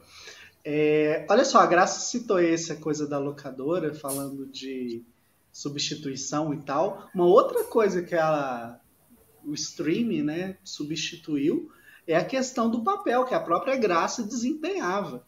É, 0.66 1.26
olha 1.30 1.46
só, 1.46 1.60
a 1.60 1.66
Graça 1.66 2.00
citou 2.00 2.40
essa 2.40 2.76
coisa 2.76 3.08
da 3.08 3.20
locadora, 3.20 3.94
falando 3.94 4.46
de 4.48 5.04
substituição 5.52 6.54
e 6.54 6.58
tal. 6.58 7.08
Uma 7.14 7.26
outra 7.26 7.64
coisa 7.66 8.02
que 8.02 8.16
ela, 8.16 8.80
o 9.46 9.54
streaming 9.54 10.24
né, 10.24 10.58
substituiu 10.64 11.72
é 12.06 12.16
a 12.16 12.26
questão 12.26 12.70
do 12.70 12.84
papel 12.84 13.26
que 13.26 13.34
a 13.34 13.40
própria 13.40 13.76
Graça 13.76 14.24
desempenhava. 14.24 15.26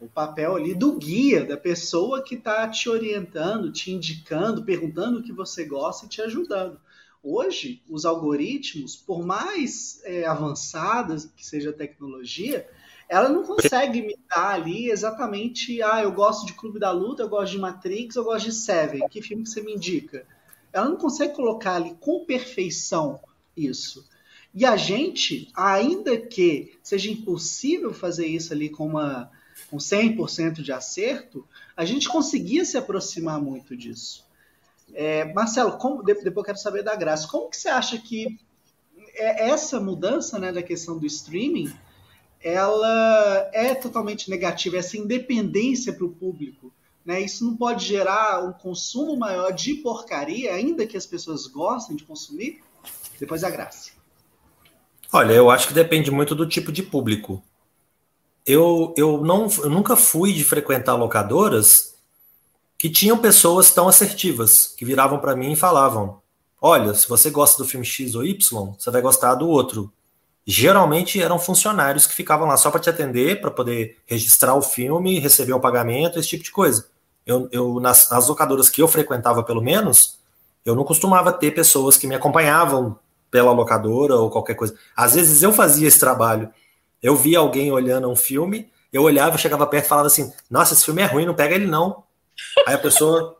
O 0.00 0.06
papel 0.06 0.54
ali 0.54 0.74
do 0.74 0.92
guia, 0.92 1.44
da 1.44 1.56
pessoa 1.56 2.22
que 2.22 2.36
está 2.36 2.68
te 2.68 2.88
orientando, 2.88 3.72
te 3.72 3.90
indicando, 3.90 4.64
perguntando 4.64 5.18
o 5.18 5.22
que 5.22 5.32
você 5.32 5.64
gosta 5.64 6.06
e 6.06 6.08
te 6.08 6.22
ajudando. 6.22 6.80
Hoje, 7.22 7.82
os 7.88 8.04
algoritmos, 8.04 8.94
por 8.94 9.26
mais 9.26 10.00
é, 10.04 10.24
avançadas 10.24 11.24
que 11.36 11.44
seja 11.44 11.70
a 11.70 11.72
tecnologia, 11.72 12.68
ela 13.08 13.28
não 13.28 13.42
consegue 13.42 14.02
me 14.02 14.16
dar 14.28 14.50
ali 14.50 14.90
exatamente, 14.90 15.82
ah, 15.82 16.02
eu 16.02 16.12
gosto 16.12 16.46
de 16.46 16.52
Clube 16.52 16.78
da 16.78 16.92
Luta, 16.92 17.22
eu 17.22 17.28
gosto 17.28 17.52
de 17.52 17.58
Matrix, 17.58 18.14
eu 18.14 18.24
gosto 18.24 18.46
de 18.46 18.52
Seven, 18.52 19.08
que 19.08 19.20
filme 19.20 19.42
que 19.42 19.48
você 19.48 19.62
me 19.62 19.74
indica? 19.74 20.26
Ela 20.72 20.88
não 20.88 20.96
consegue 20.96 21.34
colocar 21.34 21.76
ali 21.76 21.96
com 21.98 22.24
perfeição 22.24 23.18
isso. 23.56 24.06
E 24.54 24.64
a 24.64 24.76
gente, 24.76 25.50
ainda 25.54 26.16
que 26.16 26.78
seja 26.82 27.10
impossível 27.10 27.92
fazer 27.92 28.26
isso 28.26 28.52
ali 28.52 28.68
com 28.68 28.86
uma 28.86 29.30
com 29.70 29.76
100% 29.76 30.62
de 30.62 30.72
acerto, 30.72 31.46
a 31.76 31.84
gente 31.84 32.08
conseguia 32.08 32.64
se 32.64 32.76
aproximar 32.76 33.40
muito 33.40 33.76
disso. 33.76 34.26
É, 34.94 35.32
Marcelo, 35.32 35.72
como, 35.78 36.02
depois 36.02 36.24
eu 36.24 36.42
quero 36.42 36.58
saber 36.58 36.82
da 36.82 36.96
Graça. 36.96 37.28
Como 37.28 37.50
que 37.50 37.56
você 37.56 37.68
acha 37.68 37.98
que 37.98 38.38
é, 39.14 39.50
essa 39.50 39.78
mudança 39.78 40.38
né, 40.38 40.50
da 40.52 40.62
questão 40.62 40.98
do 40.98 41.06
streaming 41.06 41.72
ela 42.40 43.50
é 43.52 43.74
totalmente 43.74 44.30
negativa, 44.30 44.76
essa 44.76 44.96
independência 44.96 45.92
para 45.92 46.04
o 46.04 46.10
público. 46.10 46.72
Né? 47.04 47.20
Isso 47.20 47.44
não 47.44 47.56
pode 47.56 47.84
gerar 47.84 48.44
um 48.44 48.52
consumo 48.52 49.16
maior 49.16 49.50
de 49.50 49.74
porcaria, 49.74 50.54
ainda 50.54 50.86
que 50.86 50.96
as 50.96 51.06
pessoas 51.06 51.46
gostem 51.46 51.96
de 51.96 52.04
consumir? 52.04 52.60
Depois 53.18 53.42
a 53.42 53.50
graça. 53.50 53.90
Olha, 55.12 55.32
eu 55.32 55.50
acho 55.50 55.68
que 55.68 55.74
depende 55.74 56.10
muito 56.10 56.34
do 56.34 56.46
tipo 56.46 56.70
de 56.70 56.82
público. 56.82 57.42
Eu, 58.48 58.94
eu, 58.96 59.20
não, 59.22 59.46
eu 59.62 59.70
nunca 59.70 59.94
fui 59.94 60.32
de 60.32 60.42
frequentar 60.42 60.94
locadoras 60.96 61.94
que 62.76 62.88
tinham 62.90 63.18
pessoas 63.18 63.70
tão 63.70 63.88
assertivas, 63.88 64.74
que 64.76 64.84
viravam 64.84 65.18
para 65.18 65.36
mim 65.36 65.52
e 65.52 65.56
falavam: 65.56 66.20
Olha, 66.60 66.94
se 66.94 67.08
você 67.08 67.30
gosta 67.30 67.62
do 67.62 67.68
filme 67.68 67.86
X 67.86 68.14
ou 68.14 68.24
Y, 68.24 68.74
você 68.76 68.90
vai 68.90 69.02
gostar 69.02 69.34
do 69.34 69.48
outro 69.48 69.92
geralmente 70.50 71.20
eram 71.20 71.38
funcionários 71.38 72.06
que 72.06 72.14
ficavam 72.14 72.48
lá 72.48 72.56
só 72.56 72.70
para 72.70 72.80
te 72.80 72.88
atender, 72.88 73.38
para 73.38 73.50
poder 73.50 73.98
registrar 74.06 74.54
o 74.54 74.62
filme, 74.62 75.18
receber 75.18 75.52
o 75.52 75.60
pagamento, 75.60 76.18
esse 76.18 76.30
tipo 76.30 76.42
de 76.42 76.50
coisa. 76.50 76.86
Eu, 77.26 77.50
eu 77.52 77.78
nas, 77.78 78.08
nas, 78.10 78.26
locadoras 78.28 78.70
que 78.70 78.80
eu 78.80 78.88
frequentava, 78.88 79.42
pelo 79.42 79.60
menos, 79.60 80.18
eu 80.64 80.74
não 80.74 80.84
costumava 80.84 81.34
ter 81.34 81.50
pessoas 81.50 81.98
que 81.98 82.06
me 82.06 82.14
acompanhavam 82.14 82.98
pela 83.30 83.52
locadora 83.52 84.16
ou 84.16 84.30
qualquer 84.30 84.54
coisa. 84.54 84.74
Às 84.96 85.14
vezes 85.16 85.42
eu 85.42 85.52
fazia 85.52 85.86
esse 85.86 86.00
trabalho. 86.00 86.48
Eu 87.02 87.16
via 87.16 87.38
alguém 87.38 87.70
olhando 87.70 88.10
um 88.10 88.16
filme, 88.16 88.70
eu 88.92 89.02
olhava, 89.02 89.38
chegava 89.38 89.66
perto 89.66 89.86
e 89.86 89.88
falava 89.88 90.06
assim: 90.06 90.32
Nossa, 90.50 90.74
esse 90.74 90.84
filme 90.84 91.02
é 91.02 91.06
ruim, 91.06 91.26
não 91.26 91.34
pega 91.34 91.54
ele 91.54 91.66
não. 91.66 92.04
Aí 92.66 92.74
a 92.74 92.78
pessoa 92.78 93.36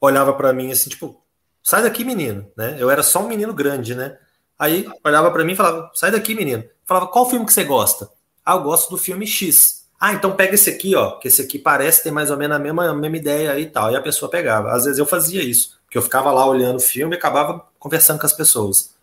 olhava 0.00 0.32
para 0.32 0.52
mim 0.52 0.70
assim, 0.70 0.88
tipo, 0.90 1.20
sai 1.62 1.82
daqui, 1.82 2.04
menino, 2.04 2.46
né? 2.56 2.76
Eu 2.78 2.90
era 2.90 3.02
só 3.02 3.20
um 3.20 3.28
menino 3.28 3.52
grande, 3.52 3.94
né? 3.94 4.18
Aí 4.58 4.88
olhava 5.04 5.30
para 5.30 5.44
mim 5.44 5.52
e 5.52 5.56
falava: 5.56 5.90
sai 5.94 6.10
daqui, 6.10 6.34
menino. 6.34 6.64
Falava: 6.84 7.08
qual 7.08 7.28
filme 7.28 7.44
que 7.44 7.52
você 7.52 7.64
gosta? 7.64 8.10
Ah, 8.44 8.54
eu 8.54 8.62
gosto 8.62 8.90
do 8.90 8.96
filme 8.96 9.26
X. 9.26 9.84
Ah, 9.98 10.12
então 10.12 10.36
pega 10.36 10.54
esse 10.54 10.68
aqui, 10.68 10.94
ó, 10.94 11.12
que 11.12 11.26
esse 11.26 11.40
aqui 11.40 11.58
parece 11.58 12.02
ter 12.02 12.10
mais 12.10 12.30
ou 12.30 12.36
menos 12.36 12.56
a 12.56 12.60
mesma, 12.60 12.90
a 12.90 12.94
mesma 12.94 13.16
ideia 13.16 13.52
aí 13.52 13.62
e 13.62 13.70
tal. 13.70 13.90
E 13.90 13.96
a 13.96 14.02
pessoa 14.02 14.30
pegava. 14.30 14.72
Às 14.72 14.84
vezes 14.84 14.98
eu 14.98 15.06
fazia 15.06 15.42
isso, 15.42 15.78
porque 15.84 15.96
eu 15.96 16.02
ficava 16.02 16.30
lá 16.30 16.46
olhando 16.46 16.76
o 16.76 16.80
filme 16.80 17.14
e 17.14 17.18
acabava 17.18 17.66
conversando 17.78 18.20
com 18.20 18.26
as 18.26 18.32
pessoas. 18.32 18.94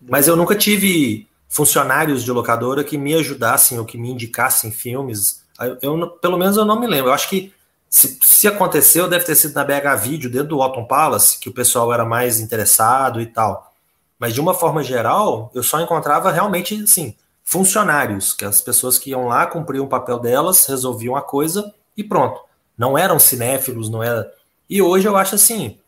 Mas 0.00 0.28
eu 0.28 0.36
nunca 0.36 0.54
tive 0.54 1.26
funcionários 1.48 2.24
de 2.24 2.32
locadora 2.32 2.84
que 2.84 2.98
me 2.98 3.14
ajudassem 3.14 3.78
ou 3.78 3.84
que 3.84 3.98
me 3.98 4.10
indicassem 4.10 4.70
filmes. 4.70 5.42
Eu, 5.80 6.08
pelo 6.08 6.36
menos 6.38 6.56
eu 6.56 6.64
não 6.64 6.78
me 6.78 6.86
lembro. 6.86 7.10
Eu 7.10 7.14
acho 7.14 7.28
que 7.28 7.52
se, 7.88 8.18
se 8.22 8.48
aconteceu, 8.48 9.08
deve 9.08 9.24
ter 9.24 9.34
sido 9.34 9.54
na 9.54 9.64
BH 9.64 10.02
Video, 10.02 10.30
dentro 10.30 10.48
do 10.48 10.58
Otton 10.58 10.84
Palace, 10.84 11.38
que 11.38 11.48
o 11.48 11.52
pessoal 11.52 11.92
era 11.92 12.04
mais 12.04 12.40
interessado 12.40 13.20
e 13.20 13.26
tal. 13.26 13.72
Mas 14.18 14.34
de 14.34 14.40
uma 14.40 14.54
forma 14.54 14.82
geral, 14.82 15.50
eu 15.54 15.62
só 15.62 15.80
encontrava 15.80 16.30
realmente, 16.30 16.82
assim, 16.82 17.14
funcionários, 17.44 18.32
que 18.32 18.44
as 18.44 18.60
pessoas 18.60 18.98
que 18.98 19.10
iam 19.10 19.28
lá, 19.28 19.46
cumpriam 19.46 19.84
o 19.84 19.88
papel 19.88 20.18
delas, 20.18 20.66
resolviam 20.66 21.16
a 21.16 21.22
coisa 21.22 21.72
e 21.96 22.02
pronto. 22.02 22.40
Não 22.76 22.98
eram 22.98 23.18
cinéfilos, 23.18 23.88
não 23.88 24.02
era. 24.02 24.30
E 24.68 24.82
hoje 24.82 25.06
eu 25.06 25.16
acho 25.16 25.36
assim: 25.36 25.78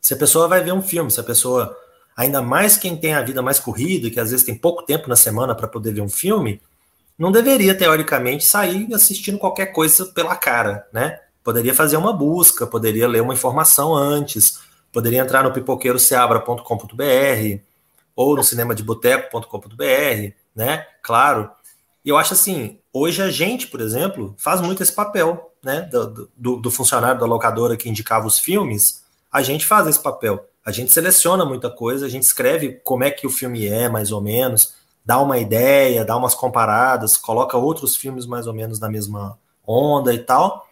se 0.00 0.14
a 0.14 0.16
pessoa 0.16 0.48
vai 0.48 0.62
ver 0.62 0.72
um 0.72 0.82
filme, 0.82 1.10
se 1.10 1.20
a 1.20 1.24
pessoa, 1.24 1.76
ainda 2.16 2.42
mais 2.42 2.76
quem 2.76 2.96
tem 2.96 3.14
a 3.14 3.22
vida 3.22 3.42
mais 3.42 3.58
corrida, 3.58 4.10
que 4.10 4.20
às 4.20 4.30
vezes 4.30 4.44
tem 4.44 4.54
pouco 4.54 4.82
tempo 4.82 5.08
na 5.08 5.16
semana 5.16 5.54
para 5.54 5.68
poder 5.68 5.92
ver 5.92 6.00
um 6.00 6.08
filme, 6.08 6.60
não 7.18 7.30
deveria, 7.30 7.74
teoricamente, 7.74 8.44
sair 8.44 8.92
assistindo 8.94 9.38
qualquer 9.38 9.66
coisa 9.66 10.06
pela 10.06 10.36
cara, 10.36 10.86
né? 10.92 11.20
Poderia 11.44 11.74
fazer 11.74 11.96
uma 11.96 12.12
busca, 12.12 12.66
poderia 12.66 13.08
ler 13.08 13.22
uma 13.22 13.34
informação 13.34 13.94
antes, 13.94 14.60
Poderia 14.92 15.22
entrar 15.22 15.42
no 15.42 15.52
pipoqueiroceabra.com.br 15.52 17.58
ou 18.14 18.36
no 18.36 18.44
cinemadeboteco.com.br, 18.44 20.34
né? 20.54 20.86
Claro. 21.02 21.50
E 22.04 22.10
eu 22.10 22.18
acho 22.18 22.34
assim, 22.34 22.78
hoje 22.92 23.22
a 23.22 23.30
gente, 23.30 23.68
por 23.68 23.80
exemplo, 23.80 24.34
faz 24.36 24.60
muito 24.60 24.82
esse 24.82 24.92
papel, 24.92 25.50
né? 25.64 25.88
Do, 25.90 26.28
do, 26.36 26.56
do 26.56 26.70
funcionário 26.70 27.18
da 27.18 27.24
locadora 27.24 27.74
que 27.74 27.88
indicava 27.88 28.26
os 28.26 28.38
filmes, 28.38 29.02
a 29.32 29.40
gente 29.40 29.64
faz 29.64 29.86
esse 29.86 30.00
papel. 30.00 30.46
A 30.64 30.70
gente 30.70 30.92
seleciona 30.92 31.44
muita 31.44 31.70
coisa, 31.70 32.06
a 32.06 32.08
gente 32.08 32.22
escreve 32.22 32.80
como 32.84 33.04
é 33.04 33.10
que 33.10 33.26
o 33.26 33.30
filme 33.30 33.66
é, 33.66 33.88
mais 33.88 34.12
ou 34.12 34.20
menos, 34.20 34.74
dá 35.04 35.20
uma 35.20 35.38
ideia, 35.38 36.04
dá 36.04 36.16
umas 36.16 36.34
comparadas, 36.34 37.16
coloca 37.16 37.56
outros 37.56 37.96
filmes 37.96 38.26
mais 38.26 38.46
ou 38.46 38.54
menos 38.54 38.78
na 38.78 38.88
mesma 38.88 39.38
onda 39.66 40.12
e 40.14 40.18
tal, 40.18 40.68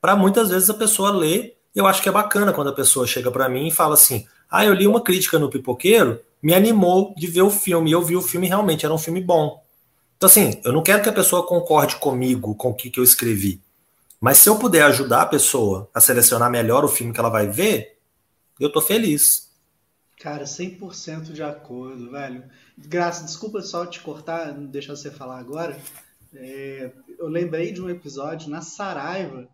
para 0.00 0.16
muitas 0.16 0.50
vezes 0.50 0.68
a 0.68 0.74
pessoa 0.74 1.10
ler 1.10 1.56
eu 1.74 1.86
acho 1.86 2.02
que 2.02 2.08
é 2.08 2.12
bacana 2.12 2.52
quando 2.52 2.68
a 2.68 2.74
pessoa 2.74 3.06
chega 3.06 3.30
para 3.30 3.48
mim 3.48 3.68
e 3.68 3.70
fala 3.70 3.94
assim: 3.94 4.26
ah, 4.50 4.64
eu 4.64 4.74
li 4.74 4.86
uma 4.86 5.00
crítica 5.00 5.38
no 5.38 5.48
Pipoqueiro, 5.48 6.20
me 6.42 6.54
animou 6.54 7.14
de 7.16 7.26
ver 7.26 7.42
o 7.42 7.50
filme, 7.50 7.90
eu 7.90 8.02
vi 8.02 8.16
o 8.16 8.22
filme 8.22 8.46
realmente, 8.46 8.84
era 8.84 8.94
um 8.94 8.98
filme 8.98 9.20
bom. 9.20 9.62
Então, 10.16 10.26
assim, 10.28 10.60
eu 10.64 10.72
não 10.72 10.82
quero 10.82 11.02
que 11.02 11.08
a 11.08 11.12
pessoa 11.12 11.46
concorde 11.46 11.96
comigo, 11.96 12.54
com 12.54 12.70
o 12.70 12.74
que, 12.74 12.90
que 12.90 13.00
eu 13.00 13.04
escrevi. 13.04 13.60
Mas 14.20 14.38
se 14.38 14.48
eu 14.48 14.56
puder 14.56 14.82
ajudar 14.82 15.22
a 15.22 15.26
pessoa 15.26 15.88
a 15.92 16.00
selecionar 16.00 16.48
melhor 16.48 16.84
o 16.84 16.88
filme 16.88 17.12
que 17.12 17.18
ela 17.18 17.28
vai 17.28 17.48
ver, 17.48 17.91
eu 18.64 18.72
tô 18.72 18.80
feliz. 18.80 19.50
Cara, 20.18 20.44
100% 20.44 21.32
de 21.32 21.42
acordo, 21.42 22.10
velho. 22.10 22.44
Graça, 22.78 23.24
desculpa 23.24 23.60
só 23.62 23.84
te 23.86 24.00
cortar, 24.00 24.54
não 24.54 24.66
deixar 24.66 24.94
você 24.94 25.10
falar 25.10 25.38
agora. 25.38 25.80
É, 26.34 26.92
eu 27.18 27.28
lembrei 27.28 27.72
de 27.72 27.82
um 27.82 27.90
episódio 27.90 28.48
na 28.48 28.62
Saraiva 28.62 29.48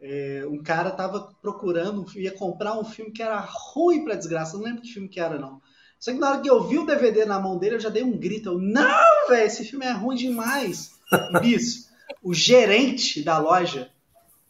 é, 0.00 0.44
um 0.48 0.62
cara 0.62 0.90
tava 0.90 1.34
procurando, 1.42 2.06
ia 2.16 2.32
comprar 2.32 2.78
um 2.78 2.84
filme 2.84 3.10
que 3.10 3.22
era 3.22 3.40
ruim 3.40 4.04
pra 4.04 4.14
desgraça, 4.14 4.56
não 4.56 4.64
lembro 4.64 4.82
que 4.82 4.92
filme 4.92 5.08
que 5.08 5.20
era, 5.20 5.38
não. 5.38 5.60
Só 5.98 6.12
que 6.12 6.18
na 6.18 6.30
hora 6.30 6.40
que 6.40 6.48
eu 6.48 6.62
vi 6.62 6.78
o 6.78 6.86
DVD 6.86 7.24
na 7.24 7.40
mão 7.40 7.58
dele, 7.58 7.74
eu 7.74 7.80
já 7.80 7.88
dei 7.88 8.04
um 8.04 8.16
grito. 8.16 8.50
Eu, 8.50 8.58
não, 8.58 9.28
velho, 9.28 9.46
esse 9.46 9.64
filme 9.64 9.84
é 9.84 9.90
ruim 9.90 10.16
demais. 10.16 10.92
Isso. 11.42 11.88
o 12.22 12.32
gerente 12.32 13.22
da 13.22 13.38
loja, 13.38 13.90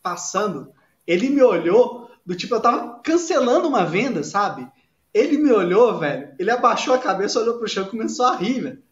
passando, 0.03 0.73
ele 1.07 1.31
me 1.31 1.43
olhou, 1.43 2.08
do 2.29 2.37
tipo, 2.37 2.55
eu 2.55 2.61
tava 2.61 3.01
cancelando 3.03 3.67
uma 3.67 3.87
venda, 3.87 4.23
sabe? 4.23 4.71
Ele 5.15 5.39
me 5.39 5.51
olhou, 5.51 5.99
velho, 5.99 6.35
ele 6.39 6.51
abaixou 6.51 6.93
a 6.93 6.99
cabeça, 6.99 7.41
olhou 7.41 7.57
pro 7.57 7.67
chão 7.67 7.87
e 7.87 7.89
começou 7.89 8.27
a 8.27 8.37
rir, 8.37 8.61
velho. 8.61 8.83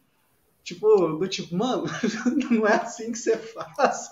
Tipo, 0.63 1.09
do 1.09 1.27
tipo, 1.27 1.55
mano, 1.55 1.83
não 2.49 2.65
é 2.65 2.77
assim 2.77 3.11
que 3.11 3.17
você 3.19 3.37
faz. 3.37 4.09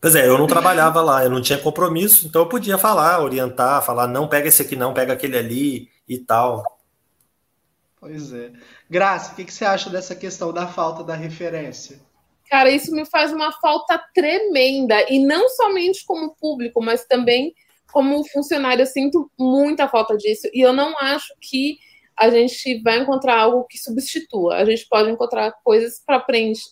Pois 0.00 0.16
é, 0.16 0.26
eu 0.26 0.36
não 0.36 0.48
trabalhava 0.48 1.00
lá, 1.00 1.22
eu 1.22 1.30
não 1.30 1.40
tinha 1.40 1.56
compromisso, 1.60 2.26
então 2.26 2.42
eu 2.42 2.48
podia 2.48 2.76
falar, 2.76 3.22
orientar, 3.22 3.80
falar, 3.84 4.08
não 4.08 4.26
pega 4.26 4.48
esse 4.48 4.62
aqui 4.62 4.74
não, 4.74 4.92
pega 4.92 5.12
aquele 5.12 5.38
ali 5.38 5.88
e 6.08 6.18
tal. 6.18 6.64
Pois 8.00 8.32
é. 8.32 8.50
Graça, 8.90 9.32
o 9.32 9.36
que, 9.36 9.44
que 9.44 9.54
você 9.54 9.64
acha 9.64 9.88
dessa 9.88 10.16
questão 10.16 10.52
da 10.52 10.66
falta 10.66 11.04
da 11.04 11.14
referência? 11.14 12.00
Cara, 12.48 12.70
isso 12.70 12.92
me 12.92 13.04
faz 13.04 13.32
uma 13.32 13.52
falta 13.52 13.98
tremenda, 14.14 15.04
e 15.10 15.18
não 15.18 15.48
somente 15.50 16.04
como 16.06 16.34
público, 16.36 16.82
mas 16.82 17.04
também 17.04 17.54
como 17.92 18.24
funcionário. 18.28 18.82
Eu 18.82 18.86
sinto 18.86 19.30
muita 19.38 19.88
falta 19.88 20.16
disso, 20.16 20.48
e 20.52 20.60
eu 20.60 20.72
não 20.72 20.96
acho 20.98 21.34
que 21.40 21.78
a 22.16 22.30
gente 22.30 22.82
vai 22.82 22.98
encontrar 22.98 23.38
algo 23.38 23.64
que 23.64 23.78
substitua. 23.78 24.56
A 24.56 24.64
gente 24.64 24.86
pode 24.88 25.10
encontrar 25.10 25.52
coisas 25.62 26.02
para 26.04 26.18
preencher, 26.18 26.70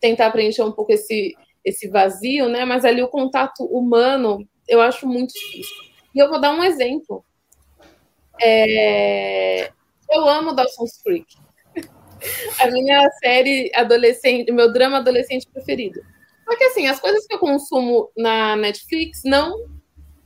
tentar 0.00 0.30
preencher 0.30 0.62
um 0.62 0.72
pouco 0.72 0.92
esse 0.92 1.34
esse 1.64 1.88
vazio, 1.88 2.48
né? 2.48 2.64
Mas 2.64 2.84
ali 2.84 3.02
o 3.02 3.08
contato 3.08 3.64
humano 3.64 4.48
eu 4.68 4.80
acho 4.80 5.06
muito 5.06 5.34
difícil. 5.34 5.74
E 6.14 6.18
eu 6.18 6.28
vou 6.28 6.40
dar 6.40 6.52
um 6.52 6.62
exemplo. 6.62 7.24
É... 8.40 9.72
Eu 10.08 10.28
amo 10.28 10.54
Dawson's 10.54 11.02
Creek. 11.02 11.26
A 12.60 12.70
minha 12.70 13.10
série 13.22 13.70
adolescente, 13.74 14.50
meu 14.52 14.72
drama 14.72 14.98
adolescente 14.98 15.46
preferido. 15.52 16.00
Só 16.44 16.56
que 16.56 16.64
assim, 16.64 16.86
as 16.86 17.00
coisas 17.00 17.26
que 17.26 17.34
eu 17.34 17.38
consumo 17.38 18.10
na 18.16 18.56
Netflix 18.56 19.22
não 19.24 19.76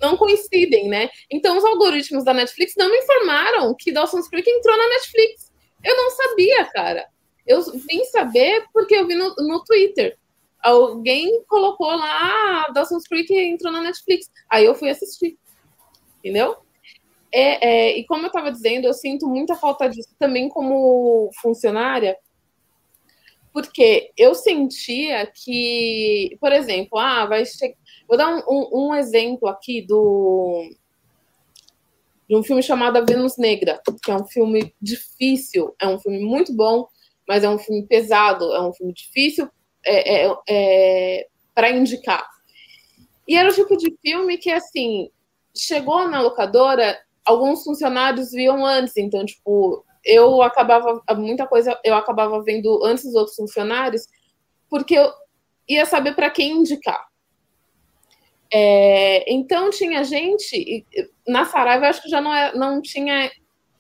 não 0.01 0.17
coincidem, 0.17 0.89
né? 0.89 1.11
Então 1.31 1.59
os 1.59 1.65
algoritmos 1.65 2.25
da 2.25 2.33
Netflix 2.33 2.73
não 2.75 2.91
me 2.91 2.97
informaram 2.97 3.75
que 3.79 3.93
Dawson's 3.93 4.29
Creek 4.29 4.49
entrou 4.49 4.77
na 4.77 4.89
Netflix. 4.89 5.53
Eu 5.85 5.95
não 5.95 6.11
sabia, 6.11 6.65
cara. 6.67 7.07
Eu 7.47 7.63
vim 7.63 8.03
saber 8.05 8.65
porque 8.73 8.95
eu 8.95 9.07
vi 9.07 9.15
no, 9.15 9.35
no 9.37 9.63
Twitter 9.63 10.17
alguém 10.63 11.43
colocou 11.45 11.89
lá 11.89 12.67
ah, 12.67 12.73
Dawson's 12.73 13.07
Creek 13.07 13.33
entrou 13.35 13.73
na 13.73 13.83
Netflix. 13.83 14.31
Aí 14.49 14.65
eu 14.65 14.75
fui 14.75 14.91
assistir. 14.91 15.39
Entendeu? 16.19 16.57
É, 17.33 17.69
é, 17.69 17.99
e 17.99 18.05
como 18.07 18.23
eu 18.23 18.27
estava 18.29 18.51
dizendo, 18.51 18.87
eu 18.87 18.95
sinto 18.95 19.29
muita 19.29 19.55
falta 19.55 19.89
disso 19.89 20.15
também 20.19 20.49
como 20.49 21.31
funcionária, 21.41 22.17
porque 23.53 24.11
eu 24.17 24.35
sentia 24.35 25.27
que, 25.27 26.37
por 26.41 26.53
exemplo, 26.53 26.99
ah, 26.99 27.27
vai 27.27 27.45
chegar. 27.47 27.77
Vou 28.09 28.17
dar 28.17 28.29
um, 28.29 28.43
um, 28.49 28.89
um, 28.89 28.95
exemplo 28.95 29.49
aqui 29.49 29.83
do 29.83 30.69
de 32.29 32.37
um 32.37 32.43
filme 32.45 32.63
chamado 32.63 32.97
A 32.97 33.01
Vênus 33.01 33.37
Negra, 33.37 33.81
que 34.05 34.11
é 34.11 34.15
um 34.15 34.27
filme 34.27 34.73
difícil, 34.81 35.75
é 35.81 35.87
um 35.89 35.99
filme 35.99 36.21
muito 36.21 36.55
bom, 36.55 36.87
mas 37.27 37.43
é 37.43 37.49
um 37.49 37.59
filme 37.59 37.85
pesado, 37.87 38.53
é 38.53 38.61
um 38.61 38.73
filme 38.73 38.93
difícil 38.93 39.49
é, 39.85 40.27
é, 40.27 40.37
é 40.49 41.27
para 41.55 41.71
indicar. 41.71 42.25
E 43.27 43.37
era 43.37 43.51
o 43.51 43.55
tipo 43.55 43.77
de 43.77 43.97
filme 44.01 44.39
que, 44.39 44.51
assim, 44.51 45.11
chegou 45.57 46.09
na 46.09 46.21
locadora, 46.21 46.99
alguns 47.25 47.63
funcionários 47.63 48.31
viam 48.31 48.65
antes, 48.65 48.97
então, 48.97 49.25
tipo, 49.25 49.85
eu 50.05 50.43
acabava, 50.43 51.03
muita 51.17 51.47
coisa 51.47 51.79
eu 51.85 51.95
acabava 51.95 52.43
vendo 52.43 52.85
antes 52.85 53.05
dos 53.05 53.15
outros 53.15 53.37
funcionários, 53.37 54.07
porque 54.69 54.95
eu 54.95 55.11
ia 55.69 55.85
saber 55.87 56.15
para 56.15 56.31
quem 56.31 56.59
indicar. 56.59 57.09
É, 58.53 59.33
então 59.33 59.71
tinha 59.71 60.03
gente, 60.03 60.85
na 61.27 61.45
Saraiva 61.45 61.87
acho 61.89 62.03
que 62.03 62.09
já 62.09 62.21
não, 62.21 62.35
é, 62.35 62.53
não 62.57 62.83
tinha 62.83 63.31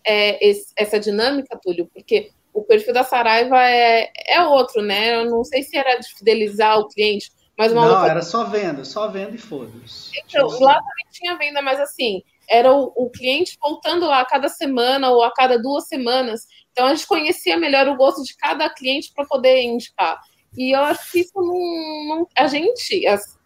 é, 0.05 0.49
esse, 0.49 0.73
essa 0.77 1.01
dinâmica, 1.01 1.59
Túlio, 1.61 1.91
porque 1.93 2.31
o 2.53 2.63
perfil 2.63 2.93
da 2.93 3.03
Saraiva 3.03 3.61
é, 3.63 4.11
é 4.27 4.43
outro, 4.45 4.83
né? 4.83 5.17
Eu 5.17 5.31
não 5.31 5.45
sei 5.45 5.63
se 5.63 5.77
era 5.77 5.99
de 5.99 6.09
fidelizar 6.15 6.79
o 6.79 6.89
cliente, 6.89 7.33
mas 7.57 7.73
uma 7.73 7.87
Não, 7.87 7.95
outra... 7.95 8.11
era 8.11 8.23
só 8.23 8.45
venda, 8.45 8.85
só 8.85 9.09
venda 9.09 9.35
e 9.35 9.39
foda-se. 9.39 10.11
Então, 10.25 10.47
lá 10.61 10.75
também 10.75 11.07
tinha 11.11 11.37
venda, 11.37 11.61
mas 11.61 11.81
assim, 11.81 12.23
era 12.51 12.75
o, 12.75 12.93
o, 12.97 13.09
cliente 13.11 13.57
voltando 13.61 14.07
lá 14.07 14.21
a 14.21 14.27
cada 14.27 14.49
semana 14.49 15.11
ou 15.11 15.23
a 15.23 15.33
cada 15.33 15.57
duas 15.57 15.87
semanas. 15.87 16.47
Então 16.73 16.87
a 16.87 16.95
gente 16.95 17.07
conhecia 17.07 17.57
melhor 17.57 17.87
o 17.89 17.97
gosto 17.97 18.25
de 18.25 18.37
cada 18.37 18.69
cliente 18.69 19.13
para 19.15 19.25
poder 19.25 19.63
indicar. 19.63 20.21
E 20.59 20.75
eu 20.75 20.81
acho 20.81 21.13
que 21.13 21.21
isso 21.21 21.33
não. 21.37 22.09
não 22.09 22.29
a 22.37 22.49
gente, 22.49 23.07
as, 23.07 23.39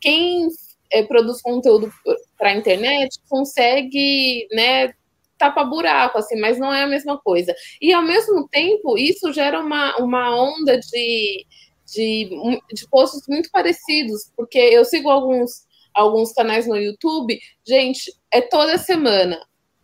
quem 0.00 0.48
é, 0.90 1.02
produz 1.02 1.42
conteúdo 1.42 1.92
para 2.38 2.50
a 2.50 2.56
internet, 2.56 3.18
consegue, 3.28 4.48
né, 4.52 4.94
tapa 5.36 5.62
buraco, 5.64 6.18
assim, 6.18 6.40
mas 6.40 6.58
não 6.58 6.72
é 6.72 6.82
a 6.82 6.88
mesma 6.88 7.18
coisa. 7.18 7.54
E 7.80 7.92
ao 7.92 8.02
mesmo 8.02 8.48
tempo, 8.48 8.96
isso 8.96 9.32
gera 9.32 9.60
uma, 9.60 9.96
uma 9.98 10.34
onda 10.34 10.78
de, 10.78 11.46
de, 11.86 12.30
de 12.72 12.86
muito 13.28 13.50
parecidos, 13.50 14.32
porque 14.34 14.58
eu 14.58 14.84
sigo 14.84 15.10
alguns 15.10 15.67
alguns 15.98 16.32
canais 16.32 16.66
no 16.66 16.76
YouTube, 16.76 17.38
gente, 17.66 18.12
é 18.32 18.40
toda 18.40 18.78
semana. 18.78 19.40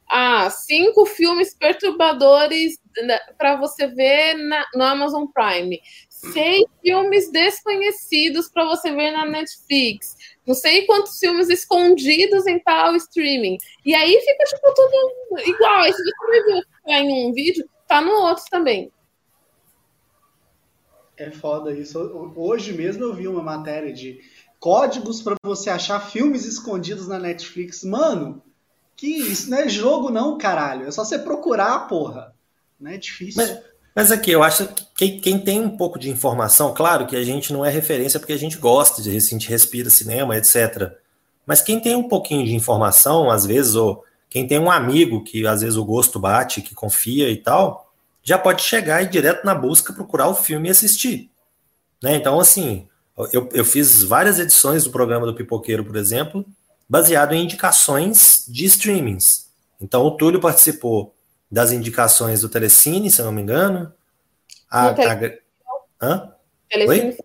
Ah, 0.08 0.48
cinco 0.50 1.06
filmes 1.06 1.54
perturbadores 1.54 2.78
para 3.36 3.56
você 3.56 3.86
ver 3.88 4.34
na, 4.34 4.64
no 4.74 4.84
Amazon 4.84 5.24
Prime. 5.26 5.80
Seis 6.08 6.64
filmes 6.82 7.32
desconhecidos 7.32 8.48
para 8.48 8.64
você 8.64 8.92
ver 8.92 9.10
na 9.10 9.24
Netflix. 9.24 10.14
Não 10.46 10.54
sei 10.54 10.86
quantos 10.86 11.18
filmes 11.18 11.48
escondidos 11.48 12.46
em 12.46 12.58
tal 12.60 12.94
streaming. 12.96 13.58
E 13.84 13.94
aí 13.94 14.20
fica, 14.20 14.44
tipo, 14.44 14.74
tudo 14.74 15.48
igual. 15.48 15.80
Aí 15.80 15.92
se 15.92 16.02
você 16.02 16.42
ver 16.44 16.62
em 16.86 17.28
um 17.28 17.32
vídeo, 17.32 17.68
tá 17.88 18.00
no 18.00 18.12
outro 18.12 18.44
também. 18.50 18.92
É 21.16 21.30
foda 21.30 21.72
isso. 21.72 21.98
Hoje 22.36 22.72
mesmo 22.72 23.04
eu 23.04 23.14
vi 23.14 23.28
uma 23.28 23.42
matéria 23.42 23.92
de 23.92 24.20
códigos 24.64 25.20
para 25.20 25.34
você 25.42 25.68
achar 25.68 26.00
filmes 26.00 26.46
escondidos 26.46 27.06
na 27.06 27.18
Netflix. 27.18 27.84
Mano, 27.84 28.42
que 28.96 29.06
isso 29.06 29.50
não 29.50 29.58
é 29.58 29.68
jogo 29.68 30.08
não, 30.08 30.38
caralho. 30.38 30.88
É 30.88 30.90
só 30.90 31.04
você 31.04 31.18
procurar, 31.18 31.80
porra. 31.80 32.34
Não 32.80 32.90
é 32.90 32.96
difícil. 32.96 33.42
Mas, 33.42 33.58
mas 33.94 34.10
aqui, 34.10 34.30
eu 34.30 34.42
acho 34.42 34.66
que 34.96 35.20
quem, 35.20 35.38
tem 35.38 35.60
um 35.60 35.76
pouco 35.76 35.98
de 35.98 36.08
informação, 36.08 36.72
claro 36.72 37.06
que 37.06 37.14
a 37.14 37.22
gente 37.22 37.52
não 37.52 37.62
é 37.62 37.68
referência 37.68 38.18
porque 38.18 38.32
a 38.32 38.38
gente 38.38 38.56
gosta 38.56 39.02
de, 39.02 39.14
a 39.14 39.20
gente 39.20 39.50
respira 39.50 39.90
cinema, 39.90 40.34
etc. 40.34 40.92
Mas 41.44 41.60
quem 41.60 41.78
tem 41.78 41.94
um 41.94 42.08
pouquinho 42.08 42.46
de 42.46 42.54
informação, 42.54 43.30
às 43.30 43.44
vezes, 43.44 43.74
ou 43.74 44.02
quem 44.30 44.46
tem 44.46 44.58
um 44.58 44.70
amigo 44.70 45.22
que 45.22 45.46
às 45.46 45.60
vezes 45.60 45.76
o 45.76 45.84
gosto 45.84 46.18
bate, 46.18 46.62
que 46.62 46.74
confia 46.74 47.28
e 47.28 47.36
tal, 47.36 47.92
já 48.22 48.38
pode 48.38 48.62
chegar 48.62 49.02
e 49.02 49.08
direto 49.08 49.44
na 49.44 49.54
busca 49.54 49.92
procurar 49.92 50.28
o 50.28 50.34
filme 50.34 50.68
e 50.68 50.70
assistir. 50.70 51.30
Né? 52.02 52.16
Então, 52.16 52.40
assim, 52.40 52.88
eu, 53.32 53.48
eu 53.52 53.64
fiz 53.64 54.02
várias 54.02 54.38
edições 54.38 54.84
do 54.84 54.90
programa 54.90 55.26
do 55.26 55.34
Pipoqueiro, 55.34 55.84
por 55.84 55.96
exemplo, 55.96 56.44
baseado 56.88 57.32
em 57.32 57.44
indicações 57.44 58.44
de 58.48 58.64
streamings. 58.64 59.50
Então, 59.80 60.02
o 60.02 60.12
Túlio 60.12 60.40
participou 60.40 61.14
das 61.50 61.70
indicações 61.70 62.40
do 62.40 62.48
Telecine, 62.48 63.10
se 63.10 63.20
eu 63.20 63.26
não 63.26 63.32
me 63.32 63.42
engano. 63.42 63.92
A, 64.68 64.92
Telecine, 64.92 65.38
a... 66.00 66.06
Hã? 66.06 66.32
Telecine, 66.68 67.16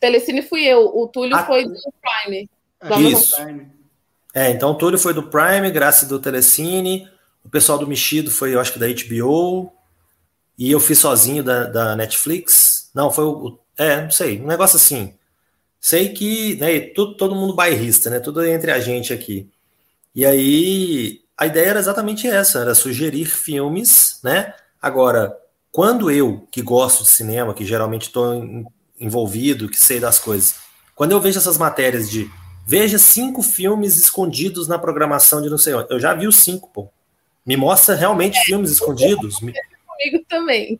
Telecine 0.00 0.42
fui 0.42 0.64
eu, 0.64 0.80
o 0.80 1.06
Túlio 1.06 1.36
a... 1.36 1.44
foi 1.44 1.64
do 1.64 1.74
Prime. 2.00 2.50
Do 2.82 3.00
Isso. 3.00 3.36
É, 4.34 4.50
então 4.50 4.70
o 4.70 4.74
Túlio 4.74 4.98
foi 4.98 5.14
do 5.14 5.24
Prime, 5.24 5.70
graças 5.70 6.08
do 6.08 6.18
Telecine. 6.18 7.08
O 7.44 7.48
pessoal 7.48 7.78
do 7.78 7.86
Mexido 7.86 8.30
foi, 8.30 8.54
eu 8.54 8.60
acho 8.60 8.72
que 8.72 8.78
da 8.80 8.86
HBO. 8.88 9.72
E 10.58 10.70
eu 10.70 10.80
fiz 10.80 10.98
sozinho 10.98 11.44
da, 11.44 11.64
da 11.64 11.96
Netflix. 11.96 12.90
Não, 12.94 13.10
foi 13.10 13.24
o, 13.24 13.58
é, 13.82 14.02
não 14.02 14.10
sei, 14.10 14.40
um 14.40 14.46
negócio 14.46 14.76
assim. 14.76 15.14
Sei 15.80 16.10
que, 16.10 16.56
né, 16.56 16.80
tudo, 16.80 17.16
todo 17.16 17.34
mundo 17.34 17.54
bairrista, 17.54 18.08
né? 18.08 18.20
Tudo 18.20 18.44
entre 18.44 18.70
a 18.70 18.78
gente 18.78 19.12
aqui. 19.12 19.50
E 20.14 20.24
aí, 20.24 21.20
a 21.36 21.46
ideia 21.46 21.70
era 21.70 21.80
exatamente 21.80 22.28
essa, 22.28 22.60
era 22.60 22.74
sugerir 22.74 23.26
filmes, 23.26 24.20
né? 24.22 24.54
Agora, 24.80 25.36
quando 25.72 26.10
eu, 26.10 26.46
que 26.50 26.62
gosto 26.62 27.02
de 27.02 27.10
cinema, 27.10 27.54
que 27.54 27.64
geralmente 27.64 28.02
estou 28.02 28.64
envolvido, 29.00 29.68
que 29.68 29.78
sei 29.78 29.98
das 29.98 30.18
coisas, 30.18 30.56
quando 30.94 31.12
eu 31.12 31.20
vejo 31.20 31.38
essas 31.38 31.58
matérias 31.58 32.08
de 32.08 32.30
veja 32.66 32.98
cinco 32.98 33.42
filmes 33.42 33.96
escondidos 33.96 34.68
na 34.68 34.78
programação 34.78 35.42
de 35.42 35.50
não 35.50 35.58
sei 35.58 35.74
onde, 35.74 35.88
eu 35.90 35.98
já 35.98 36.14
vi 36.14 36.26
os 36.26 36.36
cinco, 36.36 36.70
pô. 36.72 36.88
Me 37.44 37.56
mostra 37.56 37.96
realmente 37.96 38.38
é, 38.38 38.44
filmes 38.44 38.70
escondidos. 38.70 39.38
Comigo 39.38 40.24
também. 40.28 40.78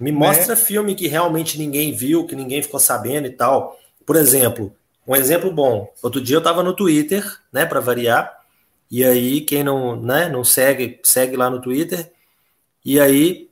Me 0.00 0.10
mostra 0.10 0.54
né? 0.54 0.56
filme 0.56 0.94
que 0.94 1.06
realmente 1.06 1.58
ninguém 1.58 1.92
viu, 1.92 2.26
que 2.26 2.34
ninguém 2.34 2.62
ficou 2.62 2.80
sabendo 2.80 3.26
e 3.26 3.30
tal. 3.30 3.78
Por 4.06 4.16
exemplo, 4.16 4.74
um 5.06 5.14
exemplo 5.14 5.52
bom. 5.52 5.92
Outro 6.02 6.22
dia 6.22 6.36
eu 6.36 6.40
estava 6.40 6.62
no 6.62 6.74
Twitter, 6.74 7.22
né, 7.52 7.66
para 7.66 7.80
variar. 7.80 8.40
E 8.90 9.04
aí 9.04 9.42
quem 9.42 9.62
não, 9.62 10.00
né, 10.00 10.28
não 10.28 10.42
segue, 10.42 10.98
segue 11.02 11.36
lá 11.36 11.50
no 11.50 11.60
Twitter. 11.60 12.10
E 12.82 12.98
aí 12.98 13.50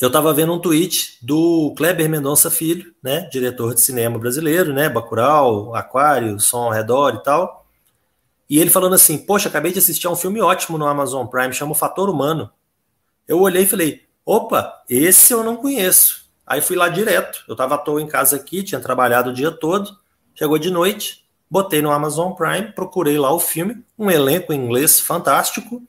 eu 0.00 0.06
estava 0.06 0.32
vendo 0.32 0.52
um 0.52 0.60
tweet 0.60 1.18
do 1.20 1.74
Kleber 1.76 2.08
Mendonça 2.08 2.52
Filho, 2.52 2.94
né, 3.02 3.28
diretor 3.32 3.74
de 3.74 3.80
cinema 3.80 4.16
brasileiro, 4.16 4.72
né, 4.72 4.88
Bacurau, 4.88 5.74
Aquário, 5.74 6.38
Som 6.38 6.66
ao 6.66 6.70
Redor 6.70 7.16
e 7.16 7.22
tal. 7.24 7.66
E 8.48 8.60
ele 8.60 8.70
falando 8.70 8.94
assim: 8.94 9.18
"Poxa, 9.18 9.48
acabei 9.48 9.72
de 9.72 9.80
assistir 9.80 10.06
a 10.06 10.10
um 10.10 10.16
filme 10.16 10.40
ótimo 10.40 10.78
no 10.78 10.86
Amazon 10.86 11.26
Prime, 11.26 11.52
chama 11.52 11.72
O 11.72 11.74
Fator 11.74 12.08
Humano". 12.08 12.48
Eu 13.26 13.40
olhei 13.40 13.64
e 13.64 13.66
falei: 13.66 14.07
Opa, 14.30 14.82
esse 14.90 15.32
eu 15.32 15.42
não 15.42 15.56
conheço. 15.56 16.26
Aí 16.46 16.60
fui 16.60 16.76
lá 16.76 16.90
direto. 16.90 17.42
Eu 17.48 17.52
estava 17.52 17.76
à 17.76 17.78
toa 17.78 18.02
em 18.02 18.06
casa 18.06 18.36
aqui, 18.36 18.62
tinha 18.62 18.78
trabalhado 18.78 19.30
o 19.30 19.32
dia 19.32 19.50
todo. 19.50 19.96
Chegou 20.34 20.58
de 20.58 20.70
noite, 20.70 21.24
botei 21.50 21.80
no 21.80 21.90
Amazon 21.90 22.32
Prime, 22.32 22.72
procurei 22.72 23.16
lá 23.16 23.32
o 23.32 23.40
filme, 23.40 23.82
um 23.98 24.10
elenco 24.10 24.52
em 24.52 24.62
inglês 24.62 25.00
fantástico. 25.00 25.82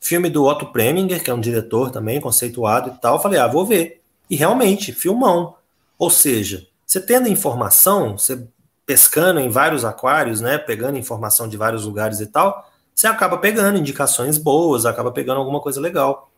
Filme 0.00 0.30
do 0.30 0.42
Otto 0.42 0.72
Preminger, 0.72 1.22
que 1.22 1.30
é 1.30 1.34
um 1.34 1.38
diretor 1.38 1.90
também 1.90 2.18
conceituado 2.18 2.94
e 2.96 2.98
tal. 2.98 3.20
Falei, 3.20 3.38
ah, 3.38 3.46
vou 3.46 3.66
ver. 3.66 4.00
E 4.30 4.36
realmente, 4.36 4.90
filmão. 4.90 5.54
Ou 5.98 6.08
seja, 6.08 6.66
você 6.86 6.98
tendo 6.98 7.28
informação, 7.28 8.16
você 8.16 8.42
pescando 8.86 9.38
em 9.38 9.50
vários 9.50 9.84
aquários, 9.84 10.40
né, 10.40 10.56
pegando 10.56 10.96
informação 10.96 11.46
de 11.46 11.58
vários 11.58 11.84
lugares 11.84 12.20
e 12.20 12.26
tal, 12.26 12.72
você 12.94 13.06
acaba 13.06 13.36
pegando 13.36 13.76
indicações 13.76 14.38
boas, 14.38 14.86
acaba 14.86 15.12
pegando 15.12 15.40
alguma 15.40 15.60
coisa 15.60 15.78
legal. 15.78 16.31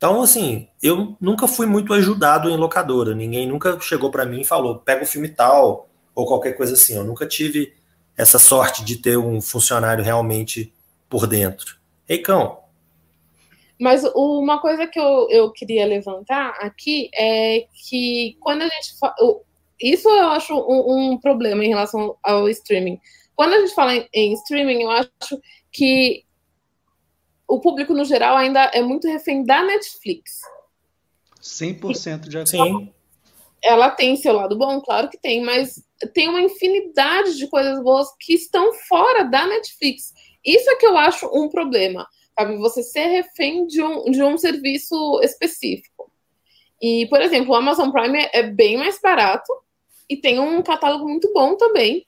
Então, 0.00 0.22
assim, 0.22 0.66
eu 0.82 1.14
nunca 1.20 1.46
fui 1.46 1.66
muito 1.66 1.92
ajudado 1.92 2.48
em 2.48 2.56
locadora. 2.56 3.14
Ninguém 3.14 3.46
nunca 3.46 3.78
chegou 3.80 4.10
para 4.10 4.24
mim 4.24 4.40
e 4.40 4.46
falou, 4.46 4.78
pega 4.78 5.02
o 5.02 5.06
filme 5.06 5.28
tal, 5.28 5.90
ou 6.14 6.24
qualquer 6.24 6.54
coisa 6.54 6.72
assim. 6.72 6.96
Eu 6.96 7.04
nunca 7.04 7.26
tive 7.26 7.74
essa 8.16 8.38
sorte 8.38 8.82
de 8.82 8.96
ter 8.96 9.18
um 9.18 9.42
funcionário 9.42 10.02
realmente 10.02 10.72
por 11.06 11.26
dentro. 11.26 11.76
Ei, 12.08 12.16
cão. 12.16 12.60
Mas 13.78 14.02
uma 14.14 14.58
coisa 14.58 14.86
que 14.86 14.98
eu, 14.98 15.28
eu 15.28 15.52
queria 15.52 15.84
levantar 15.84 16.54
aqui 16.60 17.10
é 17.14 17.66
que 17.86 18.38
quando 18.40 18.62
a 18.62 18.68
gente. 18.68 18.94
Isso 19.78 20.08
eu 20.08 20.28
acho 20.28 20.54
um, 20.54 21.12
um 21.12 21.18
problema 21.18 21.62
em 21.62 21.68
relação 21.68 22.16
ao 22.22 22.48
streaming. 22.48 22.98
Quando 23.36 23.52
a 23.52 23.60
gente 23.60 23.74
fala 23.74 23.94
em, 23.94 24.08
em 24.14 24.32
streaming, 24.32 24.82
eu 24.82 24.90
acho 24.90 25.38
que 25.70 26.24
o 27.50 27.60
público 27.60 27.92
no 27.92 28.04
geral 28.04 28.36
ainda 28.36 28.70
é 28.72 28.80
muito 28.80 29.08
refém 29.08 29.44
da 29.44 29.60
Netflix. 29.62 30.40
100% 31.42 32.28
de 32.28 32.38
acordo. 32.38 32.94
Ela 33.60 33.90
tem 33.90 34.16
seu 34.16 34.32
lado 34.32 34.56
bom, 34.56 34.80
claro 34.80 35.10
que 35.10 35.18
tem, 35.18 35.42
mas 35.42 35.84
tem 36.14 36.28
uma 36.28 36.40
infinidade 36.40 37.36
de 37.36 37.48
coisas 37.48 37.82
boas 37.82 38.08
que 38.20 38.34
estão 38.34 38.72
fora 38.88 39.24
da 39.24 39.46
Netflix. 39.46 40.14
Isso 40.44 40.70
é 40.70 40.76
que 40.76 40.86
eu 40.86 40.96
acho 40.96 41.26
um 41.26 41.48
problema, 41.48 42.06
sabe? 42.38 42.56
Você 42.58 42.84
ser 42.84 43.06
refém 43.06 43.66
de 43.66 43.82
um, 43.82 44.04
de 44.04 44.22
um 44.22 44.38
serviço 44.38 45.20
específico. 45.22 46.10
E, 46.80 47.06
por 47.08 47.20
exemplo, 47.20 47.50
o 47.50 47.56
Amazon 47.56 47.90
Prime 47.90 48.28
é 48.32 48.44
bem 48.44 48.78
mais 48.78 48.98
barato 49.00 49.52
e 50.08 50.16
tem 50.16 50.38
um 50.38 50.62
catálogo 50.62 51.06
muito 51.06 51.30
bom 51.34 51.56
também. 51.56 52.06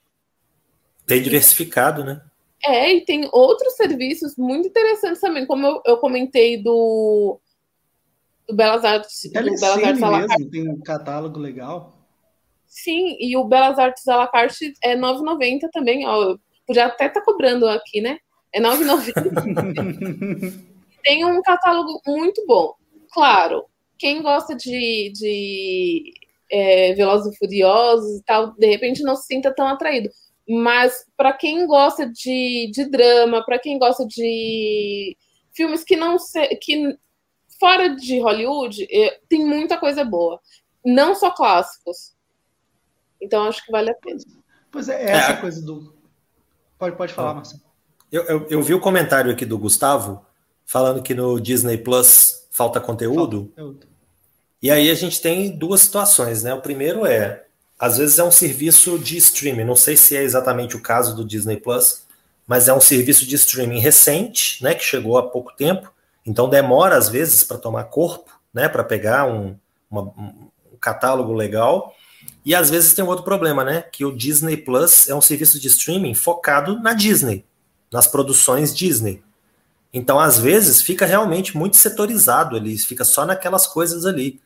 Bem 1.05 1.21
diversificado, 1.21 2.03
né? 2.03 2.21
É, 2.65 2.93
e 2.93 3.01
tem 3.01 3.27
outros 3.31 3.75
serviços 3.75 4.37
muito 4.37 4.69
interessantes 4.69 5.19
também, 5.19 5.45
como 5.45 5.67
eu, 5.67 5.81
eu 5.85 5.97
comentei 5.97 6.61
do, 6.61 7.39
do 8.47 8.55
Belas 8.55 8.85
Artes. 8.85 9.25
É 9.25 9.41
do 9.41 9.59
Belas 9.59 9.83
Artes 9.83 10.01
mesmo, 10.01 10.49
tem 10.49 10.69
um 10.69 10.79
catálogo 10.79 11.39
legal. 11.39 11.93
Sim, 12.65 13.17
e 13.19 13.35
o 13.37 13.43
Belas 13.43 13.77
Artes 13.77 14.07
à 14.07 14.15
la 14.15 14.27
carte 14.27 14.73
é 14.81 14.95
9,90 14.95 15.69
também, 15.71 16.07
ó. 16.07 16.37
Podia 16.65 16.85
até 16.85 17.07
estar 17.07 17.19
tá 17.19 17.25
cobrando 17.25 17.67
aqui, 17.67 17.99
né? 18.01 18.17
É 18.51 18.61
9,90. 18.61 20.73
Tem 21.03 21.25
um 21.25 21.41
catálogo 21.41 22.01
muito 22.07 22.43
bom. 22.47 22.73
Claro, 23.11 23.65
quem 23.97 24.21
gosta 24.21 24.55
de, 24.55 25.11
de 25.13 26.13
é, 26.49 26.93
Velozes 26.93 27.33
e 27.33 27.37
Furiosos 27.37 28.19
e 28.19 28.23
tal, 28.23 28.53
de 28.53 28.67
repente 28.67 29.03
não 29.03 29.15
se 29.15 29.27
sinta 29.27 29.53
tão 29.53 29.67
atraído. 29.67 30.09
Mas 30.47 31.05
para 31.15 31.33
quem 31.33 31.65
gosta 31.65 32.09
de, 32.09 32.69
de 32.73 32.85
drama, 32.85 33.45
para 33.45 33.59
quem 33.59 33.79
gosta 33.79 34.05
de 34.05 35.17
filmes 35.53 35.83
que 35.83 35.95
não 35.95 36.19
se, 36.19 36.47
que 36.57 36.97
fora 37.59 37.95
de 37.95 38.19
Hollywood, 38.19 38.85
é, 38.91 39.19
tem 39.29 39.45
muita 39.45 39.77
coisa 39.77 40.03
boa. 40.03 40.39
Não 40.85 41.15
só 41.15 41.31
clássicos. 41.31 42.13
Então 43.21 43.47
acho 43.47 43.65
que 43.65 43.71
vale 43.71 43.89
a 43.89 43.95
pena. 43.95 44.19
Pois 44.69 44.89
é, 44.89 45.11
essa 45.11 45.31
é. 45.31 45.37
coisa 45.37 45.61
do. 45.65 45.95
Pode, 46.77 46.97
pode 46.97 47.13
falar, 47.13 47.35
Marcelo. 47.35 47.61
Eu, 48.11 48.23
eu, 48.23 48.47
eu, 48.49 48.61
vi 48.61 48.73
o 48.73 48.81
comentário 48.81 49.31
aqui 49.31 49.45
do 49.45 49.57
Gustavo 49.57 50.25
falando 50.65 51.01
que 51.01 51.13
no 51.13 51.39
Disney 51.39 51.77
Plus 51.77 52.47
falta 52.51 52.81
conteúdo. 52.81 53.51
Falta 53.55 53.61
conteúdo. 53.61 53.87
E 54.61 54.69
aí 54.71 54.89
a 54.89 54.95
gente 54.95 55.21
tem 55.21 55.57
duas 55.57 55.81
situações, 55.81 56.43
né? 56.43 56.53
O 56.53 56.61
primeiro 56.61 57.05
é, 57.05 57.45
às 57.83 57.97
vezes 57.97 58.17
é 58.17 58.23
um 58.23 58.31
serviço 58.31 58.97
de 58.97 59.17
streaming, 59.17 59.65
não 59.65 59.75
sei 59.75 59.97
se 59.97 60.15
é 60.15 60.23
exatamente 60.23 60.73
o 60.77 60.79
caso 60.79 61.13
do 61.13 61.25
Disney 61.25 61.57
Plus, 61.57 62.03
mas 62.47 62.69
é 62.69 62.73
um 62.73 62.79
serviço 62.79 63.27
de 63.27 63.35
streaming 63.35 63.79
recente, 63.79 64.63
né, 64.63 64.73
que 64.73 64.85
chegou 64.85 65.17
há 65.17 65.29
pouco 65.29 65.53
tempo, 65.53 65.91
então 66.25 66.47
demora 66.47 66.95
às 66.95 67.09
vezes 67.09 67.43
para 67.43 67.57
tomar 67.57 67.83
corpo, 67.83 68.31
né, 68.53 68.69
para 68.69 68.85
pegar 68.85 69.27
um, 69.27 69.57
uma, 69.91 70.01
um 70.01 70.77
catálogo 70.79 71.33
legal. 71.33 71.93
E 72.45 72.55
às 72.55 72.69
vezes 72.69 72.93
tem 72.93 73.03
um 73.03 73.09
outro 73.09 73.25
problema, 73.25 73.65
né, 73.65 73.81
que 73.81 74.05
o 74.05 74.15
Disney 74.15 74.55
Plus 74.55 75.09
é 75.09 75.13
um 75.13 75.21
serviço 75.21 75.59
de 75.59 75.67
streaming 75.67 76.13
focado 76.13 76.79
na 76.79 76.93
Disney, 76.93 77.43
nas 77.91 78.07
produções 78.07 78.73
Disney. 78.73 79.21
Então, 79.93 80.21
às 80.21 80.39
vezes, 80.39 80.81
fica 80.81 81.05
realmente 81.05 81.57
muito 81.57 81.75
setorizado 81.75 82.55
ali, 82.55 82.77
fica 82.77 83.03
só 83.03 83.25
naquelas 83.25 83.67
coisas 83.67 84.05
ali. 84.05 84.39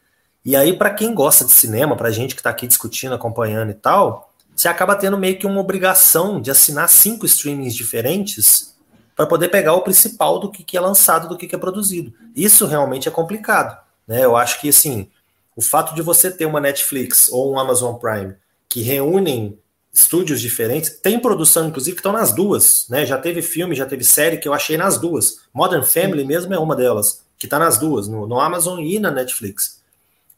E 0.47 0.55
aí, 0.55 0.71
para 0.71 0.91
quem 0.91 1.13
gosta 1.13 1.43
de 1.43 1.51
cinema, 1.51 1.97
para 1.97 2.09
gente 2.09 2.33
que 2.33 2.39
está 2.39 2.49
aqui 2.49 2.65
discutindo, 2.65 3.13
acompanhando 3.13 3.71
e 3.71 3.73
tal, 3.73 4.31
você 4.55 4.69
acaba 4.69 4.95
tendo 4.95 5.17
meio 5.17 5.37
que 5.37 5.45
uma 5.45 5.59
obrigação 5.59 6.39
de 6.39 6.49
assinar 6.49 6.87
cinco 6.87 7.25
streamings 7.25 7.75
diferentes 7.75 8.73
para 9.13 9.25
poder 9.25 9.49
pegar 9.49 9.73
o 9.73 9.81
principal 9.81 10.39
do 10.39 10.49
que, 10.49 10.63
que 10.63 10.77
é 10.77 10.79
lançado, 10.79 11.27
do 11.27 11.37
que, 11.37 11.47
que 11.47 11.55
é 11.55 11.57
produzido. 11.57 12.13
Isso 12.33 12.65
realmente 12.65 13.09
é 13.09 13.11
complicado. 13.11 13.77
Né? 14.07 14.23
Eu 14.23 14.37
acho 14.37 14.61
que 14.61 14.69
assim, 14.69 15.09
o 15.53 15.61
fato 15.61 15.93
de 15.93 16.01
você 16.01 16.31
ter 16.31 16.45
uma 16.45 16.61
Netflix 16.61 17.27
ou 17.29 17.51
um 17.51 17.59
Amazon 17.59 17.95
Prime 17.95 18.33
que 18.69 18.81
reúnem 18.81 19.59
estúdios 19.91 20.39
diferentes, 20.39 20.91
tem 20.91 21.19
produção, 21.19 21.67
inclusive, 21.67 21.95
que 21.95 21.99
estão 21.99 22.13
nas 22.13 22.31
duas. 22.31 22.87
Né? 22.87 23.05
Já 23.05 23.17
teve 23.17 23.41
filme, 23.41 23.75
já 23.75 23.85
teve 23.85 24.05
série 24.05 24.37
que 24.37 24.47
eu 24.47 24.53
achei 24.53 24.77
nas 24.77 24.97
duas. 24.97 25.39
Modern 25.53 25.83
Family 25.83 26.23
mesmo 26.23 26.53
é 26.53 26.57
uma 26.57 26.75
delas, 26.75 27.25
que 27.37 27.47
está 27.47 27.59
nas 27.59 27.77
duas, 27.77 28.07
no, 28.07 28.25
no 28.25 28.39
Amazon 28.39 28.79
e 28.79 28.97
na 28.97 29.11
Netflix. 29.11 29.76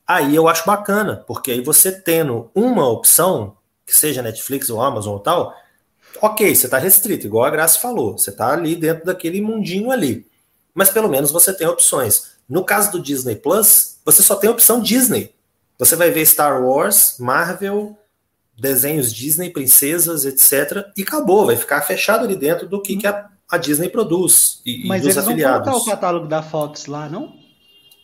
Aí 0.09 0.35
eu 0.35 0.47
acho 0.47 0.65
bacana, 0.65 1.23
porque 1.27 1.51
aí 1.51 1.61
você 1.61 1.91
tendo 1.91 2.49
uma 2.55 2.89
opção, 2.89 3.55
que 3.85 3.95
seja 3.95 4.23
Netflix 4.23 4.67
ou 4.67 4.81
Amazon 4.81 5.13
ou 5.13 5.19
tal, 5.19 5.55
ok, 6.19 6.55
você 6.55 6.65
está 6.65 6.79
restrito, 6.79 7.27
igual 7.27 7.45
a 7.45 7.51
Graça 7.51 7.77
falou, 7.77 8.17
você 8.17 8.31
está 8.31 8.51
ali 8.51 8.75
dentro 8.75 9.05
daquele 9.05 9.39
mundinho 9.39 9.91
ali. 9.91 10.25
Mas 10.73 10.89
pelo 10.89 11.07
menos 11.09 11.29
você 11.29 11.53
tem 11.53 11.67
opções. 11.67 12.31
No 12.49 12.65
caso 12.65 12.91
do 12.91 12.99
Disney 12.99 13.35
Plus, 13.35 13.99
você 14.03 14.23
só 14.23 14.35
tem 14.35 14.49
opção 14.49 14.81
Disney. 14.81 15.31
Você 15.77 15.95
vai 15.95 16.09
ver 16.09 16.25
Star 16.25 16.59
Wars, 16.59 17.17
Marvel, 17.19 17.95
desenhos 18.57 19.13
Disney, 19.13 19.51
princesas, 19.51 20.25
etc. 20.25 20.87
E 20.97 21.03
acabou, 21.03 21.45
vai 21.45 21.55
ficar 21.55 21.83
fechado 21.83 22.25
ali 22.25 22.35
dentro 22.35 22.67
do 22.67 22.81
que, 22.81 22.97
que 22.97 23.05
a, 23.05 23.29
a 23.47 23.57
Disney 23.57 23.89
produz 23.89 24.59
e, 24.65 24.87
Mas 24.87 25.03
e 25.03 25.05
dos 25.05 25.17
eles 25.17 25.27
afiliados. 25.27 25.67
Mas 25.67 25.83
o 25.83 25.85
catálogo 25.85 26.27
da 26.27 26.41
Fox 26.41 26.87
lá, 26.87 27.07
não? 27.07 27.37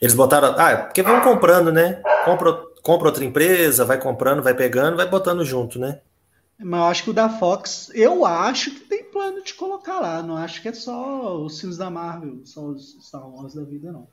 Eles 0.01 0.13
botaram. 0.13 0.55
Ah, 0.57 0.77
porque 0.77 1.01
vão 1.01 1.21
comprando, 1.21 1.71
né? 1.71 2.01
Compra, 2.23 2.53
compra 2.81 3.07
outra 3.07 3.23
empresa, 3.23 3.85
vai 3.85 3.99
comprando, 3.99 4.43
vai 4.43 4.53
pegando, 4.53 4.97
vai 4.97 5.07
botando 5.07 5.43
junto, 5.43 5.79
né? 5.79 5.99
Mas 6.57 6.79
eu 6.79 6.85
acho 6.85 7.03
que 7.03 7.09
o 7.09 7.13
da 7.13 7.29
Fox, 7.29 7.91
eu 7.93 8.25
acho 8.25 8.71
que 8.71 8.81
tem 8.81 9.03
plano 9.03 9.43
de 9.43 9.53
colocar 9.53 9.99
lá. 9.99 10.23
Não 10.23 10.37
acho 10.37 10.61
que 10.61 10.69
é 10.69 10.73
só 10.73 11.37
os 11.37 11.59
filmes 11.59 11.77
da 11.77 11.89
Marvel, 11.89 12.41
só 12.45 12.61
os 12.61 12.97
Star 13.01 13.27
Wars 13.27 13.53
da 13.53 13.63
vida, 13.63 13.91
não. 13.91 14.07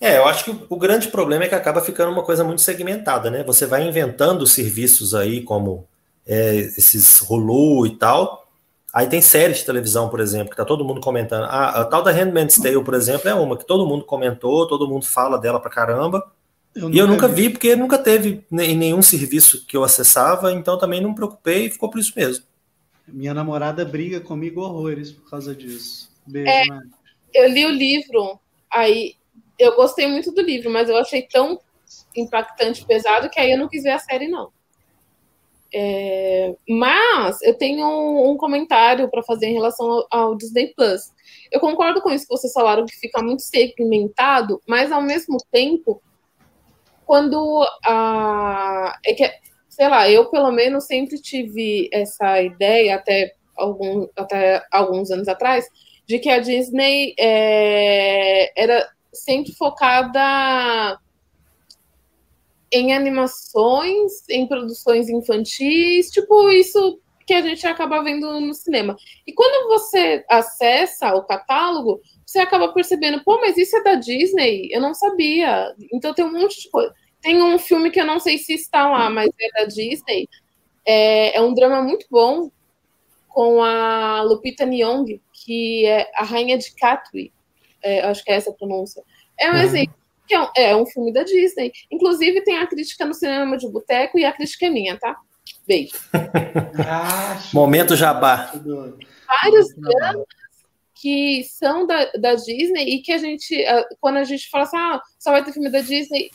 É, 0.00 0.18
eu 0.18 0.26
acho 0.26 0.44
que 0.44 0.66
o 0.68 0.76
grande 0.76 1.08
problema 1.08 1.44
é 1.44 1.48
que 1.48 1.54
acaba 1.56 1.80
ficando 1.80 2.12
uma 2.12 2.22
coisa 2.22 2.44
muito 2.44 2.62
segmentada, 2.62 3.30
né? 3.30 3.42
Você 3.42 3.66
vai 3.66 3.86
inventando 3.86 4.46
serviços 4.46 5.12
aí, 5.14 5.42
como 5.42 5.88
é, 6.24 6.56
esses 6.56 7.20
Hulu 7.20 7.86
e 7.86 7.96
tal. 7.96 8.47
Aí 8.92 9.06
tem 9.06 9.20
séries 9.20 9.58
de 9.58 9.66
televisão, 9.66 10.08
por 10.08 10.18
exemplo, 10.18 10.50
que 10.50 10.56
tá 10.56 10.64
todo 10.64 10.84
mundo 10.84 11.00
comentando. 11.00 11.44
Ah, 11.44 11.80
a 11.80 11.84
tal 11.84 12.02
da 12.02 12.10
Handmaid's 12.10 12.56
Tale, 12.56 12.82
por 12.82 12.94
exemplo, 12.94 13.28
é 13.28 13.34
uma 13.34 13.56
que 13.56 13.66
todo 13.66 13.86
mundo 13.86 14.04
comentou, 14.04 14.66
todo 14.66 14.88
mundo 14.88 15.04
fala 15.04 15.38
dela 15.38 15.60
pra 15.60 15.70
caramba. 15.70 16.30
Eu 16.74 16.90
e 16.90 16.98
eu 16.98 17.06
nunca 17.06 17.28
vi. 17.28 17.42
vi, 17.42 17.50
porque 17.50 17.76
nunca 17.76 17.98
teve 17.98 18.44
em 18.50 18.76
nenhum 18.76 19.02
serviço 19.02 19.66
que 19.66 19.76
eu 19.76 19.84
acessava, 19.84 20.52
então 20.52 20.78
também 20.78 21.00
não 21.00 21.10
me 21.10 21.14
preocupei 21.14 21.66
e 21.66 21.70
ficou 21.70 21.90
por 21.90 21.98
isso 21.98 22.12
mesmo. 22.16 22.44
Minha 23.06 23.34
namorada 23.34 23.84
briga 23.84 24.20
comigo 24.20 24.62
horrores 24.62 25.10
por 25.10 25.28
causa 25.28 25.54
disso. 25.54 26.10
Beijo, 26.26 26.50
é, 26.50 26.64
Eu 27.34 27.48
li 27.48 27.66
o 27.66 27.70
livro, 27.70 28.38
aí 28.70 29.16
eu 29.58 29.74
gostei 29.76 30.06
muito 30.06 30.32
do 30.32 30.40
livro, 30.40 30.70
mas 30.70 30.88
eu 30.88 30.96
achei 30.96 31.22
tão 31.22 31.60
impactante, 32.14 32.84
pesado, 32.84 33.28
que 33.28 33.40
aí 33.40 33.52
eu 33.52 33.58
não 33.58 33.68
quis 33.68 33.82
ver 33.82 33.92
a 33.92 33.98
série, 33.98 34.28
não. 34.28 34.50
É, 35.72 36.54
mas 36.66 37.42
eu 37.42 37.54
tenho 37.54 37.86
um, 37.86 38.30
um 38.30 38.36
comentário 38.36 39.10
para 39.10 39.22
fazer 39.22 39.46
em 39.46 39.54
relação 39.54 39.86
ao, 39.86 40.06
ao, 40.10 40.36
Disney 40.36 40.72
Plus. 40.74 41.12
Eu 41.52 41.60
concordo 41.60 42.00
com 42.00 42.10
isso 42.10 42.26
que 42.26 42.34
vocês 42.34 42.52
falaram 42.52 42.86
que 42.86 42.96
fica 42.96 43.22
muito 43.22 43.42
segmentado, 43.42 44.60
mas 44.66 44.90
ao 44.90 45.02
mesmo 45.02 45.36
tempo 45.52 46.00
quando 47.08 47.66
a. 47.86 48.98
É 49.04 49.14
que, 49.14 49.32
sei 49.68 49.88
lá, 49.88 50.10
eu 50.10 50.26
pelo 50.30 50.52
menos 50.52 50.84
sempre 50.84 51.18
tive 51.18 51.88
essa 51.90 52.42
ideia, 52.42 52.96
até, 52.96 53.34
algum, 53.56 54.06
até 54.14 54.62
alguns 54.70 55.10
anos 55.10 55.26
atrás, 55.26 55.66
de 56.06 56.18
que 56.18 56.28
a 56.28 56.38
Disney 56.38 57.14
é, 57.18 58.52
era 58.60 58.86
sempre 59.10 59.52
focada 59.54 60.98
em 62.72 62.94
animações, 62.94 64.28
em 64.28 64.46
produções 64.46 65.08
infantis, 65.08 66.10
tipo 66.10 66.50
isso 66.50 67.00
que 67.26 67.34
a 67.34 67.42
gente 67.42 67.66
acaba 67.66 68.02
vendo 68.02 68.40
no 68.40 68.54
cinema. 68.54 68.96
E 69.26 69.34
quando 69.34 69.68
você 69.68 70.24
acessa 70.30 71.14
o 71.14 71.24
catálogo, 71.24 72.00
você 72.24 72.38
acaba 72.38 72.72
percebendo, 72.72 73.22
pô, 73.22 73.38
mas 73.38 73.58
isso 73.58 73.76
é 73.76 73.82
da 73.82 73.94
Disney? 73.96 74.68
Eu 74.72 74.80
não 74.80 74.94
sabia. 74.94 75.74
Então 75.92 76.14
tem 76.14 76.24
um 76.24 76.32
monte 76.32 76.62
de 76.62 76.70
coisa. 76.70 76.94
Tem 77.20 77.42
um 77.42 77.58
filme 77.58 77.90
que 77.90 78.00
eu 78.00 78.06
não 78.06 78.18
sei 78.18 78.38
se 78.38 78.54
está 78.54 78.88
lá, 78.88 79.10
mas 79.10 79.28
é 79.38 79.60
da 79.60 79.66
Disney. 79.66 80.26
É, 80.86 81.36
é 81.36 81.40
um 81.42 81.52
drama 81.52 81.82
muito 81.82 82.06
bom 82.10 82.50
com 83.28 83.62
a 83.62 84.22
Lupita 84.22 84.64
Nyong'o, 84.64 85.20
que 85.32 85.84
é 85.84 86.10
a 86.14 86.24
rainha 86.24 86.56
de 86.56 86.74
Katwe. 86.74 87.30
É, 87.82 88.00
acho 88.00 88.24
que 88.24 88.30
é 88.30 88.34
essa 88.34 88.50
a 88.50 88.54
pronúncia. 88.54 89.02
É 89.38 89.50
um 89.50 89.54
uhum. 89.54 89.60
Exemplo. 90.34 90.52
É 90.56 90.74
um, 90.74 90.78
é 90.78 90.82
um 90.82 90.86
filme 90.86 91.12
da 91.12 91.22
Disney. 91.22 91.72
Inclusive, 91.90 92.42
tem 92.42 92.58
a 92.58 92.66
crítica 92.66 93.04
no 93.04 93.14
cinema 93.14 93.56
de 93.56 93.68
boteco 93.68 94.18
e 94.18 94.24
a 94.24 94.32
crítica 94.32 94.66
é 94.66 94.70
minha, 94.70 94.98
tá? 94.98 95.16
Beijo. 95.66 95.92
Ah, 96.90 97.38
Momento 97.52 97.96
jabá. 97.96 98.52
Vários 99.42 99.74
dramas 99.74 100.24
que 101.00 101.44
são 101.44 101.86
da, 101.86 102.06
da 102.12 102.34
Disney 102.34 102.96
e 102.96 103.02
que 103.02 103.12
a 103.12 103.18
gente, 103.18 103.64
quando 104.00 104.16
a 104.16 104.24
gente 104.24 104.48
fala 104.50 104.64
assim, 104.64 104.76
ah, 104.76 105.00
só 105.18 105.30
vai 105.30 105.44
ter 105.44 105.52
filme 105.52 105.70
da 105.70 105.80
Disney, 105.80 106.30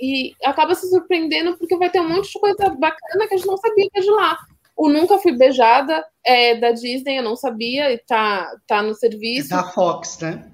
e 0.00 0.34
acaba 0.44 0.74
se 0.74 0.88
surpreendendo 0.88 1.56
porque 1.56 1.76
vai 1.76 1.90
ter 1.90 2.00
um 2.00 2.08
monte 2.08 2.30
de 2.30 2.38
coisa 2.38 2.68
bacana 2.70 3.26
que 3.26 3.34
a 3.34 3.36
gente 3.36 3.46
não 3.46 3.56
sabia 3.56 3.88
que 3.90 3.98
é 3.98 4.02
de 4.02 4.10
lá. 4.10 4.38
O 4.76 4.90
Nunca 4.90 5.18
Fui 5.18 5.32
Beijada 5.32 6.04
é 6.24 6.54
da 6.54 6.70
Disney, 6.70 7.18
eu 7.18 7.22
não 7.22 7.34
sabia, 7.34 7.90
e 7.92 7.98
tá, 7.98 8.46
tá 8.66 8.82
no 8.82 8.94
serviço. 8.94 9.52
É 9.52 9.56
da 9.56 9.64
Fox, 9.64 10.18
né? 10.20 10.44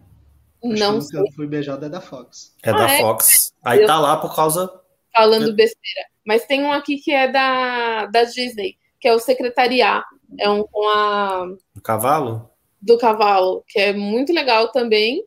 Não 0.62 1.00
sei. 1.00 1.20
Fui 1.34 1.46
Beijada 1.46 1.86
é 1.86 1.88
da 1.88 2.00
Fox. 2.00 2.54
É 2.62 2.70
ah, 2.70 2.72
da 2.72 2.90
é? 2.90 3.00
Fox. 3.00 3.52
Aí 3.64 3.86
tá 3.86 3.98
lá 3.98 4.16
por 4.16 4.34
causa. 4.34 4.72
Falando 5.12 5.54
besteira. 5.54 6.08
Mas 6.24 6.46
tem 6.46 6.62
um 6.62 6.72
aqui 6.72 6.98
que 6.98 7.10
é 7.12 7.30
da, 7.30 8.06
da 8.06 8.24
Disney, 8.24 8.78
que 9.00 9.08
é 9.08 9.14
o 9.14 9.18
Secretariat. 9.18 10.04
É 10.38 10.48
um 10.48 10.64
com 10.64 10.88
a. 10.88 11.46
Do 11.74 11.82
cavalo? 11.82 12.50
Do 12.80 12.98
cavalo, 12.98 13.64
que 13.68 13.78
é 13.78 13.92
muito 13.92 14.32
legal 14.32 14.70
também. 14.70 15.24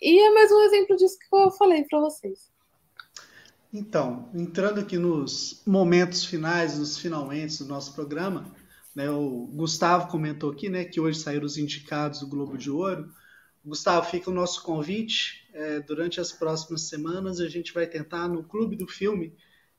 E 0.00 0.18
é 0.18 0.30
mais 0.32 0.50
um 0.50 0.60
exemplo 0.62 0.96
disso 0.96 1.18
que 1.18 1.36
eu 1.36 1.50
falei 1.50 1.84
para 1.84 2.00
vocês. 2.00 2.50
Então, 3.72 4.28
entrando 4.34 4.80
aqui 4.80 4.98
nos 4.98 5.62
momentos 5.66 6.24
finais, 6.24 6.78
nos 6.78 6.98
finalmente 6.98 7.58
do 7.58 7.68
nosso 7.68 7.94
programa, 7.94 8.50
né, 8.94 9.08
o 9.10 9.48
Gustavo 9.52 10.08
comentou 10.08 10.50
aqui 10.50 10.68
né, 10.68 10.84
que 10.84 11.00
hoje 11.00 11.20
saíram 11.20 11.44
os 11.44 11.56
indicados 11.56 12.20
do 12.20 12.26
Globo 12.26 12.58
de 12.58 12.70
Ouro. 12.70 13.08
Gustavo, 13.64 14.10
fica 14.10 14.30
o 14.30 14.34
nosso 14.34 14.62
convite. 14.62 15.48
É, 15.52 15.80
durante 15.80 16.20
as 16.20 16.32
próximas 16.32 16.82
semanas, 16.82 17.40
a 17.40 17.48
gente 17.48 17.72
vai 17.72 17.86
tentar, 17.86 18.28
no 18.28 18.44
Clube 18.44 18.76
do 18.76 18.86
Filme, 18.86 19.34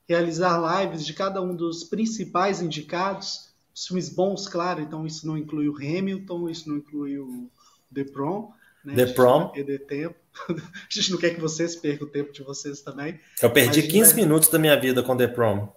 realizar 0.08 0.82
lives 0.82 1.04
de 1.04 1.14
cada 1.14 1.40
um 1.40 1.54
dos 1.54 1.84
principais 1.84 2.60
indicados 2.60 3.52
os 3.74 3.86
filmes 3.86 4.08
bons, 4.08 4.46
claro, 4.48 4.80
então 4.80 5.06
isso 5.06 5.26
não 5.26 5.36
inclui 5.36 5.68
o 5.68 5.76
Hamilton, 5.76 6.48
isso 6.48 6.68
não 6.68 6.76
inclui 6.76 7.18
o 7.18 7.50
The 7.92 8.04
Prom. 8.04 8.52
Né? 8.84 8.94
The 8.94 9.06
Prom. 9.12 9.48
Perder 9.48 9.86
tempo. 9.86 10.16
a 10.48 10.54
gente 10.90 11.10
não 11.10 11.18
quer 11.18 11.34
que 11.34 11.40
vocês 11.40 11.74
percam 11.76 12.06
o 12.06 12.10
tempo 12.10 12.32
de 12.32 12.42
vocês 12.42 12.82
também. 12.82 13.18
Eu 13.40 13.50
perdi 13.50 13.82
15 13.82 14.12
vai... 14.12 14.22
minutos 14.22 14.48
da 14.48 14.58
minha 14.58 14.78
vida 14.78 15.02
com 15.02 15.16
The 15.16 15.28
Prom. 15.28 15.68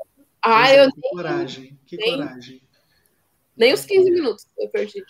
Ah, 0.41 0.73
eu 0.73 0.91
que 0.91 0.99
nem... 1.01 1.11
coragem, 1.11 1.79
que 1.85 1.97
nem... 1.97 2.17
coragem. 2.17 2.61
Nem 3.55 3.73
os 3.73 3.85
15 3.85 4.11
minutos 4.11 4.47
eu 4.57 4.67
perdi. 4.69 5.03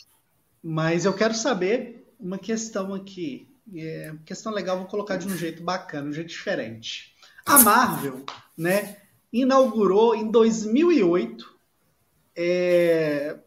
Mas 0.62 1.06
eu 1.06 1.14
quero 1.14 1.34
saber 1.34 2.05
uma 2.20 2.38
questão 2.38 2.94
aqui. 2.94 3.48
É, 3.76 4.14
questão 4.26 4.52
legal, 4.52 4.78
vou 4.78 4.88
colocar 4.88 5.18
de 5.18 5.28
um 5.28 5.36
jeito 5.36 5.64
bacana, 5.64 6.10
um 6.10 6.14
jeito 6.14 6.30
diferente. 6.30 7.16
A 7.46 7.60
Marvel, 7.60 8.24
né, 8.58 8.98
inaugurou 9.34 10.16
em 10.16 10.30
2008 10.30 11.56
é, 12.36 13.38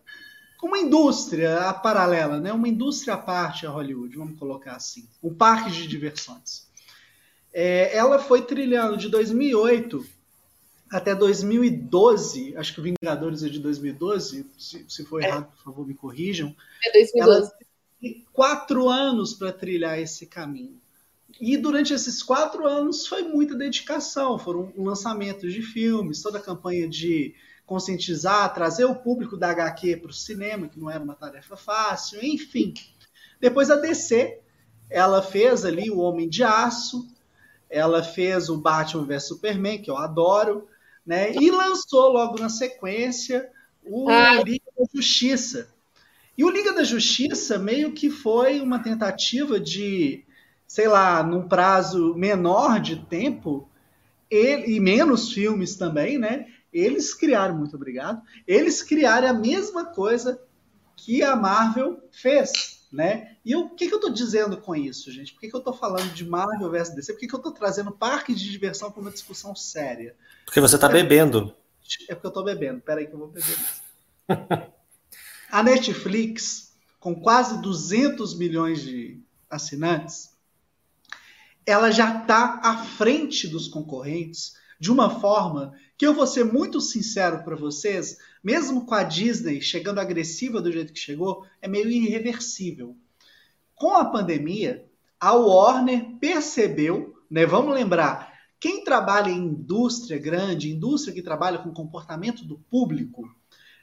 uma 0.62 0.78
indústria 0.78 1.72
paralela, 1.74 2.40
né, 2.40 2.52
uma 2.52 2.68
indústria 2.68 3.14
à 3.14 3.18
parte 3.18 3.66
a 3.66 3.70
Hollywood, 3.70 4.16
vamos 4.16 4.38
colocar 4.38 4.74
assim, 4.74 5.08
um 5.22 5.32
parque 5.32 5.70
de 5.70 5.86
diversões. 5.86 6.66
É, 7.52 7.96
ela 7.96 8.18
foi 8.18 8.42
trilhando 8.42 8.96
de 8.96 9.08
2008 9.08 10.04
até 10.90 11.14
2012, 11.14 12.56
acho 12.56 12.74
que 12.74 12.80
o 12.80 12.82
Vingadores 12.82 13.42
é 13.42 13.48
de 13.48 13.58
2012, 13.58 14.46
se, 14.58 14.84
se 14.88 15.04
for 15.04 15.22
é. 15.22 15.26
errado, 15.26 15.52
por 15.52 15.64
favor, 15.64 15.86
me 15.86 15.94
corrijam. 15.94 16.54
É 16.82 16.92
2012. 16.92 17.40
Ela 17.40 17.52
quatro 18.32 18.88
anos 18.88 19.34
para 19.34 19.52
trilhar 19.52 19.98
esse 19.98 20.26
caminho. 20.26 20.80
E 21.40 21.56
durante 21.56 21.92
esses 21.92 22.22
quatro 22.22 22.66
anos 22.66 23.06
foi 23.06 23.22
muita 23.22 23.54
dedicação, 23.54 24.38
foram 24.38 24.72
lançamentos 24.76 25.52
de 25.52 25.62
filmes, 25.62 26.22
toda 26.22 26.38
a 26.38 26.42
campanha 26.42 26.88
de 26.88 27.34
conscientizar, 27.66 28.52
trazer 28.54 28.86
o 28.86 28.94
público 28.94 29.36
da 29.36 29.50
HQ 29.50 29.98
para 29.98 30.10
o 30.10 30.14
cinema, 30.14 30.68
que 30.68 30.80
não 30.80 30.90
era 30.90 31.04
uma 31.04 31.14
tarefa 31.14 31.56
fácil, 31.56 32.24
enfim. 32.24 32.72
Depois 33.38 33.70
a 33.70 33.76
DC, 33.76 34.40
ela 34.88 35.20
fez 35.20 35.64
ali 35.64 35.90
o 35.90 35.98
Homem 35.98 36.28
de 36.28 36.42
Aço, 36.42 37.06
ela 37.68 38.02
fez 38.02 38.48
o 38.48 38.56
Batman 38.56 39.04
vs 39.04 39.28
Superman, 39.28 39.82
que 39.82 39.90
eu 39.90 39.98
adoro, 39.98 40.66
né? 41.04 41.34
E 41.34 41.50
lançou 41.50 42.10
logo 42.10 42.38
na 42.38 42.48
sequência 42.48 43.50
o 43.84 44.08
Ai. 44.08 44.42
Liga 44.42 44.64
da 44.76 44.84
Justiça. 44.94 45.68
E 46.38 46.44
o 46.44 46.50
Liga 46.50 46.72
da 46.72 46.84
Justiça 46.84 47.58
meio 47.58 47.90
que 47.90 48.08
foi 48.08 48.60
uma 48.60 48.78
tentativa 48.78 49.58
de, 49.58 50.24
sei 50.68 50.86
lá, 50.86 51.20
num 51.20 51.48
prazo 51.48 52.14
menor 52.14 52.78
de 52.78 52.94
tempo, 52.94 53.68
ele, 54.30 54.76
e 54.76 54.78
menos 54.78 55.32
filmes 55.32 55.74
também, 55.74 56.16
né? 56.16 56.46
Eles 56.72 57.12
criaram, 57.12 57.56
muito 57.56 57.74
obrigado, 57.74 58.22
eles 58.46 58.84
criaram 58.84 59.28
a 59.28 59.32
mesma 59.32 59.86
coisa 59.86 60.40
que 60.94 61.24
a 61.24 61.34
Marvel 61.34 62.00
fez, 62.12 62.86
né? 62.92 63.36
E 63.44 63.56
o 63.56 63.70
que, 63.70 63.88
que 63.88 63.94
eu 63.94 63.98
estou 63.98 64.12
dizendo 64.12 64.58
com 64.58 64.76
isso, 64.76 65.10
gente? 65.10 65.32
Por 65.32 65.40
que, 65.40 65.48
que 65.48 65.56
eu 65.56 65.58
estou 65.58 65.74
falando 65.74 66.12
de 66.12 66.24
Marvel 66.24 66.70
versus 66.70 66.94
DC? 66.94 67.14
Por 67.14 67.18
que, 67.18 67.26
que 67.26 67.34
eu 67.34 67.38
estou 67.38 67.52
trazendo 67.52 67.90
parque 67.90 68.32
de 68.32 68.48
diversão 68.48 68.92
para 68.92 69.00
uma 69.00 69.10
discussão 69.10 69.56
séria? 69.56 70.14
Porque 70.44 70.60
você 70.60 70.76
está 70.76 70.88
bebendo. 70.88 71.52
É 72.08 72.14
porque 72.14 72.26
eu 72.26 72.30
estou 72.30 72.44
bebendo. 72.44 72.80
Peraí 72.80 73.08
que 73.08 73.14
eu 73.14 73.18
vou 73.18 73.28
beber 73.28 73.56
a 75.50 75.62
Netflix, 75.62 76.74
com 77.00 77.14
quase 77.14 77.60
200 77.62 78.36
milhões 78.36 78.82
de 78.82 79.20
assinantes, 79.48 80.30
ela 81.64 81.90
já 81.90 82.20
está 82.20 82.60
à 82.62 82.76
frente 82.78 83.46
dos 83.46 83.68
concorrentes 83.68 84.54
de 84.80 84.90
uma 84.92 85.20
forma 85.20 85.74
que 85.96 86.06
eu 86.06 86.14
vou 86.14 86.26
ser 86.26 86.44
muito 86.44 86.80
sincero 86.80 87.42
para 87.42 87.56
vocês, 87.56 88.16
mesmo 88.42 88.86
com 88.86 88.94
a 88.94 89.02
Disney 89.02 89.60
chegando 89.60 89.98
agressiva 89.98 90.60
do 90.60 90.70
jeito 90.70 90.92
que 90.92 90.98
chegou, 90.98 91.44
é 91.60 91.66
meio 91.66 91.90
irreversível. 91.90 92.96
Com 93.74 93.94
a 93.96 94.04
pandemia, 94.04 94.86
a 95.18 95.32
Warner 95.34 96.16
percebeu, 96.20 97.16
né, 97.30 97.44
vamos 97.44 97.74
lembrar, 97.74 98.32
quem 98.60 98.84
trabalha 98.84 99.30
em 99.30 99.38
indústria 99.38 100.18
grande, 100.18 100.70
indústria 100.70 101.14
que 101.14 101.22
trabalha 101.22 101.58
com 101.58 101.72
comportamento 101.72 102.44
do 102.44 102.58
público, 102.58 103.28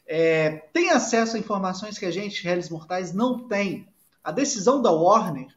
é, 0.08 0.68
tem 0.72 0.91
acesso 0.91 1.36
a 1.36 1.39
informações 1.39 1.97
que 1.97 2.06
a 2.06 2.12
gente, 2.12 2.43
réis 2.43 2.70
mortais, 2.70 3.14
não 3.14 3.47
tem. 3.47 3.88
A 4.24 4.32
decisão 4.32 4.82
da 4.82 4.91
Warner 4.91 5.47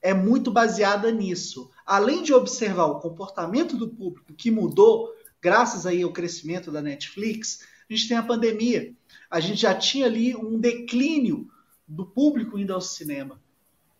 é 0.00 0.14
muito 0.14 0.50
baseada 0.50 1.10
nisso. 1.10 1.70
Além 1.84 2.22
de 2.22 2.32
observar 2.32 2.86
o 2.86 3.00
comportamento 3.00 3.76
do 3.76 3.88
público 3.88 4.32
que 4.34 4.50
mudou 4.50 5.12
graças 5.40 5.86
aí 5.86 6.02
ao 6.02 6.12
crescimento 6.12 6.70
da 6.70 6.82
Netflix, 6.82 7.60
a 7.88 7.92
gente 7.92 8.08
tem 8.08 8.16
a 8.16 8.22
pandemia. 8.22 8.92
A 9.30 9.40
gente 9.40 9.60
já 9.60 9.74
tinha 9.74 10.06
ali 10.06 10.36
um 10.36 10.58
declínio 10.58 11.48
do 11.86 12.06
público 12.06 12.58
indo 12.58 12.74
ao 12.74 12.80
cinema. 12.80 13.40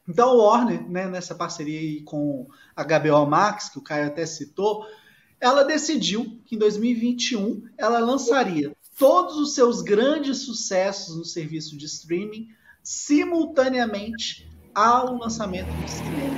Então, 0.08 0.36
o 0.36 0.38
Warner, 0.38 0.88
né, 0.88 1.06
nessa 1.06 1.34
parceria 1.34 2.02
com 2.04 2.48
a 2.74 2.82
HBO 2.82 3.26
Max, 3.26 3.68
que 3.68 3.78
o 3.78 3.82
Caio 3.82 4.06
até 4.06 4.24
citou, 4.24 4.86
ela 5.40 5.62
decidiu 5.62 6.40
que 6.44 6.56
em 6.56 6.58
2021 6.58 7.68
ela 7.76 7.98
lançaria 7.98 8.74
todos 8.98 9.36
os 9.36 9.54
seus 9.54 9.80
grandes 9.80 10.38
sucessos 10.38 11.16
no 11.16 11.24
serviço 11.24 11.76
de 11.76 11.86
streaming 11.86 12.48
simultaneamente 12.82 14.50
ao 14.74 15.16
lançamento 15.16 15.68
do 15.68 15.88
cinema. 15.88 16.36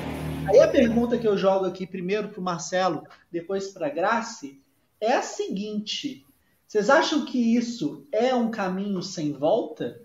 Aí 0.48 0.60
a 0.60 0.68
pergunta 0.68 1.18
que 1.18 1.26
eu 1.26 1.36
jogo 1.36 1.64
aqui 1.64 1.86
primeiro 1.86 2.28
para 2.28 2.40
o 2.40 2.44
Marcelo, 2.44 3.02
depois 3.30 3.68
para 3.68 3.86
a 3.86 3.90
Grace, 3.90 4.60
é 5.00 5.14
a 5.14 5.22
seguinte: 5.22 6.26
vocês 6.66 6.90
acham 6.90 7.24
que 7.24 7.56
isso 7.56 8.06
é 8.12 8.34
um 8.34 8.50
caminho 8.50 9.02
sem 9.02 9.32
volta? 9.32 10.00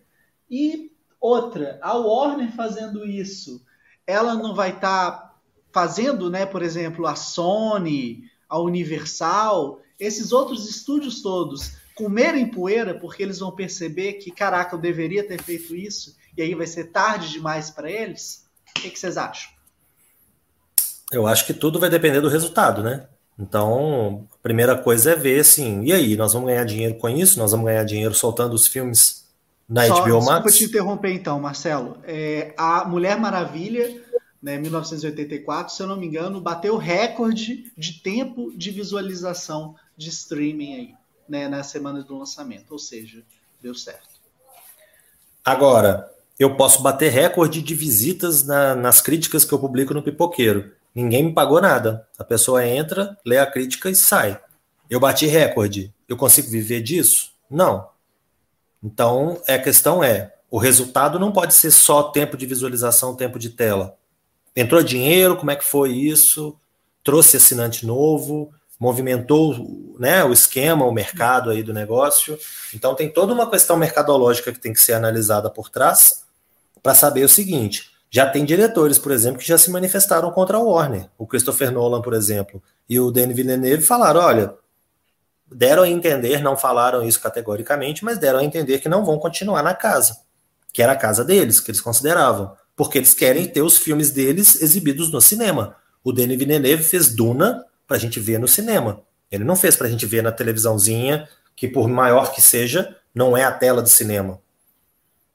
E 0.50 0.96
Outra, 1.28 1.80
a 1.82 1.94
Warner 1.94 2.52
fazendo 2.56 3.04
isso, 3.04 3.66
ela 4.06 4.36
não 4.36 4.54
vai 4.54 4.70
estar 4.70 5.12
tá 5.12 5.36
fazendo, 5.72 6.30
né, 6.30 6.46
por 6.46 6.62
exemplo, 6.62 7.08
a 7.08 7.16
Sony, 7.16 8.26
a 8.48 8.60
Universal, 8.60 9.82
esses 10.00 10.32
outros 10.32 10.70
estúdios 10.70 11.24
todos 11.24 11.78
comerem 11.96 12.46
poeira 12.46 12.94
porque 12.94 13.24
eles 13.24 13.40
vão 13.40 13.52
perceber 13.52 14.14
que, 14.14 14.30
caraca, 14.30 14.76
eu 14.76 14.80
deveria 14.80 15.28
ter 15.28 15.42
feito 15.42 15.76
isso 15.76 16.16
e 16.38 16.42
aí 16.42 16.54
vai 16.54 16.68
ser 16.68 16.92
tarde 16.92 17.32
demais 17.32 17.72
para 17.72 17.90
eles? 17.90 18.46
O 18.78 18.82
que, 18.82 18.90
que 18.90 19.00
vocês 19.00 19.18
acham? 19.18 19.50
Eu 21.12 21.26
acho 21.26 21.46
que 21.46 21.54
tudo 21.54 21.80
vai 21.80 21.90
depender 21.90 22.20
do 22.20 22.28
resultado, 22.28 22.84
né? 22.84 23.08
Então, 23.38 24.28
a 24.34 24.38
primeira 24.42 24.78
coisa 24.78 25.12
é 25.12 25.16
ver 25.16 25.42
assim, 25.42 25.84
e 25.84 25.94
aí, 25.94 26.16
nós 26.16 26.34
vamos 26.34 26.48
ganhar 26.48 26.64
dinheiro 26.64 26.96
com 26.96 27.10
isso? 27.10 27.38
Nós 27.38 27.52
vamos 27.52 27.66
ganhar 27.66 27.84
dinheiro 27.84 28.14
soltando 28.14 28.54
os 28.54 28.68
filmes 28.68 29.26
na 29.68 29.86
Só, 29.88 30.02
HBO 30.02 30.24
Max? 30.24 30.26
Desculpa 30.26 30.52
te 30.52 30.64
interromper 30.64 31.14
então, 31.14 31.40
Marcelo. 31.40 31.98
É, 32.04 32.54
a 32.58 32.86
Mulher 32.86 33.20
Maravilha, 33.20 34.02
né, 34.42 34.58
1984, 34.58 35.74
se 35.74 35.84
eu 35.84 35.88
não 35.88 35.98
me 35.98 36.06
engano, 36.06 36.40
bateu 36.40 36.78
recorde 36.78 37.72
de 37.78 38.02
tempo 38.02 38.54
de 38.56 38.72
visualização 38.72 39.76
de 39.98 40.10
streaming 40.10 40.76
aí, 40.76 40.94
né, 41.28 41.48
na 41.48 41.64
semana 41.64 42.04
do 42.04 42.18
lançamento. 42.18 42.72
Ou 42.72 42.80
seja, 42.80 43.24
deu 43.62 43.74
certo. 43.74 44.16
Agora, 45.44 46.12
eu 46.40 46.56
posso 46.56 46.82
bater 46.82 47.12
recorde 47.12 47.62
de 47.62 47.76
visitas 47.76 48.44
na, 48.44 48.76
nas 48.76 49.02
críticas 49.02 49.46
que 49.46 49.54
eu 49.54 49.60
publico 49.60 49.94
no 49.94 50.04
Pipoqueiro. 50.04 50.72
Ninguém 50.94 51.26
me 51.26 51.34
pagou 51.34 51.62
nada. 51.62 52.08
A 52.18 52.24
pessoa 52.24 52.66
entra, 52.66 53.18
lê 53.26 53.38
a 53.38 53.46
crítica 53.46 53.90
e 53.90 53.96
sai. 53.96 54.40
Eu 54.90 55.00
bati 55.00 55.26
recorde. 55.26 55.94
Eu 56.08 56.18
consigo 56.18 56.50
viver 56.50 56.82
disso? 56.82 57.32
Não. 57.50 57.90
Então, 58.84 59.42
a 59.48 59.58
questão 59.58 60.04
é, 60.04 60.34
o 60.50 60.58
resultado 60.58 61.20
não 61.20 61.32
pode 61.32 61.54
ser 61.54 61.72
só 61.72 62.04
tempo 62.04 62.38
de 62.38 62.46
visualização, 62.46 63.16
tempo 63.16 63.38
de 63.38 63.50
tela. 63.50 63.98
Entrou 64.56 64.82
dinheiro, 64.82 65.36
como 65.36 65.52
é 65.52 65.56
que 65.56 65.66
foi 65.66 65.92
isso? 65.92 66.56
Trouxe 67.04 67.38
assinante 67.38 67.86
novo, 67.86 68.54
movimentou 68.80 69.96
né, 69.98 70.24
o 70.24 70.34
esquema, 70.34 70.86
o 70.86 70.92
mercado 70.92 71.50
aí 71.50 71.64
do 71.64 71.74
negócio. 71.74 72.38
Então 72.74 72.96
tem 72.96 73.10
toda 73.10 73.34
uma 73.34 73.50
questão 73.50 73.78
mercadológica 73.78 74.52
que 74.52 74.60
tem 74.60 74.74
que 74.74 74.82
ser 74.82 74.94
analisada 74.94 75.50
por 75.50 75.70
trás 75.70 76.24
para 76.84 76.94
saber 76.94 77.24
o 77.24 77.30
seguinte. 77.30 77.92
Já 78.10 78.30
tem 78.30 78.46
diretores, 78.46 78.98
por 78.98 79.12
exemplo, 79.12 79.40
que 79.40 79.48
já 79.48 79.58
se 79.58 79.70
manifestaram 79.72 80.32
contra 80.32 80.58
o 80.60 80.70
Warner. 80.70 81.10
O 81.18 81.26
Christopher 81.26 81.72
Nolan, 81.72 82.02
por 82.02 82.14
exemplo, 82.14 82.62
e 82.88 83.00
o 83.00 83.12
Denis 83.12 83.36
Villeneuve 83.36 83.84
falaram: 83.84 84.22
olha, 84.22 84.54
deram 85.52 85.84
a 85.84 85.90
entender, 85.90 86.42
não 86.42 86.56
falaram 86.56 87.06
isso 87.06 87.20
categoricamente, 87.20 88.06
mas 88.06 88.18
deram 88.18 88.40
a 88.40 88.44
entender 88.44 88.80
que 88.80 88.90
não 88.90 89.04
vão 89.04 89.18
continuar 89.18 89.64
na 89.64 89.74
casa, 89.74 90.18
que 90.72 90.82
era 90.82 90.94
a 90.94 90.98
casa 90.98 91.26
deles, 91.26 91.60
que 91.60 91.72
eles 91.72 91.82
consideravam, 91.82 92.56
porque 92.76 92.98
eles 92.98 93.14
querem 93.14 93.48
ter 93.48 93.62
os 93.62 93.78
filmes 93.78 94.12
deles 94.12 94.62
exibidos 94.62 95.12
no 95.12 95.20
cinema. 95.20 95.76
O 96.04 96.14
Denis 96.14 96.38
Villeneuve 96.38 96.84
fez 96.84 97.14
Duna 97.14 97.66
para 97.88 97.98
a 97.98 98.00
gente 98.00 98.20
ver 98.20 98.40
no 98.40 98.48
cinema. 98.48 99.02
Ele 99.32 99.44
não 99.44 99.56
fez 99.56 99.76
para 99.76 99.88
a 99.88 99.90
gente 99.90 100.06
ver 100.06 100.22
na 100.22 100.32
televisãozinha, 100.32 101.28
que 101.56 101.68
por 101.68 101.88
maior 101.88 102.32
que 102.34 102.42
seja, 102.42 102.96
não 103.14 103.36
é 103.36 103.44
a 103.44 103.52
tela 103.52 103.82
do 103.82 103.90
cinema. 103.90 104.40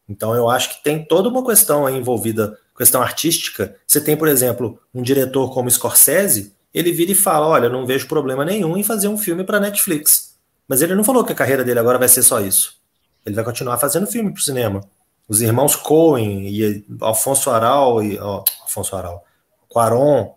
Então 0.09 0.35
eu 0.35 0.51
acho 0.51 0.77
que 0.77 0.83
tem 0.83 1.05
toda 1.05 1.29
uma 1.29 1.45
questão 1.45 1.87
aí 1.87 1.97
envolvida, 1.97 2.59
questão 2.77 3.01
artística. 3.01 3.77
Você 3.87 4.01
tem, 4.01 4.17
por 4.17 4.29
exemplo, 4.29 4.81
um 4.93 5.03
diretor 5.03 5.53
como 5.53 5.71
Scorsese, 5.71 6.55
ele 6.75 6.93
vira 6.93 7.13
e 7.13 7.15
fala: 7.15 7.47
Olha, 7.47 7.69
não 7.69 7.87
vejo 7.87 8.09
problema 8.09 8.45
nenhum 8.45 8.77
em 8.77 8.83
fazer 8.83 9.09
um 9.09 9.19
filme 9.19 9.45
para 9.45 9.61
Netflix. 9.61 10.37
Mas 10.67 10.83
ele 10.83 10.95
não 10.95 11.05
falou 11.05 11.25
que 11.25 11.33
a 11.33 11.37
carreira 11.37 11.65
dele 11.65 11.79
agora 11.79 11.99
vai 11.99 12.09
ser 12.09 12.23
só 12.23 12.41
isso. 12.41 12.81
Ele 13.25 13.35
vai 13.35 13.45
continuar 13.45 13.79
fazendo 13.79 14.07
filme 14.07 14.33
para 14.33 14.41
o 14.41 14.43
cinema. 14.43 14.81
Os 15.29 15.41
irmãos 15.43 15.77
Coen 15.77 16.49
e 16.49 16.85
Alfonso 17.01 17.51
Aral 17.51 18.03
e 18.03 18.19
ó, 18.19 18.43
Alfonso 18.63 18.97
Aral, 18.97 19.25
Quaron 19.69 20.35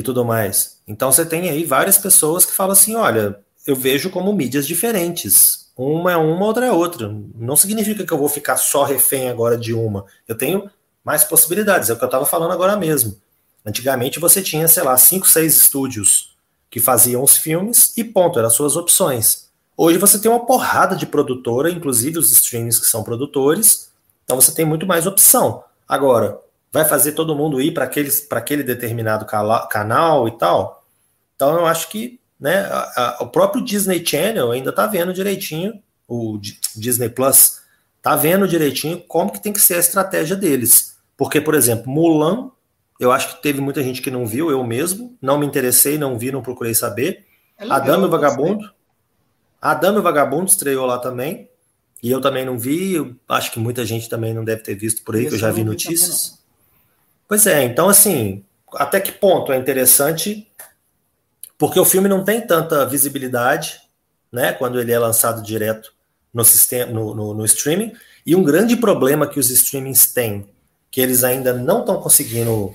e 0.00 0.02
tudo 0.02 0.24
mais. 0.24 0.78
Então 0.86 1.12
você 1.12 1.24
tem 1.24 1.48
aí 1.48 1.64
várias 1.64 1.96
pessoas 1.96 2.44
que 2.44 2.52
falam 2.52 2.72
assim, 2.72 2.96
olha, 2.96 3.38
eu 3.66 3.76
vejo 3.76 4.10
como 4.10 4.32
mídias 4.32 4.66
diferentes. 4.66 5.70
Uma 5.76 6.12
é 6.12 6.16
uma, 6.16 6.44
outra 6.44 6.66
é 6.66 6.72
outra. 6.72 7.14
Não 7.34 7.54
significa 7.54 8.04
que 8.04 8.12
eu 8.12 8.18
vou 8.18 8.28
ficar 8.28 8.56
só 8.56 8.82
refém 8.82 9.28
agora 9.28 9.56
de 9.56 9.72
uma. 9.72 10.04
Eu 10.26 10.36
tenho 10.36 10.70
mais 11.04 11.24
possibilidades, 11.24 11.88
é 11.88 11.92
o 11.92 11.96
que 11.96 12.04
eu 12.04 12.06
estava 12.06 12.26
falando 12.26 12.52
agora 12.52 12.76
mesmo. 12.76 13.16
Antigamente 13.64 14.18
você 14.18 14.42
tinha, 14.42 14.66
sei 14.68 14.82
lá, 14.82 14.96
cinco, 14.96 15.28
seis 15.28 15.56
estúdios 15.56 16.36
que 16.70 16.80
faziam 16.80 17.22
os 17.22 17.36
filmes 17.36 17.92
e 17.96 18.04
ponto, 18.04 18.38
eram 18.38 18.48
as 18.48 18.54
suas 18.54 18.76
opções. 18.76 19.48
Hoje 19.76 19.98
você 19.98 20.18
tem 20.18 20.30
uma 20.30 20.46
porrada 20.46 20.94
de 20.94 21.06
produtora, 21.06 21.70
inclusive 21.70 22.18
os 22.18 22.30
streams 22.30 22.80
que 22.80 22.86
são 22.86 23.02
produtores, 23.02 23.90
então 24.24 24.40
você 24.40 24.52
tem 24.52 24.64
muito 24.64 24.86
mais 24.86 25.06
opção. 25.06 25.64
Agora, 25.88 26.38
vai 26.72 26.84
fazer 26.84 27.12
todo 27.12 27.34
mundo 27.34 27.60
ir 27.60 27.72
para 27.72 27.84
aquele 27.84 28.62
determinado 28.62 29.26
canal 29.68 30.28
e 30.28 30.38
tal? 30.38 30.84
Então 31.34 31.56
eu 31.56 31.66
acho 31.66 31.88
que 31.88 32.20
né, 32.38 32.60
a, 32.70 33.18
a, 33.20 33.22
o 33.22 33.28
próprio 33.28 33.64
Disney 33.64 34.04
Channel 34.04 34.50
ainda 34.50 34.70
está 34.70 34.86
vendo 34.86 35.12
direitinho, 35.12 35.82
o 36.08 36.38
D 36.38 36.54
Disney 36.76 37.08
Plus 37.08 37.60
está 37.96 38.16
vendo 38.16 38.48
direitinho 38.48 39.00
como 39.06 39.32
que 39.32 39.42
tem 39.42 39.52
que 39.52 39.60
ser 39.60 39.74
a 39.74 39.80
estratégia 39.80 40.36
deles. 40.36 40.96
Porque, 41.16 41.40
por 41.40 41.54
exemplo, 41.54 41.90
Mulan 41.90 42.50
eu 43.00 43.10
acho 43.10 43.34
que 43.34 43.42
teve 43.42 43.62
muita 43.62 43.82
gente 43.82 44.02
que 44.02 44.10
não 44.10 44.26
viu, 44.26 44.50
eu 44.50 44.62
mesmo. 44.62 45.16
Não 45.22 45.38
me 45.38 45.46
interessei, 45.46 45.96
não 45.96 46.18
vi, 46.18 46.30
não 46.30 46.42
procurei 46.42 46.74
saber. 46.74 47.24
É 47.56 47.64
legal, 47.64 48.02
e 48.02 48.04
o 48.04 48.10
Vagabundo. 48.10 48.70
A 49.60 49.72
Dama 49.72 49.96
e 49.96 50.00
o 50.00 50.02
Vagabundo 50.02 50.50
estreou 50.50 50.84
lá 50.84 50.98
também. 50.98 51.48
E 52.02 52.10
eu 52.10 52.20
também 52.20 52.44
não 52.44 52.58
vi. 52.58 53.16
Acho 53.26 53.52
que 53.52 53.58
muita 53.58 53.86
gente 53.86 54.06
também 54.06 54.34
não 54.34 54.44
deve 54.44 54.62
ter 54.62 54.74
visto 54.74 55.02
por 55.02 55.16
aí, 55.16 55.26
que 55.26 55.34
eu 55.34 55.38
já 55.38 55.50
vi 55.50 55.64
notícias. 55.64 56.39
Pois 57.30 57.46
é, 57.46 57.62
então 57.62 57.88
assim, 57.88 58.44
até 58.74 58.98
que 58.98 59.12
ponto 59.12 59.52
é 59.52 59.56
interessante? 59.56 60.48
Porque 61.56 61.78
o 61.78 61.84
filme 61.84 62.08
não 62.08 62.24
tem 62.24 62.44
tanta 62.44 62.84
visibilidade, 62.84 63.80
né? 64.32 64.52
Quando 64.52 64.80
ele 64.80 64.90
é 64.90 64.98
lançado 64.98 65.40
direto 65.40 65.92
no 66.34 66.44
sistema, 66.44 66.90
no, 66.90 67.14
no, 67.14 67.32
no 67.32 67.44
streaming. 67.44 67.92
E 68.26 68.34
um 68.34 68.42
grande 68.42 68.76
problema 68.76 69.28
que 69.28 69.38
os 69.38 69.48
streamings 69.48 70.12
têm, 70.12 70.48
que 70.90 71.00
eles 71.00 71.22
ainda 71.22 71.52
não 71.52 71.82
estão 71.82 72.00
conseguindo 72.00 72.74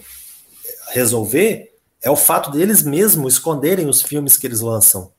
resolver 0.93 1.73
é 2.01 2.09
o 2.09 2.15
fato 2.15 2.49
deles 2.49 2.81
mesmos 2.81 3.33
esconderem 3.33 3.89
os 3.89 4.01
filmes 4.03 4.37
que 4.37 4.47
eles 4.47 4.61
lançam. 4.61 5.11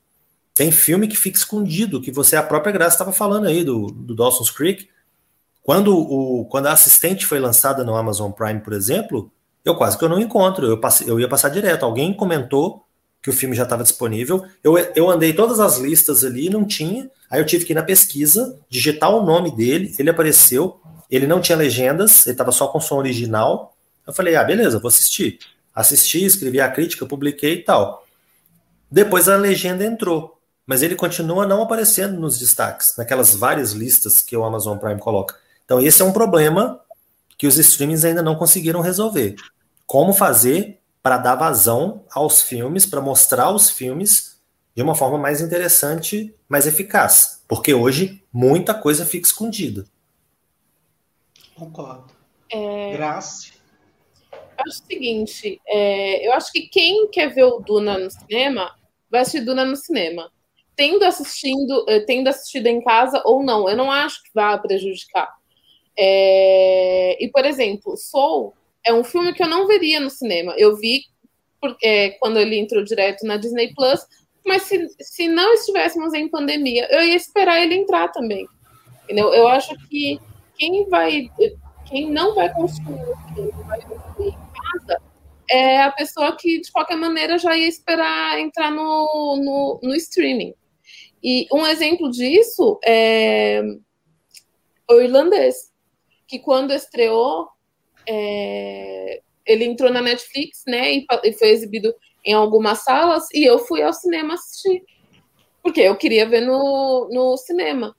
Tem 0.55 0.71
filme 0.71 1.07
que 1.07 1.15
fica 1.15 1.37
escondido, 1.37 2.01
que 2.01 2.11
você, 2.11 2.35
a 2.35 2.41
própria 2.41 2.73
Graça, 2.73 2.95
estava 2.95 3.13
falando 3.13 3.45
aí 3.45 3.63
do, 3.63 3.85
do 3.85 4.15
Dawson's 4.15 4.49
Creek. 4.49 4.89
Quando, 5.67 5.93
o, 5.97 6.45
quando 6.45 6.67
a 6.67 6.71
assistente 6.71 7.25
foi 7.25 7.39
lançada 7.39 7.83
no 7.83 7.93
Amazon 7.93 8.31
Prime, 8.31 8.61
por 8.61 8.71
exemplo, 8.71 9.29
eu 9.65 9.75
quase 9.75 9.97
que 9.97 10.05
eu 10.05 10.07
não 10.07 10.17
encontro. 10.17 10.65
Eu, 10.65 10.79
passei, 10.79 11.09
eu 11.09 11.19
ia 11.19 11.27
passar 11.27 11.49
direto. 11.49 11.83
Alguém 11.83 12.13
comentou 12.13 12.85
que 13.21 13.29
o 13.29 13.33
filme 13.33 13.53
já 13.53 13.63
estava 13.63 13.83
disponível. 13.83 14.45
Eu, 14.63 14.77
eu 14.95 15.09
andei 15.09 15.33
todas 15.33 15.59
as 15.59 15.77
listas 15.77 16.23
ali, 16.23 16.49
não 16.49 16.63
tinha. 16.63 17.11
Aí 17.29 17.41
eu 17.41 17.45
tive 17.45 17.65
que 17.65 17.73
ir 17.73 17.75
na 17.75 17.83
pesquisa, 17.83 18.57
digitar 18.69 19.13
o 19.13 19.25
nome 19.25 19.53
dele, 19.53 19.93
ele 19.99 20.09
apareceu. 20.09 20.79
Ele 21.11 21.27
não 21.27 21.41
tinha 21.41 21.57
legendas, 21.57 22.25
ele 22.25 22.33
estava 22.33 22.53
só 22.53 22.67
com 22.69 22.79
som 22.79 22.95
original. 22.95 23.75
Eu 24.05 24.13
falei, 24.13 24.37
ah, 24.37 24.43
beleza, 24.45 24.79
vou 24.79 24.87
assistir 24.87 25.37
assisti, 25.77 26.25
escrevi 26.25 26.59
a 26.59 26.71
crítica, 26.71 27.05
publiquei 27.05 27.53
e 27.53 27.63
tal. 27.63 28.03
Depois 28.89 29.29
a 29.29 29.37
legenda 29.37 29.85
entrou, 29.85 30.39
mas 30.65 30.81
ele 30.81 30.95
continua 30.95 31.45
não 31.45 31.61
aparecendo 31.61 32.19
nos 32.19 32.39
destaques, 32.39 32.95
naquelas 32.97 33.35
várias 33.35 33.73
listas 33.73 34.21
que 34.21 34.35
o 34.35 34.43
Amazon 34.43 34.77
Prime 34.79 34.99
coloca. 34.99 35.35
Então 35.67 35.81
esse 35.81 36.01
é 36.01 36.05
um 36.05 36.13
problema 36.13 36.81
que 37.37 37.45
os 37.45 37.57
streamings 37.57 38.05
ainda 38.05 38.23
não 38.23 38.35
conseguiram 38.35 38.81
resolver. 38.81 39.35
Como 39.85 40.13
fazer 40.13 40.79
para 41.03 41.17
dar 41.17 41.35
vazão 41.35 42.03
aos 42.09 42.41
filmes, 42.41 42.85
para 42.85 43.01
mostrar 43.01 43.51
os 43.51 43.69
filmes 43.69 44.39
de 44.73 44.81
uma 44.81 44.95
forma 44.95 45.17
mais 45.17 45.41
interessante, 45.41 46.33
mais 46.47 46.65
eficaz. 46.65 47.43
Porque 47.47 47.73
hoje 47.73 48.23
muita 48.31 48.73
coisa 48.73 49.05
fica 49.05 49.27
escondida. 49.27 49.85
Concordo. 51.55 52.11
É... 52.49 52.93
Graça 52.93 53.57
acho 54.57 54.83
o 54.83 54.87
seguinte, 54.87 55.61
é, 55.67 56.27
eu 56.27 56.33
acho 56.33 56.51
que 56.51 56.67
quem 56.67 57.07
quer 57.09 57.33
ver 57.33 57.43
o 57.43 57.59
Duna 57.59 57.97
no 57.97 58.09
cinema, 58.09 58.75
vai 59.09 59.21
assistir 59.21 59.41
Duna 59.41 59.65
no 59.65 59.75
cinema. 59.75 60.31
Tendo 60.75 61.03
assistindo, 61.03 61.85
eh, 61.89 62.01
tendo 62.01 62.27
assistido 62.27 62.67
em 62.67 62.83
casa 62.83 63.19
ou 63.25 63.41
não, 63.41 63.67
eu 63.67 63.75
não 63.75 63.91
acho 63.91 64.21
que 64.21 64.29
vá 64.33 64.55
prejudicar. 64.59 65.27
É, 65.97 67.23
e, 67.23 67.29
por 67.29 67.45
exemplo, 67.45 67.97
Soul 67.97 68.53
é 68.85 68.93
um 68.93 69.03
filme 69.03 69.33
que 69.33 69.43
eu 69.43 69.47
não 69.47 69.67
veria 69.67 69.99
no 69.99 70.09
cinema. 70.09 70.53
Eu 70.57 70.75
vi 70.75 71.01
é, 71.83 72.11
quando 72.19 72.37
ele 72.37 72.57
entrou 72.57 72.83
direto 72.83 73.25
na 73.25 73.37
Disney 73.37 73.73
Plus, 73.73 74.01
mas 74.45 74.63
se, 74.63 74.87
se 75.01 75.27
não 75.27 75.53
estivéssemos 75.53 76.13
em 76.13 76.29
pandemia, 76.29 76.87
eu 76.89 77.03
ia 77.03 77.15
esperar 77.15 77.61
ele 77.61 77.75
entrar 77.75 78.09
também. 78.09 78.47
Entendeu? 79.03 79.33
Eu 79.33 79.47
acho 79.47 79.75
que 79.87 80.19
quem 80.57 80.87
vai, 80.89 81.29
quem 81.85 82.09
não 82.09 82.35
vai 82.35 82.53
consumir 82.53 83.01
o 83.01 83.33
filme, 83.33 83.51
vai 83.65 83.81
consumir 83.81 84.37
casa, 84.53 85.01
é 85.49 85.81
a 85.81 85.91
pessoa 85.91 86.35
que, 86.35 86.61
de 86.61 86.71
qualquer 86.71 86.97
maneira, 86.97 87.37
já 87.37 87.55
ia 87.55 87.67
esperar 87.67 88.39
entrar 88.39 88.71
no, 88.71 89.37
no, 89.43 89.79
no 89.81 89.95
streaming. 89.95 90.53
E 91.23 91.47
um 91.51 91.65
exemplo 91.65 92.09
disso 92.11 92.79
é 92.85 93.61
o 94.89 95.01
irlandês, 95.01 95.66
que 96.27 96.39
quando 96.39 96.73
estreou, 96.73 97.47
é, 98.07 99.21
ele 99.45 99.65
entrou 99.65 99.91
na 99.91 100.01
Netflix, 100.01 100.63
né, 100.67 100.95
e, 100.95 101.05
e 101.23 101.33
foi 101.33 101.49
exibido 101.49 101.93
em 102.25 102.33
algumas 102.33 102.79
salas, 102.79 103.27
e 103.33 103.43
eu 103.43 103.59
fui 103.59 103.81
ao 103.81 103.93
cinema 103.93 104.33
assistir. 104.33 104.83
Porque 105.63 105.81
eu 105.81 105.95
queria 105.95 106.27
ver 106.27 106.41
no, 106.41 107.09
no 107.11 107.37
cinema. 107.37 107.95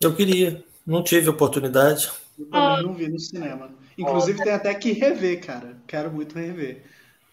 Eu 0.00 0.14
queria, 0.14 0.64
não 0.86 1.02
tive 1.02 1.28
oportunidade. 1.28 2.10
Eu 2.38 2.46
também 2.46 2.78
ah. 2.78 2.82
não 2.82 2.94
vi 2.94 3.08
no 3.08 3.18
cinema. 3.18 3.70
Inclusive 3.96 4.42
tem 4.42 4.52
até 4.52 4.74
que 4.74 4.92
rever, 4.92 5.44
cara. 5.44 5.76
Quero 5.86 6.10
muito 6.10 6.34
rever. 6.34 6.82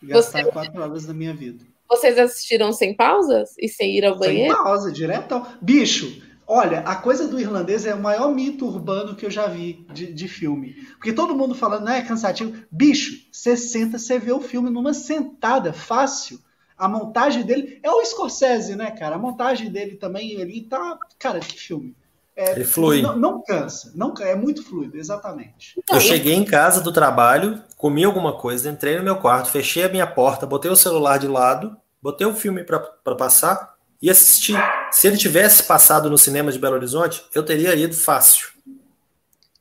Gastar 0.01 0.43
Você... 0.43 0.51
quatro 0.51 0.81
horas 0.81 1.05
da 1.05 1.13
minha 1.13 1.33
vida. 1.33 1.65
Vocês 1.89 2.17
assistiram 2.19 2.71
sem 2.71 2.95
pausas 2.95 3.55
e 3.57 3.67
sem 3.67 3.97
ir 3.97 4.05
ao 4.05 4.17
banheiro? 4.17 4.53
Sem 4.53 4.63
pausa, 4.63 4.91
direto. 4.91 5.45
Bicho, 5.59 6.21
olha, 6.49 6.79
a 6.79 6.95
coisa 6.95 7.27
do 7.27 7.39
irlandês 7.39 7.85
é 7.85 7.93
o 7.93 8.01
maior 8.01 8.33
mito 8.33 8.65
urbano 8.65 9.15
que 9.15 9.23
eu 9.23 9.29
já 9.29 9.45
vi 9.45 9.85
de, 9.93 10.11
de 10.11 10.27
filme. 10.27 10.73
Porque 10.95 11.13
todo 11.13 11.35
mundo 11.35 11.53
falando, 11.53 11.85
não 11.85 11.91
é 11.93 12.01
cansativo. 12.01 12.57
Bicho, 12.71 13.27
você 13.31 13.55
senta, 13.55 13.99
você 13.99 14.17
vê 14.17 14.31
o 14.31 14.41
filme 14.41 14.71
numa 14.71 14.93
sentada, 14.93 15.71
fácil. 15.71 16.39
A 16.75 16.89
montagem 16.89 17.43
dele 17.43 17.79
é 17.83 17.91
o 17.91 18.03
Scorsese, 18.03 18.75
né, 18.75 18.89
cara? 18.89 19.15
A 19.15 19.19
montagem 19.19 19.69
dele 19.69 19.95
também, 19.95 20.31
ele 20.31 20.61
tá. 20.61 20.97
Cara, 21.19 21.39
que 21.39 21.59
filme. 21.59 21.95
É, 22.35 22.53
Ele 22.53 22.63
flui. 22.63 23.01
Não, 23.01 23.17
não, 23.17 23.43
cansa, 23.43 23.91
não 23.93 24.13
é 24.21 24.33
muito 24.33 24.63
fluido, 24.63 24.97
exatamente. 24.97 25.75
Eu 25.91 25.99
cheguei 25.99 26.33
em 26.33 26.45
casa 26.45 26.79
do 26.79 26.93
trabalho, 26.93 27.61
comi 27.77 28.05
alguma 28.05 28.31
coisa, 28.31 28.69
entrei 28.69 28.97
no 28.97 29.03
meu 29.03 29.17
quarto, 29.17 29.51
fechei 29.51 29.83
a 29.83 29.89
minha 29.89 30.07
porta, 30.07 30.47
botei 30.47 30.71
o 30.71 30.75
celular 30.75 31.19
de 31.19 31.27
lado, 31.27 31.75
botei 32.01 32.25
o 32.25 32.33
filme 32.33 32.63
para 32.63 32.79
passar 33.17 33.75
e 34.01 34.09
assisti. 34.09 34.53
Se 34.91 35.07
ele 35.07 35.17
tivesse 35.17 35.63
passado 35.63 36.09
no 36.09 36.17
cinema 36.17 36.51
de 36.51 36.59
Belo 36.59 36.75
Horizonte, 36.75 37.23
eu 37.33 37.43
teria 37.43 37.75
ido 37.75 37.95
fácil. 37.95 38.49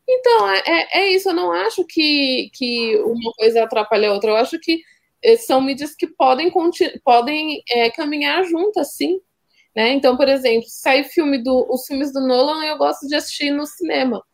Então, 0.08 0.48
é, 0.50 0.62
é, 0.66 1.00
é 1.00 1.12
isso. 1.12 1.28
Eu 1.28 1.34
não 1.34 1.52
acho 1.52 1.84
que, 1.84 2.50
que 2.54 2.96
uma 2.98 3.32
coisa 3.32 3.64
atrapalha 3.64 4.08
a 4.08 4.14
outra. 4.14 4.30
Eu 4.30 4.36
acho 4.36 4.58
que 4.58 4.80
eh, 5.22 5.36
são 5.36 5.60
mídias 5.60 5.94
que 5.94 6.06
podem, 6.06 6.50
podem 7.04 7.62
é, 7.68 7.90
caminhar 7.90 8.44
juntas, 8.44 8.94
sim. 8.94 9.20
Né? 9.76 9.92
Então, 9.92 10.16
por 10.16 10.28
exemplo, 10.28 10.66
sai 10.68 11.04
filme 11.04 11.42
do, 11.42 11.66
os 11.70 11.86
filmes 11.86 12.12
do 12.12 12.26
Nolan, 12.26 12.64
eu 12.64 12.78
gosto 12.78 13.06
de 13.06 13.14
assistir 13.14 13.50
no 13.50 13.66
cinema. 13.66 14.24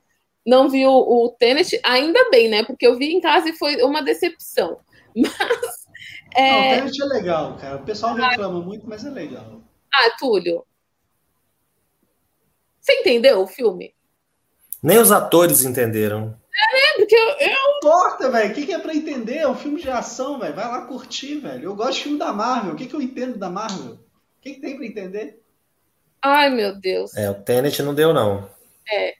Não 0.46 0.68
vi 0.68 0.86
o, 0.86 0.92
o 0.92 1.30
Tenet, 1.30 1.80
ainda 1.82 2.30
bem, 2.30 2.48
né? 2.48 2.64
Porque 2.64 2.86
eu 2.86 2.96
vi 2.96 3.12
em 3.12 3.20
casa 3.20 3.48
e 3.48 3.54
foi 3.54 3.82
uma 3.82 4.02
decepção. 4.02 4.78
Mas. 5.16 5.84
É... 6.34 6.50
Não, 6.50 6.58
o 6.58 6.90
Tenet 6.90 7.02
é 7.02 7.06
legal, 7.06 7.56
cara. 7.56 7.76
O 7.76 7.84
pessoal 7.84 8.14
reclama 8.14 8.58
ah, 8.58 8.62
muito, 8.62 8.86
mas 8.86 9.04
é 9.04 9.10
legal. 9.10 9.63
Ah, 9.94 10.10
Túlio. 10.18 10.64
Você 12.80 12.92
entendeu 13.00 13.40
o 13.40 13.46
filme? 13.46 13.94
Nem 14.82 14.98
os 14.98 15.10
atores 15.10 15.64
entenderam. 15.64 16.38
É, 16.54 16.74
né? 16.74 16.80
Porque 16.96 17.14
eu. 17.14 17.28
eu... 17.48 17.76
Importa, 17.78 18.30
velho. 18.30 18.50
O 18.50 18.54
que, 18.54 18.66
que 18.66 18.72
é 18.72 18.78
pra 18.78 18.94
entender? 18.94 19.38
É 19.38 19.48
um 19.48 19.56
filme 19.56 19.80
de 19.80 19.88
ação, 19.90 20.38
velho. 20.38 20.54
Vai 20.54 20.66
lá 20.66 20.86
curtir, 20.86 21.38
velho. 21.38 21.64
Eu 21.64 21.74
gosto 21.74 21.94
de 21.94 22.02
filme 22.02 22.18
da 22.18 22.32
Marvel. 22.32 22.72
O 22.72 22.76
que, 22.76 22.86
que 22.86 22.94
eu 22.94 23.02
entendo 23.02 23.38
da 23.38 23.48
Marvel? 23.48 23.94
O 23.94 24.40
que, 24.40 24.54
que 24.54 24.60
tem 24.60 24.76
para 24.76 24.86
entender? 24.86 25.42
Ai, 26.22 26.50
meu 26.50 26.78
Deus. 26.78 27.16
É, 27.16 27.30
o 27.30 27.34
Tenet 27.34 27.82
não 27.82 27.94
deu, 27.94 28.12
não. 28.12 28.48
É. 28.90 29.14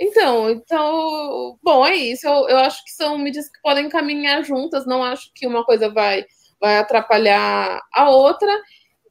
Então, 0.00 0.48
então, 0.50 1.58
bom, 1.62 1.84
é 1.84 1.96
isso. 1.96 2.26
Eu, 2.26 2.48
eu 2.48 2.58
acho 2.58 2.84
que 2.84 2.90
são 2.92 3.18
mídias 3.18 3.48
que 3.48 3.60
podem 3.60 3.88
caminhar 3.88 4.44
juntas. 4.44 4.86
Não 4.86 5.02
acho 5.02 5.32
que 5.34 5.46
uma 5.46 5.64
coisa 5.64 5.88
vai, 5.88 6.24
vai 6.60 6.78
atrapalhar 6.78 7.80
a 7.92 8.10
outra. 8.10 8.50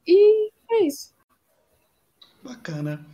E 0.06 0.50
é 0.70 0.86
isso. 0.86 1.12
Bacana. 2.42 3.04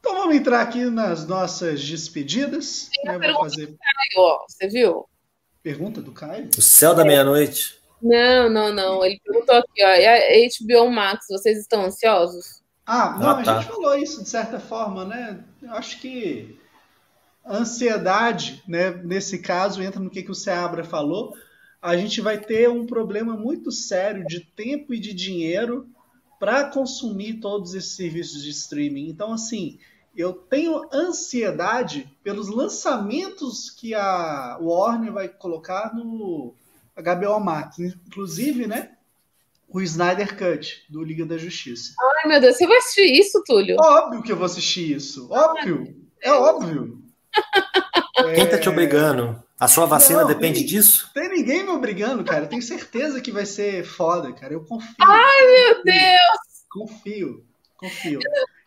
Então 0.00 0.14
vamos 0.14 0.36
entrar 0.36 0.60
aqui 0.62 0.84
nas 0.86 1.26
nossas 1.26 1.82
despedidas. 1.84 2.88
Tem 2.92 3.04
né? 3.04 3.10
uma 3.12 3.18
Vou 3.18 3.20
pergunta 3.20 3.50
fazer 3.50 3.66
do 3.66 3.78
Caio, 3.78 4.26
ó, 4.26 4.44
você 4.48 4.68
viu? 4.68 5.08
pergunta 5.62 6.00
do 6.00 6.12
Caio. 6.12 6.48
O 6.56 6.62
céu 6.62 6.94
da 6.94 7.04
meia-noite. 7.04 7.76
Não, 8.00 8.48
não, 8.48 8.72
não. 8.72 9.04
Ele 9.04 9.20
perguntou 9.24 9.56
aqui, 9.56 9.82
ó. 9.84 9.88
E 9.94 10.06
a 10.06 10.48
HBO 10.48 10.90
Max, 10.90 11.26
vocês 11.28 11.58
estão 11.58 11.84
ansiosos? 11.86 12.62
Ah, 12.84 13.16
não, 13.18 13.30
Ah, 13.30 13.42
tá. 13.42 13.58
a 13.58 13.60
gente 13.60 13.72
falou 13.72 13.96
isso 13.96 14.22
de 14.22 14.28
certa 14.28 14.60
forma, 14.60 15.04
né? 15.04 15.42
Eu 15.60 15.72
acho 15.72 16.00
que 16.00 16.56
a 17.44 17.56
ansiedade, 17.56 18.62
né, 18.68 18.90
nesse 18.90 19.38
caso, 19.40 19.82
entra 19.82 19.98
no 20.00 20.10
que, 20.10 20.22
que 20.22 20.30
o 20.30 20.34
Seabra 20.36 20.84
falou. 20.84 21.34
A 21.82 21.96
gente 21.96 22.20
vai 22.20 22.38
ter 22.38 22.68
um 22.70 22.86
problema 22.86 23.36
muito 23.36 23.72
sério 23.72 24.24
de 24.24 24.40
tempo 24.40 24.94
e 24.94 25.00
de 25.00 25.12
dinheiro 25.12 25.88
para 26.38 26.64
consumir 26.64 27.40
todos 27.40 27.74
esses 27.74 27.92
serviços 27.92 28.42
de 28.42 28.50
streaming. 28.50 29.08
Então, 29.08 29.32
assim, 29.32 29.78
eu 30.16 30.32
tenho 30.32 30.88
ansiedade 30.92 32.10
pelos 32.22 32.48
lançamentos 32.48 33.70
que 33.70 33.94
a 33.94 34.58
Warner 34.60 35.12
vai 35.12 35.28
colocar 35.28 35.94
no 35.94 36.54
HBO 36.96 37.40
Max. 37.40 37.78
Inclusive, 37.78 38.66
né? 38.66 38.92
O 39.68 39.80
Snyder 39.82 40.38
Cut, 40.38 40.84
do 40.88 41.02
Liga 41.02 41.26
da 41.26 41.36
Justiça. 41.36 41.94
Ai, 42.00 42.28
meu 42.28 42.40
Deus, 42.40 42.56
você 42.56 42.66
vai 42.66 42.78
assistir 42.78 43.12
isso, 43.12 43.42
Túlio? 43.44 43.76
Óbvio 43.78 44.22
que 44.22 44.32
eu 44.32 44.36
vou 44.36 44.46
assistir 44.46 44.96
isso. 44.96 45.28
Óbvio. 45.30 45.94
É 46.22 46.32
óbvio. 46.32 47.02
Quem 48.34 48.48
tá 48.48 48.58
te 48.58 48.68
obrigando? 48.68 49.42
A 49.58 49.68
sua 49.68 49.86
vacina 49.86 50.20
Não, 50.22 50.28
depende 50.28 50.60
tem- 50.60 50.66
disso? 50.68 51.10
Tem 51.14 51.28
ninguém 51.28 51.62
me 51.64 51.70
obrigando, 51.70 52.24
cara. 52.24 52.44
Eu 52.44 52.48
tenho 52.48 52.62
certeza 52.62 53.20
que 53.20 53.30
vai 53.32 53.46
ser 53.46 53.84
foda, 53.84 54.32
cara. 54.32 54.52
Eu 54.52 54.64
confio. 54.64 54.94
Meu 54.98 55.82
Deus! 55.84 56.66
Confio. 56.70 57.44
Confio. 57.76 58.20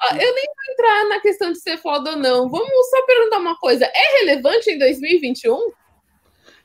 Ó, 0.03 0.13
Eu 0.15 0.33
nem 0.35 0.45
vou 0.45 0.73
entrar 0.73 1.09
na 1.09 1.19
questão 1.19 1.51
de 1.51 1.59
ser 1.59 1.77
foda 1.77 2.11
ou 2.11 2.15
não. 2.17 2.49
Vamos 2.49 2.89
só 2.89 3.01
perguntar 3.05 3.37
uma 3.39 3.57
coisa. 3.57 3.85
É 3.85 4.19
relevante 4.19 4.69
em 4.71 4.79
2021? 4.79 5.71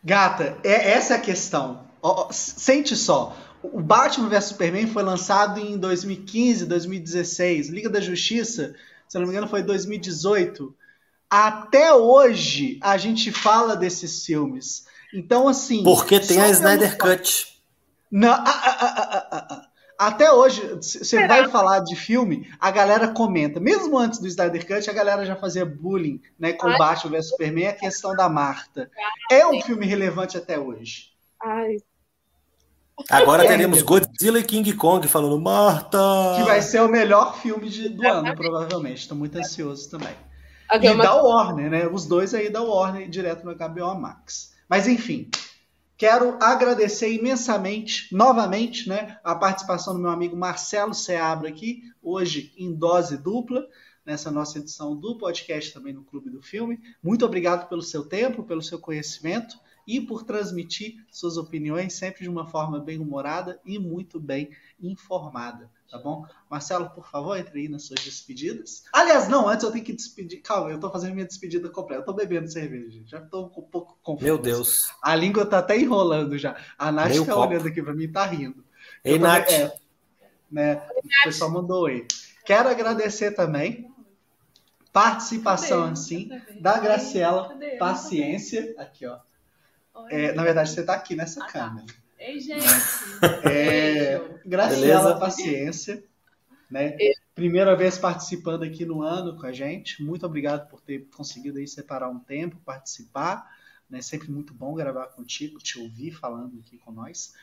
Gata, 0.03 0.59
é 0.62 0.91
essa 0.93 1.14
é 1.14 1.16
a 1.16 1.20
questão. 1.20 1.87
Sente 2.30 2.95
só. 2.97 3.37
O 3.62 3.80
Batman 3.80 4.28
vs 4.28 4.45
Superman 4.45 4.87
foi 4.87 5.03
lançado 5.03 5.59
em 5.59 5.78
2015, 5.78 6.66
2016. 6.66 7.68
Liga 7.68 7.89
da 7.89 8.01
Justiça, 8.01 8.74
se 9.09 9.16
eu 9.16 9.20
não 9.20 9.26
me 9.28 9.32
engano, 9.32 9.49
foi 9.49 9.62
2018. 9.62 10.74
Até 11.29 11.93
hoje 11.93 12.79
a 12.83 12.97
gente 12.97 13.33
fala 13.33 13.77
desses 13.77 14.25
filmes. 14.25 14.85
Então, 15.12 15.49
assim. 15.49 15.83
Porque 15.83 16.20
tem 16.20 16.41
a 16.41 16.49
Snyder 16.49 16.97
Cut. 16.99 17.61
Não, 18.11 18.33
ah, 18.33 18.45
ah, 18.47 19.47
ah. 19.51 19.68
Até 19.97 20.31
hoje, 20.33 20.61
você 20.75 21.27
vai 21.27 21.49
falar 21.49 21.81
de 21.81 21.95
filme, 21.95 22.49
a 22.61 22.70
galera 22.70 23.09
comenta. 23.09 23.61
Mesmo 23.61 23.97
antes 23.97 24.18
do 24.18 24.27
Snyder 24.27 24.66
Cut, 24.66 24.91
a 24.91 24.93
galera 24.93 25.25
já 25.25 25.37
fazia 25.37 25.64
bullying 25.64 26.20
né, 26.39 26.53
com 26.53 26.66
Ai. 26.66 26.77
Batman 26.79 27.12
vs 27.12 27.29
Superman, 27.29 27.68
a 27.68 27.72
questão 27.72 28.14
da 28.14 28.29
Marta. 28.29 28.91
É 29.31 29.47
um 29.47 29.61
filme 29.62 29.87
relevante 29.87 30.37
até 30.37 30.59
hoje. 30.59 31.11
Ai, 31.41 31.77
Agora 33.11 33.45
É, 33.45 33.49
teremos 33.49 33.79
é. 33.79 33.83
Godzilla 33.83 34.39
e 34.39 34.45
King 34.45 34.72
Kong 34.75 35.07
falando 35.09 35.41
Marta. 35.41 35.99
Que 36.37 36.45
vai 36.45 36.62
ser 36.62 36.81
o 36.81 36.89
melhor 36.89 37.37
filme 37.39 37.68
de- 37.68 37.89
do 37.89 38.07
ano, 38.07 38.35
provavelmente. 38.37 39.01
Estou 39.01 39.16
muito 39.16 39.37
ansioso 39.37 39.91
também. 39.91 40.14
E 40.73 40.87
é 40.87 40.93
uma- 40.93 41.05
da 41.05 41.15
Warner, 41.15 41.71
né? 41.71 41.87
Os 41.87 42.07
dois 42.07 42.35
aí 42.35 42.51
da 42.51 42.62
Warner, 42.62 43.09
direto 43.09 43.45
no 43.45 43.53
HBO 43.53 43.95
Max. 43.95 44.53
Mas 44.69 44.89
enfim, 44.89 45.29
quero 45.97 46.37
agradecer 46.41 47.12
imensamente, 47.12 48.15
novamente, 48.15 48.89
né, 48.89 49.19
a 49.23 49.35
participação 49.35 49.95
do 49.95 50.01
meu 50.01 50.11
amigo 50.11 50.37
Marcelo 50.37 50.95
Seabra 50.95 51.49
aqui, 51.49 51.83
hoje 52.03 52.53
em 52.57 52.73
dose 52.75 53.17
dupla, 53.17 53.67
nessa 54.05 54.31
nossa 54.31 54.59
edição 54.59 54.95
do 54.97 55.17
podcast 55.17 55.73
também 55.73 55.93
no 55.93 56.03
Clube 56.05 56.29
do 56.31 56.43
Filme. 56.43 56.79
Muito 57.03 57.25
obrigado 57.25 57.69
pelo 57.69 57.83
seu 57.83 58.05
tempo, 58.05 58.43
pelo 58.43 58.62
seu 58.62 58.79
conhecimento 58.79 59.57
e 59.87 60.01
por 60.01 60.25
transmitir 60.25 60.97
suas 61.11 61.37
opiniões 61.37 61.93
sempre 61.95 62.23
de 62.23 62.29
uma 62.29 62.47
forma 62.47 62.79
bem 62.81 62.99
humorada 62.99 63.61
e 63.65 63.79
muito 63.79 64.19
bem 64.19 64.51
informada, 64.81 65.71
tá 65.95 65.99
bom? 66.01 66.27
Marcelo, 66.51 66.91
por 66.91 67.09
favor, 67.09 67.39
entre 67.39 67.61
aí 67.61 67.69
nas 67.69 67.85
suas 67.85 68.01
despedidas. 68.01 68.83
Aliás, 68.93 69.29
não, 69.29 69.49
antes 69.49 69.65
eu 69.65 69.71
tenho 69.71 69.85
que 69.85 69.93
despedir. 69.93 70.43
Calma, 70.43 70.71
eu 70.71 70.81
tô 70.81 70.91
fazendo 70.91 71.15
minha 71.15 71.27
despedida 71.27 71.69
completa. 71.69 72.03
Eu 72.03 72.05
tô 72.05 72.13
bebendo 72.13 72.51
cerveja, 72.51 72.91
gente. 72.91 73.09
Já 73.09 73.21
tô 73.21 73.45
um 73.45 73.49
pouco 73.49 73.97
confuso. 74.03 74.25
Meu 74.25 74.37
Deus. 74.37 74.93
A 75.01 75.15
língua 75.15 75.47
tá 75.47 75.61
até 75.61 75.79
enrolando 75.79 76.37
já. 76.37 76.57
A 76.77 76.91
Nath 76.91 77.11
Meio 77.11 77.25
tá 77.25 77.33
copo. 77.35 77.47
olhando 77.47 77.69
aqui 77.69 77.81
pra 77.81 77.95
mim 77.95 78.05
e 78.05 78.09
tá 78.09 78.27
rindo. 78.27 78.65
Ei, 79.05 79.21
Nath. 79.21 79.49
é, 79.49 79.73
né, 80.51 80.83
o 80.95 81.25
pessoal 81.25 81.53
mandou 81.53 81.85
oi. 81.85 82.09
Quero 82.45 82.69
agradecer 82.69 83.31
também 83.31 83.89
participação 84.93 85.85
assim 85.85 86.29
da 86.61 86.79
Graciela 86.81 87.57
Paciência. 87.79 88.75
Aqui, 88.79 89.07
ó. 89.07 89.19
É, 90.11 90.33
na 90.33 90.43
verdade, 90.43 90.71
você 90.71 90.83
tá 90.83 90.95
aqui 90.95 91.15
nessa 91.15 91.45
Ah, 91.45 91.53
tá. 91.53 91.77
Ei, 92.25 92.41
gente. 92.41 92.64
É. 93.45 94.18
Graciela 94.47 95.03
Beleza? 95.03 95.14
Paciência, 95.16 96.05
né? 96.70 96.97
Primeira 97.35 97.77
vez 97.77 97.99
participando 97.99 98.62
aqui 98.62 98.87
no 98.87 99.03
ano 99.03 99.37
com 99.39 99.47
a 99.47 99.53
gente. 99.53 100.03
Muito 100.03 100.25
obrigado 100.25 100.68
por 100.68 100.81
ter 100.81 101.07
conseguido 101.14 101.59
aí 101.59 101.68
separar 101.68 102.09
um 102.09 102.18
tempo, 102.18 102.57
participar. 102.64 103.47
Né? 103.91 104.01
Sempre 104.01 104.31
muito 104.31 104.55
bom 104.55 104.75
gravar 104.75 105.09
contigo, 105.09 105.59
te 105.59 105.79
ouvir 105.79 106.12
falando 106.12 106.59
aqui 106.61 106.79
com 106.79 106.93
nós. 106.93 107.35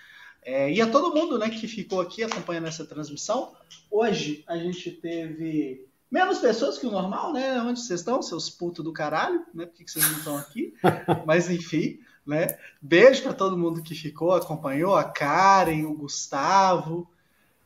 É, 0.44 0.72
e 0.72 0.82
a 0.82 0.90
todo 0.90 1.14
mundo 1.14 1.38
né, 1.38 1.50
que 1.50 1.68
ficou 1.68 2.02
aqui 2.02 2.24
acompanhando 2.24 2.68
essa 2.68 2.86
transmissão. 2.86 3.54
Hoje 3.90 4.44
a 4.48 4.58
gente 4.58 4.92
teve 4.92 5.88
menos 6.10 6.40
pessoas 6.40 6.80
que 6.80 6.88
o 6.88 6.92
normal, 6.92 7.34
né? 7.34 7.62
Onde 7.62 7.80
vocês 7.80 8.00
estão, 8.00 8.22
seus 8.22 8.50
putos 8.50 8.84
do 8.84 8.92
caralho, 8.92 9.46
né? 9.54 9.66
Por 9.66 9.76
que, 9.76 9.84
que 9.86 9.92
vocês 9.92 10.10
não 10.10 10.18
estão 10.18 10.38
aqui? 10.38 10.74
Mas 11.26 11.50
enfim, 11.50 12.00
né? 12.32 12.48
Beijo 12.82 13.22
para 13.24 13.34
todo 13.34 13.58
mundo 13.58 13.84
que 13.84 13.94
ficou, 13.94 14.32
acompanhou, 14.34 14.96
a 14.96 15.04
Karen, 15.04 15.84
o 15.86 15.94
Gustavo. 15.94 17.08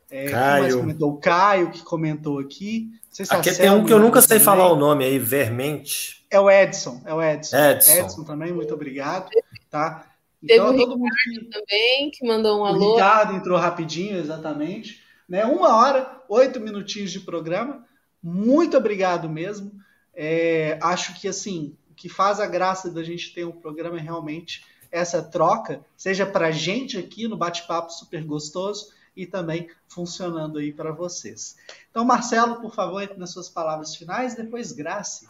É, 0.10 0.30
Caio. 0.30 0.80
comentou? 0.80 1.10
O 1.12 1.18
Caio 1.18 1.72
que 1.72 1.84
comentou 1.84 2.40
aqui. 2.40 2.90
Não 2.92 3.00
sei 3.12 3.26
se 3.26 3.34
Aqui 3.34 3.54
tem 3.56 3.70
um 3.70 3.86
que 3.86 3.94
eu 3.94 4.00
nunca 4.00 4.22
sei 4.22 4.38
também. 4.40 4.44
falar 4.46 4.72
o 4.72 4.76
nome 4.76 5.06
aí, 5.06 5.18
Vermente. 5.18 6.26
É 6.30 6.40
o 6.40 6.50
Edson, 6.50 7.02
é 7.06 7.14
o 7.14 7.22
Edson. 7.22 7.56
Edson. 7.58 8.24
também, 8.24 8.52
muito 8.52 8.74
obrigado. 8.74 9.30
Tá? 9.70 10.06
Teve 10.46 10.60
Então, 10.62 10.76
o 10.76 10.78
todo 10.78 10.98
mundo 10.98 11.12
que. 11.24 11.46
também, 11.46 12.12
que 12.12 12.28
mandou 12.28 12.60
um 12.60 12.62
O 12.62 12.66
alô. 12.66 12.94
Ricardo 12.96 13.34
entrou 13.36 13.58
rapidinho, 13.58 14.18
exatamente. 14.18 15.02
Né? 15.30 15.46
Uma 15.46 15.76
hora, 15.76 16.22
oito 16.30 16.60
minutinhos 16.60 17.12
de 17.12 17.22
programa. 17.22 17.84
Muito 18.22 18.76
obrigado 18.78 19.30
mesmo. 19.30 19.72
É, 20.14 20.78
acho 20.82 21.20
que 21.20 21.28
assim, 21.28 21.76
o 21.96 21.98
que 21.98 22.10
faz 22.10 22.42
a 22.42 22.46
graça 22.46 22.92
da 22.92 23.02
gente 23.02 23.34
ter 23.34 23.46
um 23.46 23.54
programa 23.54 23.98
é 23.98 24.02
realmente 24.02 24.66
essa 24.92 25.24
troca, 25.24 25.80
seja 25.96 26.26
para 26.26 26.52
gente 26.52 26.98
aqui 26.98 27.26
no 27.26 27.38
bate-papo 27.38 27.90
super 27.90 28.22
gostoso 28.26 28.90
e 29.16 29.26
também 29.26 29.70
funcionando 29.88 30.60
aí 30.60 30.74
para 30.74 30.92
vocês. 30.92 31.56
Então, 31.90 32.04
Marcelo, 32.04 32.58
por 32.60 32.76
favor, 32.76 33.02
entre 33.02 33.18
nas 33.18 33.32
suas 33.32 33.48
palavras 33.48 33.96
finais, 33.96 34.36
depois 34.36 34.74
Grace. 34.74 35.26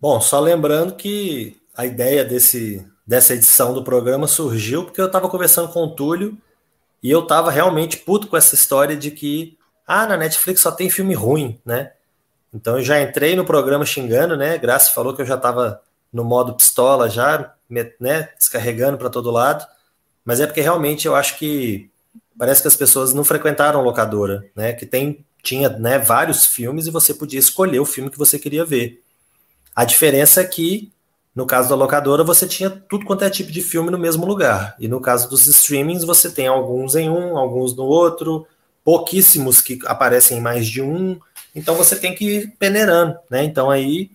Bom, 0.00 0.20
só 0.20 0.40
lembrando 0.40 0.96
que 0.96 1.56
a 1.76 1.86
ideia 1.86 2.24
desse, 2.24 2.84
dessa 3.06 3.34
edição 3.34 3.72
do 3.72 3.84
programa 3.84 4.26
surgiu 4.26 4.84
porque 4.84 5.00
eu 5.00 5.06
estava 5.06 5.30
conversando 5.30 5.72
com 5.72 5.84
o 5.84 5.94
Túlio 5.94 6.36
e 7.00 7.12
eu 7.12 7.22
estava 7.22 7.48
realmente 7.48 7.98
puto 7.98 8.26
com 8.26 8.36
essa 8.36 8.56
história 8.56 8.96
de 8.96 9.12
que, 9.12 9.56
ah, 9.86 10.04
na 10.04 10.16
Netflix 10.16 10.62
só 10.62 10.72
tem 10.72 10.90
filme 10.90 11.14
ruim, 11.14 11.60
né? 11.64 11.92
Então 12.54 12.78
eu 12.78 12.84
já 12.84 13.02
entrei 13.02 13.34
no 13.34 13.44
programa 13.44 13.84
xingando, 13.84 14.36
né? 14.36 14.56
Graça 14.56 14.92
falou 14.92 15.14
que 15.14 15.20
eu 15.20 15.26
já 15.26 15.34
estava 15.34 15.82
no 16.12 16.22
modo 16.22 16.54
pistola 16.54 17.10
já, 17.10 17.52
né? 17.68 18.28
Descarregando 18.38 18.96
para 18.96 19.10
todo 19.10 19.30
lado. 19.30 19.66
Mas 20.24 20.40
é 20.40 20.46
porque 20.46 20.60
realmente 20.60 21.06
eu 21.06 21.16
acho 21.16 21.36
que 21.36 21.90
parece 22.38 22.62
que 22.62 22.68
as 22.68 22.76
pessoas 22.76 23.12
não 23.12 23.24
frequentaram 23.24 23.82
locadora, 23.82 24.46
né? 24.54 24.72
Que 24.72 24.86
tem 24.86 25.24
tinha 25.44 25.68
né, 25.68 25.98
vários 25.98 26.46
filmes 26.46 26.86
e 26.86 26.90
você 26.90 27.12
podia 27.12 27.38
escolher 27.38 27.78
o 27.78 27.84
filme 27.84 28.10
que 28.10 28.18
você 28.18 28.38
queria 28.38 28.64
ver. 28.64 29.02
A 29.76 29.84
diferença 29.84 30.40
é 30.40 30.44
que, 30.44 30.90
no 31.34 31.44
caso 31.46 31.68
da 31.68 31.74
locadora, 31.74 32.24
você 32.24 32.48
tinha 32.48 32.70
tudo 32.70 33.04
quanto 33.04 33.24
é 33.24 33.30
tipo 33.30 33.52
de 33.52 33.60
filme 33.60 33.90
no 33.90 33.98
mesmo 33.98 34.24
lugar. 34.24 34.74
E 34.80 34.88
no 34.88 35.00
caso 35.00 35.28
dos 35.28 35.46
streamings, 35.46 36.02
você 36.02 36.30
tem 36.30 36.46
alguns 36.46 36.96
em 36.96 37.10
um, 37.10 37.36
alguns 37.36 37.76
no 37.76 37.84
outro, 37.84 38.46
pouquíssimos 38.82 39.60
que 39.60 39.78
aparecem 39.84 40.38
em 40.38 40.40
mais 40.40 40.66
de 40.66 40.80
um. 40.80 41.20
Então 41.54 41.74
você 41.74 41.96
tem 41.96 42.14
que 42.14 42.24
ir 42.24 42.56
peneirando, 42.58 43.16
né? 43.30 43.44
Então 43.44 43.70
aí 43.70 44.10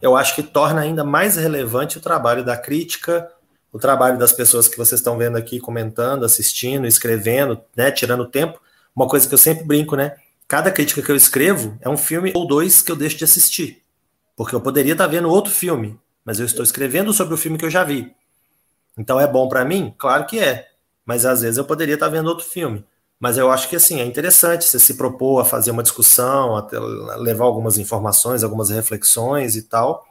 eu 0.00 0.16
acho 0.16 0.34
que 0.34 0.42
torna 0.42 0.82
ainda 0.82 1.02
mais 1.02 1.36
relevante 1.36 1.98
o 1.98 2.00
trabalho 2.00 2.44
da 2.44 2.56
crítica, 2.56 3.30
o 3.72 3.78
trabalho 3.78 4.18
das 4.18 4.32
pessoas 4.32 4.68
que 4.68 4.76
vocês 4.76 5.00
estão 5.00 5.18
vendo 5.18 5.36
aqui 5.36 5.58
comentando, 5.58 6.24
assistindo, 6.24 6.86
escrevendo, 6.86 7.60
né? 7.76 7.90
Tirando 7.90 8.26
tempo. 8.26 8.60
Uma 8.94 9.08
coisa 9.08 9.28
que 9.28 9.34
eu 9.34 9.38
sempre 9.38 9.64
brinco, 9.64 9.96
né? 9.96 10.16
Cada 10.48 10.70
crítica 10.70 11.02
que 11.02 11.10
eu 11.10 11.16
escrevo 11.16 11.76
é 11.80 11.88
um 11.88 11.96
filme 11.96 12.32
ou 12.34 12.46
dois 12.46 12.80
que 12.80 12.92
eu 12.92 12.96
deixo 12.96 13.16
de 13.16 13.24
assistir. 13.24 13.82
Porque 14.36 14.54
eu 14.54 14.60
poderia 14.60 14.92
estar 14.92 15.06
vendo 15.06 15.28
outro 15.28 15.52
filme, 15.52 15.98
mas 16.24 16.38
eu 16.38 16.46
estou 16.46 16.62
escrevendo 16.62 17.12
sobre 17.12 17.34
o 17.34 17.36
filme 17.36 17.58
que 17.58 17.64
eu 17.64 17.70
já 17.70 17.82
vi. 17.82 18.14
Então 18.96 19.20
é 19.20 19.26
bom 19.26 19.48
para 19.48 19.64
mim? 19.64 19.92
Claro 19.98 20.24
que 20.26 20.38
é. 20.38 20.68
Mas 21.04 21.26
às 21.26 21.42
vezes 21.42 21.58
eu 21.58 21.64
poderia 21.64 21.94
estar 21.94 22.08
vendo 22.08 22.28
outro 22.28 22.44
filme. 22.44 22.84
Mas 23.18 23.38
eu 23.38 23.50
acho 23.50 23.68
que 23.68 23.76
assim 23.76 24.00
é 24.00 24.04
interessante 24.04 24.64
você 24.64 24.78
se 24.78 24.94
propor 24.94 25.40
a 25.40 25.44
fazer 25.44 25.70
uma 25.70 25.82
discussão, 25.82 26.56
a 26.56 27.16
levar 27.16 27.44
algumas 27.44 27.78
informações, 27.78 28.44
algumas 28.44 28.70
reflexões 28.70 29.56
e 29.56 29.62
tal. 29.62 30.04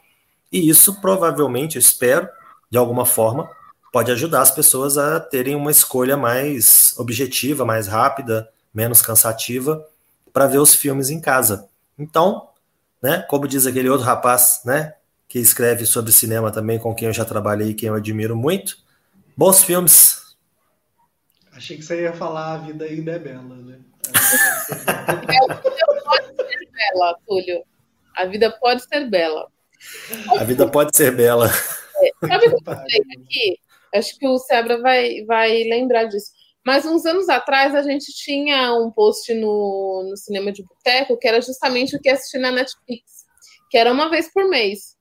E 0.52 0.69
isso 0.69 0.99
provavelmente, 1.02 1.76
eu 1.76 1.80
espero, 1.80 2.27
de 2.69 2.77
alguma 2.77 3.06
forma, 3.06 3.49
pode 3.91 4.11
ajudar 4.11 4.41
as 4.41 4.52
pessoas 4.52 4.98
a 4.98 5.19
terem 5.19 5.56
uma 5.56 5.72
escolha 5.72 6.18
mais 6.18 6.94
objetiva, 6.98 7.64
mais 7.64 7.88
rápida, 7.88 8.49
menos 8.73 9.02
cansativa 9.02 9.86
para 10.34 10.48
ver 10.48 10.57
os 10.57 10.76
filmes 10.76 11.10
em 11.10 11.22
casa. 11.22 11.69
Então, 11.98 12.49
né, 13.02 13.19
como 13.30 13.48
diz 13.48 13.65
aquele 13.65 13.90
outro 13.90 14.06
rapaz, 14.06 14.61
né, 14.65 14.95
que 15.30 15.40
escreve 15.40 15.86
sobre 15.86 16.11
cinema 16.11 16.52
também, 16.52 16.80
com 16.80 16.94
quem 16.94 17.07
eu 17.07 17.14
já 17.14 17.23
trabalhei 17.23 17.69
e 17.69 17.73
quem 17.73 17.88
eu 17.88 17.95
admiro 17.95 18.36
muito, 18.36 18.77
bons 19.38 19.64
filmes. 19.64 20.24
Achei 21.56 21.77
que 21.77 21.84
você 21.84 22.02
ia 22.02 22.14
falar 22.14 22.53
a 22.53 22.57
vida 22.57 22.84
ainda 22.84 23.14
é 23.14 23.19
bela, 23.19 23.56
né? 23.56 23.80
A 25.07 25.15
vida 25.15 26.02
pode 26.03 26.36
ser 26.36 26.69
bela, 26.72 27.19
Túlio. 27.26 27.64
A 28.15 28.26
vida 28.26 28.52
pode 28.52 28.84
ser 28.84 29.10
bela. 29.10 29.48
A 30.38 30.44
vida 30.44 30.69
pode 30.69 30.95
ser 30.95 31.15
bela. 31.15 31.49
É, 32.02 32.27
sabe 32.27 32.48
o 32.48 32.49
que 32.49 32.56
eu 32.56 32.64
falei 32.64 33.02
aqui? 33.18 33.60
Acho 33.94 34.18
que 34.18 34.27
o 34.27 34.38
Sebra 34.38 34.82
vai, 34.82 35.23
vai 35.23 35.64
lembrar 35.64 36.06
disso. 36.06 36.32
Mas 36.65 36.86
uns 36.86 37.06
anos 37.06 37.30
atrás 37.30 37.73
a 37.73 37.84
gente 37.84 38.11
tinha 38.11 38.73
um 38.73 38.91
post 38.91 39.34
no, 39.34 40.07
no 40.10 40.18
cinema 40.18 40.52
de 40.52 40.64
boteco 40.64 41.18
que 41.18 41.27
era 41.27 41.40
justamente 41.40 41.95
o 41.95 42.02
que 42.02 42.10
assistir 42.10 42.40
na 42.40 42.52
Netflix, 42.52 43.23
que 43.69 43.77
era 43.77 43.94
uma 43.94 44.10
vez 44.10 44.30
por 44.34 44.49
mês. 44.49 44.95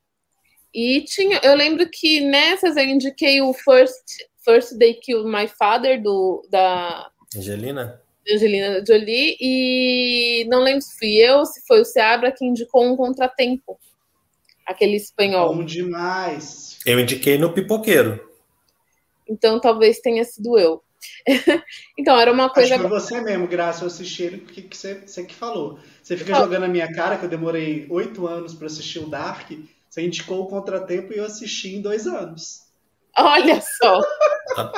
E 0.73 1.03
tinha, 1.03 1.41
eu 1.43 1.57
lembro 1.57 1.89
que 1.91 2.21
nessas 2.21 2.77
eu 2.77 2.85
indiquei 2.85 3.41
o 3.41 3.53
First, 3.53 4.05
First 4.45 4.77
Day 4.79 4.95
Killed 4.95 5.29
My 5.29 5.49
Father 5.49 6.03
do 6.03 6.47
da 6.51 7.11
Angelina. 7.37 8.01
Angelina 8.31 8.85
Jolie 8.87 9.37
e 9.41 10.47
não 10.49 10.63
lembro 10.63 10.83
se 10.83 10.97
fui 10.99 11.17
eu, 11.17 11.45
se 11.45 11.61
foi 11.67 11.81
o 11.81 11.85
Seabra 11.85 12.33
que 12.33 12.45
indicou 12.45 12.85
um 12.85 12.97
contratempo. 12.97 13.79
Aquele 14.67 14.97
espanhol. 14.97 15.55
Bom 15.55 15.65
demais. 15.65 16.79
Eu 16.87 16.99
indiquei 16.99 17.37
no 17.37 17.53
pipoqueiro. 17.53 18.19
Então 19.29 19.61
talvez 19.61 19.99
tenha 20.01 20.25
sido 20.25 20.59
eu. 20.59 20.83
então, 21.99 22.19
era 22.19 22.33
uma 22.33 22.49
coisa. 22.49 22.75
Acho 22.75 22.83
que 22.83 22.89
foi 22.89 23.01
você 23.01 23.21
mesmo, 23.21 23.47
Graça, 23.47 23.85
eu 23.85 23.89
assisti 23.89 24.23
ele 24.23 24.39
porque 24.39 24.63
que 24.63 24.77
você, 24.77 24.95
você 25.07 25.25
que 25.25 25.35
falou. 25.35 25.79
Você 26.03 26.17
fica 26.17 26.35
jogando 26.35 26.63
na 26.63 26.69
minha 26.69 26.91
cara 26.93 27.17
que 27.19 27.25
eu 27.25 27.29
demorei 27.29 27.87
oito 27.91 28.27
anos 28.27 28.55
para 28.55 28.67
assistir 28.67 29.01
o 29.01 29.09
Dark. 29.09 29.51
Você 29.89 30.03
indicou 30.03 30.43
o 30.43 30.47
contratempo 30.47 31.13
e 31.13 31.19
eu 31.19 31.25
assisti 31.25 31.75
em 31.75 31.81
dois 31.81 32.07
anos. 32.07 32.64
Olha 33.19 33.61
só! 33.61 34.01
Tá, 34.57 34.73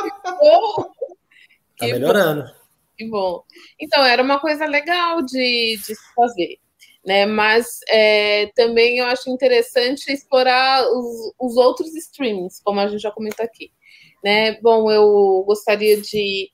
tá 1.79 1.87
melhorando. 1.87 2.43
Bom. 2.43 2.67
Que 2.97 3.09
bom. 3.09 3.43
Então, 3.79 4.05
era 4.05 4.23
uma 4.23 4.41
coisa 4.41 4.67
legal 4.67 5.23
de, 5.23 5.77
de 5.77 5.95
se 5.95 6.15
fazer. 6.15 6.59
Né? 7.05 7.27
Mas 7.27 7.81
é, 7.89 8.51
também 8.55 8.99
eu 8.99 9.07
acho 9.07 9.31
interessante 9.31 10.13
explorar 10.13 10.83
os, 10.91 11.35
os 11.39 11.57
outros 11.57 11.95
streamings, 11.95 12.61
como 12.65 12.81
a 12.81 12.89
gente 12.89 13.01
já 13.01 13.11
comentou 13.11 13.45
aqui. 13.45 13.71
Né? 14.25 14.61
Bom, 14.61 14.91
eu 14.91 15.45
gostaria 15.47 16.01
de 16.01 16.51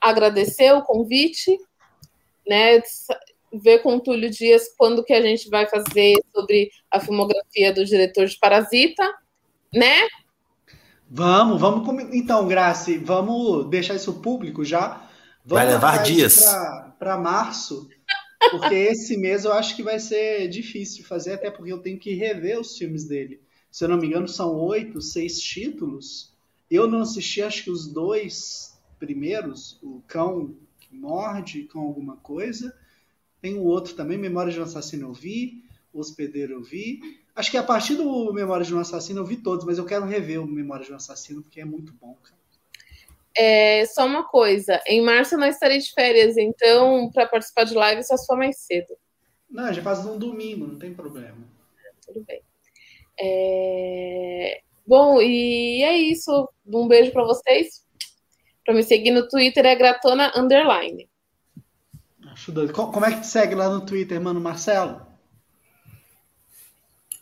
agradecer 0.00 0.72
o 0.72 0.82
convite, 0.82 1.58
né? 2.46 2.82
Ver 3.52 3.80
com 3.80 3.96
o 3.96 4.00
Túlio 4.00 4.30
Dias 4.30 4.74
quando 4.78 5.04
que 5.04 5.12
a 5.12 5.20
gente 5.20 5.50
vai 5.50 5.66
fazer 5.66 6.14
sobre 6.34 6.70
a 6.90 6.98
filmografia 6.98 7.72
do 7.72 7.84
diretor 7.84 8.26
de 8.26 8.38
Parasita, 8.38 9.04
né? 9.74 10.08
Vamos, 11.12 11.60
vamos. 11.60 12.14
Então, 12.14 12.46
Grace, 12.46 12.96
vamos 12.96 13.68
deixar 13.68 13.96
isso 13.96 14.20
público 14.20 14.64
já. 14.64 15.08
Vamos 15.44 15.64
vai 15.64 15.66
levar 15.66 16.04
dias. 16.04 16.44
Para 17.00 17.18
março, 17.18 17.88
porque 18.52 18.74
esse 18.92 19.16
mês 19.16 19.44
eu 19.44 19.52
acho 19.52 19.74
que 19.74 19.82
vai 19.82 19.98
ser 19.98 20.48
difícil 20.48 21.04
fazer, 21.04 21.32
até 21.32 21.50
porque 21.50 21.72
eu 21.72 21.78
tenho 21.78 21.98
que 21.98 22.14
rever 22.14 22.60
os 22.60 22.78
filmes 22.78 23.04
dele. 23.04 23.40
Se 23.72 23.84
eu 23.84 23.88
não 23.88 23.96
me 23.96 24.06
engano, 24.06 24.28
são 24.28 24.54
oito, 24.54 25.00
seis 25.00 25.40
títulos. 25.40 26.32
Eu 26.70 26.86
não 26.86 27.00
assisti, 27.00 27.42
acho 27.42 27.64
que 27.64 27.70
os 27.70 27.88
dois 27.88 28.78
primeiros, 29.00 29.80
o 29.82 30.00
Cão 30.06 30.54
que 30.78 30.94
Morde, 30.94 31.64
com 31.64 31.80
alguma 31.80 32.18
coisa. 32.18 32.72
Tem 33.40 33.54
o 33.54 33.64
outro 33.64 33.94
também, 33.94 34.16
Memória 34.16 34.52
de 34.52 34.60
um 34.60 34.62
Assassino 34.62 35.08
eu 35.08 35.12
vi, 35.12 35.64
O 35.92 35.98
Hospedeiro 35.98 36.52
eu 36.52 36.62
vi. 36.62 37.19
Acho 37.34 37.50
que 37.50 37.56
a 37.56 37.62
partir 37.62 37.94
do 37.94 38.32
Memória 38.32 38.64
de 38.64 38.74
um 38.74 38.80
Assassino 38.80 39.20
eu 39.20 39.24
vi 39.24 39.36
todos, 39.36 39.64
mas 39.64 39.78
eu 39.78 39.84
quero 39.84 40.06
rever 40.06 40.42
o 40.42 40.46
Memória 40.46 40.84
de 40.84 40.92
um 40.92 40.96
Assassino 40.96 41.42
porque 41.42 41.60
é 41.60 41.64
muito 41.64 41.92
bom, 41.94 42.14
cara. 42.22 42.40
É, 43.36 43.86
só 43.86 44.04
uma 44.04 44.24
coisa, 44.24 44.80
em 44.86 45.00
março 45.00 45.34
eu 45.34 45.38
não 45.38 45.46
estarei 45.46 45.78
de 45.78 45.92
férias, 45.92 46.36
então 46.36 47.10
para 47.12 47.28
participar 47.28 47.64
de 47.64 47.74
live 47.74 48.02
só 48.02 48.16
for 48.26 48.36
mais 48.36 48.58
cedo. 48.58 48.96
Não, 49.48 49.72
já 49.72 49.82
faz 49.82 50.04
num 50.04 50.18
domingo, 50.18 50.66
não 50.66 50.78
tem 50.78 50.92
problema. 50.92 51.36
Tudo 52.04 52.24
bem. 52.26 52.42
É... 53.18 54.60
Bom, 54.86 55.20
e 55.20 55.82
é 55.82 55.96
isso. 55.96 56.48
Um 56.66 56.88
beijo 56.88 57.12
para 57.12 57.24
vocês. 57.24 57.84
Para 58.64 58.74
me 58.74 58.82
seguir 58.82 59.10
no 59.10 59.28
Twitter 59.28 59.64
é 59.66 59.74
gratona 59.74 60.32
underline. 60.36 61.08
Acho 62.32 62.52
doido. 62.52 62.72
Como 62.72 63.04
é 63.04 63.12
que 63.12 63.20
te 63.20 63.26
segue 63.26 63.54
lá 63.54 63.68
no 63.68 63.84
Twitter, 63.84 64.20
mano, 64.20 64.40
Marcelo? 64.40 65.09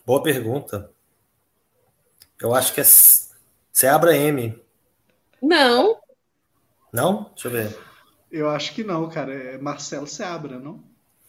Boa 0.09 0.23
pergunta. 0.23 0.91
Eu 2.41 2.55
acho 2.55 2.73
que 2.73 2.81
é 2.81 2.85
Seabra 3.71 4.17
M. 4.17 4.59
Não. 5.43 6.01
Não? 6.91 7.25
Deixa 7.35 7.49
eu 7.49 7.53
ver. 7.53 7.79
Eu 8.33 8.49
acho 8.49 8.73
que 8.73 8.83
não, 8.83 9.07
cara. 9.11 9.35
É 9.35 9.59
Marcelo 9.59 10.07
Seabra, 10.07 10.59
não? 10.59 10.83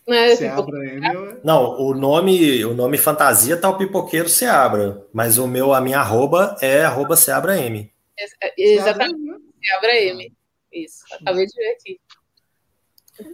É, 0.08 0.34
Seabra 0.34 0.78
M. 0.88 1.14
Eu... 1.14 1.42
Não, 1.44 1.78
o 1.78 1.94
nome, 1.94 2.64
o 2.64 2.74
nome 2.74 2.98
fantasia 2.98 3.60
tá 3.60 3.70
o 3.70 3.78
pipoqueiro 3.78 4.30
Seabra, 4.30 5.06
mas 5.12 5.38
o 5.38 5.46
meu, 5.46 5.74
a 5.74 5.82
minha 5.82 6.00
arroba 6.00 6.56
é 6.62 6.86
arroba 6.86 7.18
Seabra 7.18 7.60
M. 7.60 7.92
É, 8.42 8.54
exatamente, 8.58 9.44
Seabra 9.62 10.02
M. 10.04 10.34
Isso, 10.72 11.04
acabei 11.20 11.46
de 11.46 11.54
ver 11.54 11.72
aqui. 11.74 12.00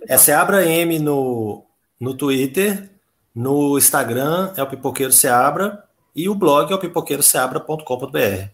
É 0.08 0.18
Seabra 0.18 0.66
M 0.66 0.98
no, 0.98 1.68
no 2.00 2.18
Twitter, 2.18 2.95
no 3.36 3.78
Instagram 3.78 4.54
é 4.56 4.64
o 4.64 4.70
Pipoqueiro 4.70 5.12
Seabra 5.12 5.84
e 6.16 6.30
o 6.30 6.34
blog 6.34 6.72
é 6.72 6.76
o 6.76 6.80
pipoqueiroseabra.com.br. 6.80 8.50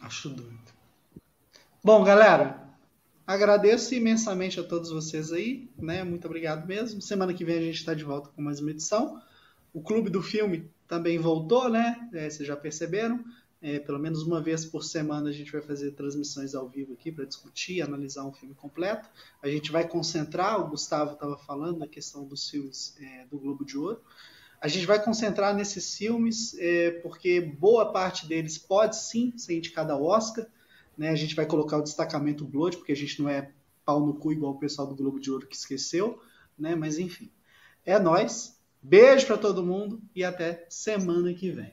Acho 0.00 0.28
doido. 0.28 0.56
Bom, 1.82 2.02
galera, 2.02 2.66
Agradeço 3.26 3.92
imensamente 3.92 4.60
a 4.60 4.62
todos 4.62 4.90
vocês 4.90 5.32
aí, 5.32 5.68
né? 5.76 6.04
Muito 6.04 6.26
obrigado 6.26 6.64
mesmo. 6.64 7.02
Semana 7.02 7.34
que 7.34 7.44
vem 7.44 7.58
a 7.58 7.60
gente 7.60 7.74
está 7.74 7.92
de 7.92 8.04
volta 8.04 8.30
com 8.30 8.40
mais 8.40 8.60
uma 8.60 8.70
edição. 8.70 9.20
O 9.74 9.80
Clube 9.82 10.08
do 10.08 10.22
Filme 10.22 10.70
também 10.86 11.18
voltou, 11.18 11.68
né? 11.68 12.08
É, 12.12 12.30
vocês 12.30 12.46
já 12.46 12.56
perceberam. 12.56 13.24
É, 13.62 13.78
pelo 13.78 13.98
menos 13.98 14.22
uma 14.22 14.40
vez 14.40 14.66
por 14.66 14.84
semana 14.84 15.30
a 15.30 15.32
gente 15.32 15.50
vai 15.50 15.62
fazer 15.62 15.92
transmissões 15.92 16.54
ao 16.54 16.68
vivo 16.68 16.92
aqui 16.92 17.10
para 17.10 17.24
discutir, 17.24 17.80
analisar 17.80 18.24
um 18.24 18.32
filme 18.32 18.54
completo. 18.54 19.08
A 19.42 19.48
gente 19.48 19.72
vai 19.72 19.88
concentrar, 19.88 20.60
o 20.60 20.68
Gustavo 20.68 21.14
estava 21.14 21.38
falando 21.38 21.78
da 21.78 21.88
questão 21.88 22.24
dos 22.26 22.48
filmes 22.48 22.96
é, 23.00 23.26
do 23.26 23.38
Globo 23.38 23.64
de 23.64 23.78
Ouro. 23.78 24.00
A 24.60 24.68
gente 24.68 24.86
vai 24.86 25.02
concentrar 25.02 25.54
nesses 25.54 25.96
filmes 25.96 26.56
é, 26.58 26.90
porque 27.02 27.40
boa 27.40 27.92
parte 27.92 28.26
deles 28.26 28.58
pode 28.58 28.96
sim 28.96 29.36
ser 29.36 29.56
indicada 29.56 29.92
ao 29.92 30.02
Oscar. 30.02 30.46
Né? 30.96 31.10
A 31.10 31.14
gente 31.14 31.34
vai 31.34 31.46
colocar 31.46 31.78
o 31.78 31.82
destacamento 31.82 32.44
Blood, 32.44 32.78
porque 32.78 32.92
a 32.92 32.96
gente 32.96 33.20
não 33.20 33.28
é 33.28 33.52
pau 33.84 34.04
no 34.04 34.14
cu 34.14 34.32
igual 34.32 34.52
o 34.52 34.58
pessoal 34.58 34.88
do 34.88 34.96
Globo 34.96 35.20
de 35.20 35.30
Ouro 35.30 35.46
que 35.46 35.54
esqueceu, 35.54 36.20
né? 36.58 36.74
Mas 36.74 36.98
enfim. 36.98 37.30
É 37.84 37.98
nós. 37.98 38.58
Beijo 38.82 39.26
para 39.26 39.38
todo 39.38 39.64
mundo 39.64 40.02
e 40.14 40.24
até 40.24 40.66
semana 40.68 41.32
que 41.32 41.50
vem. 41.50 41.72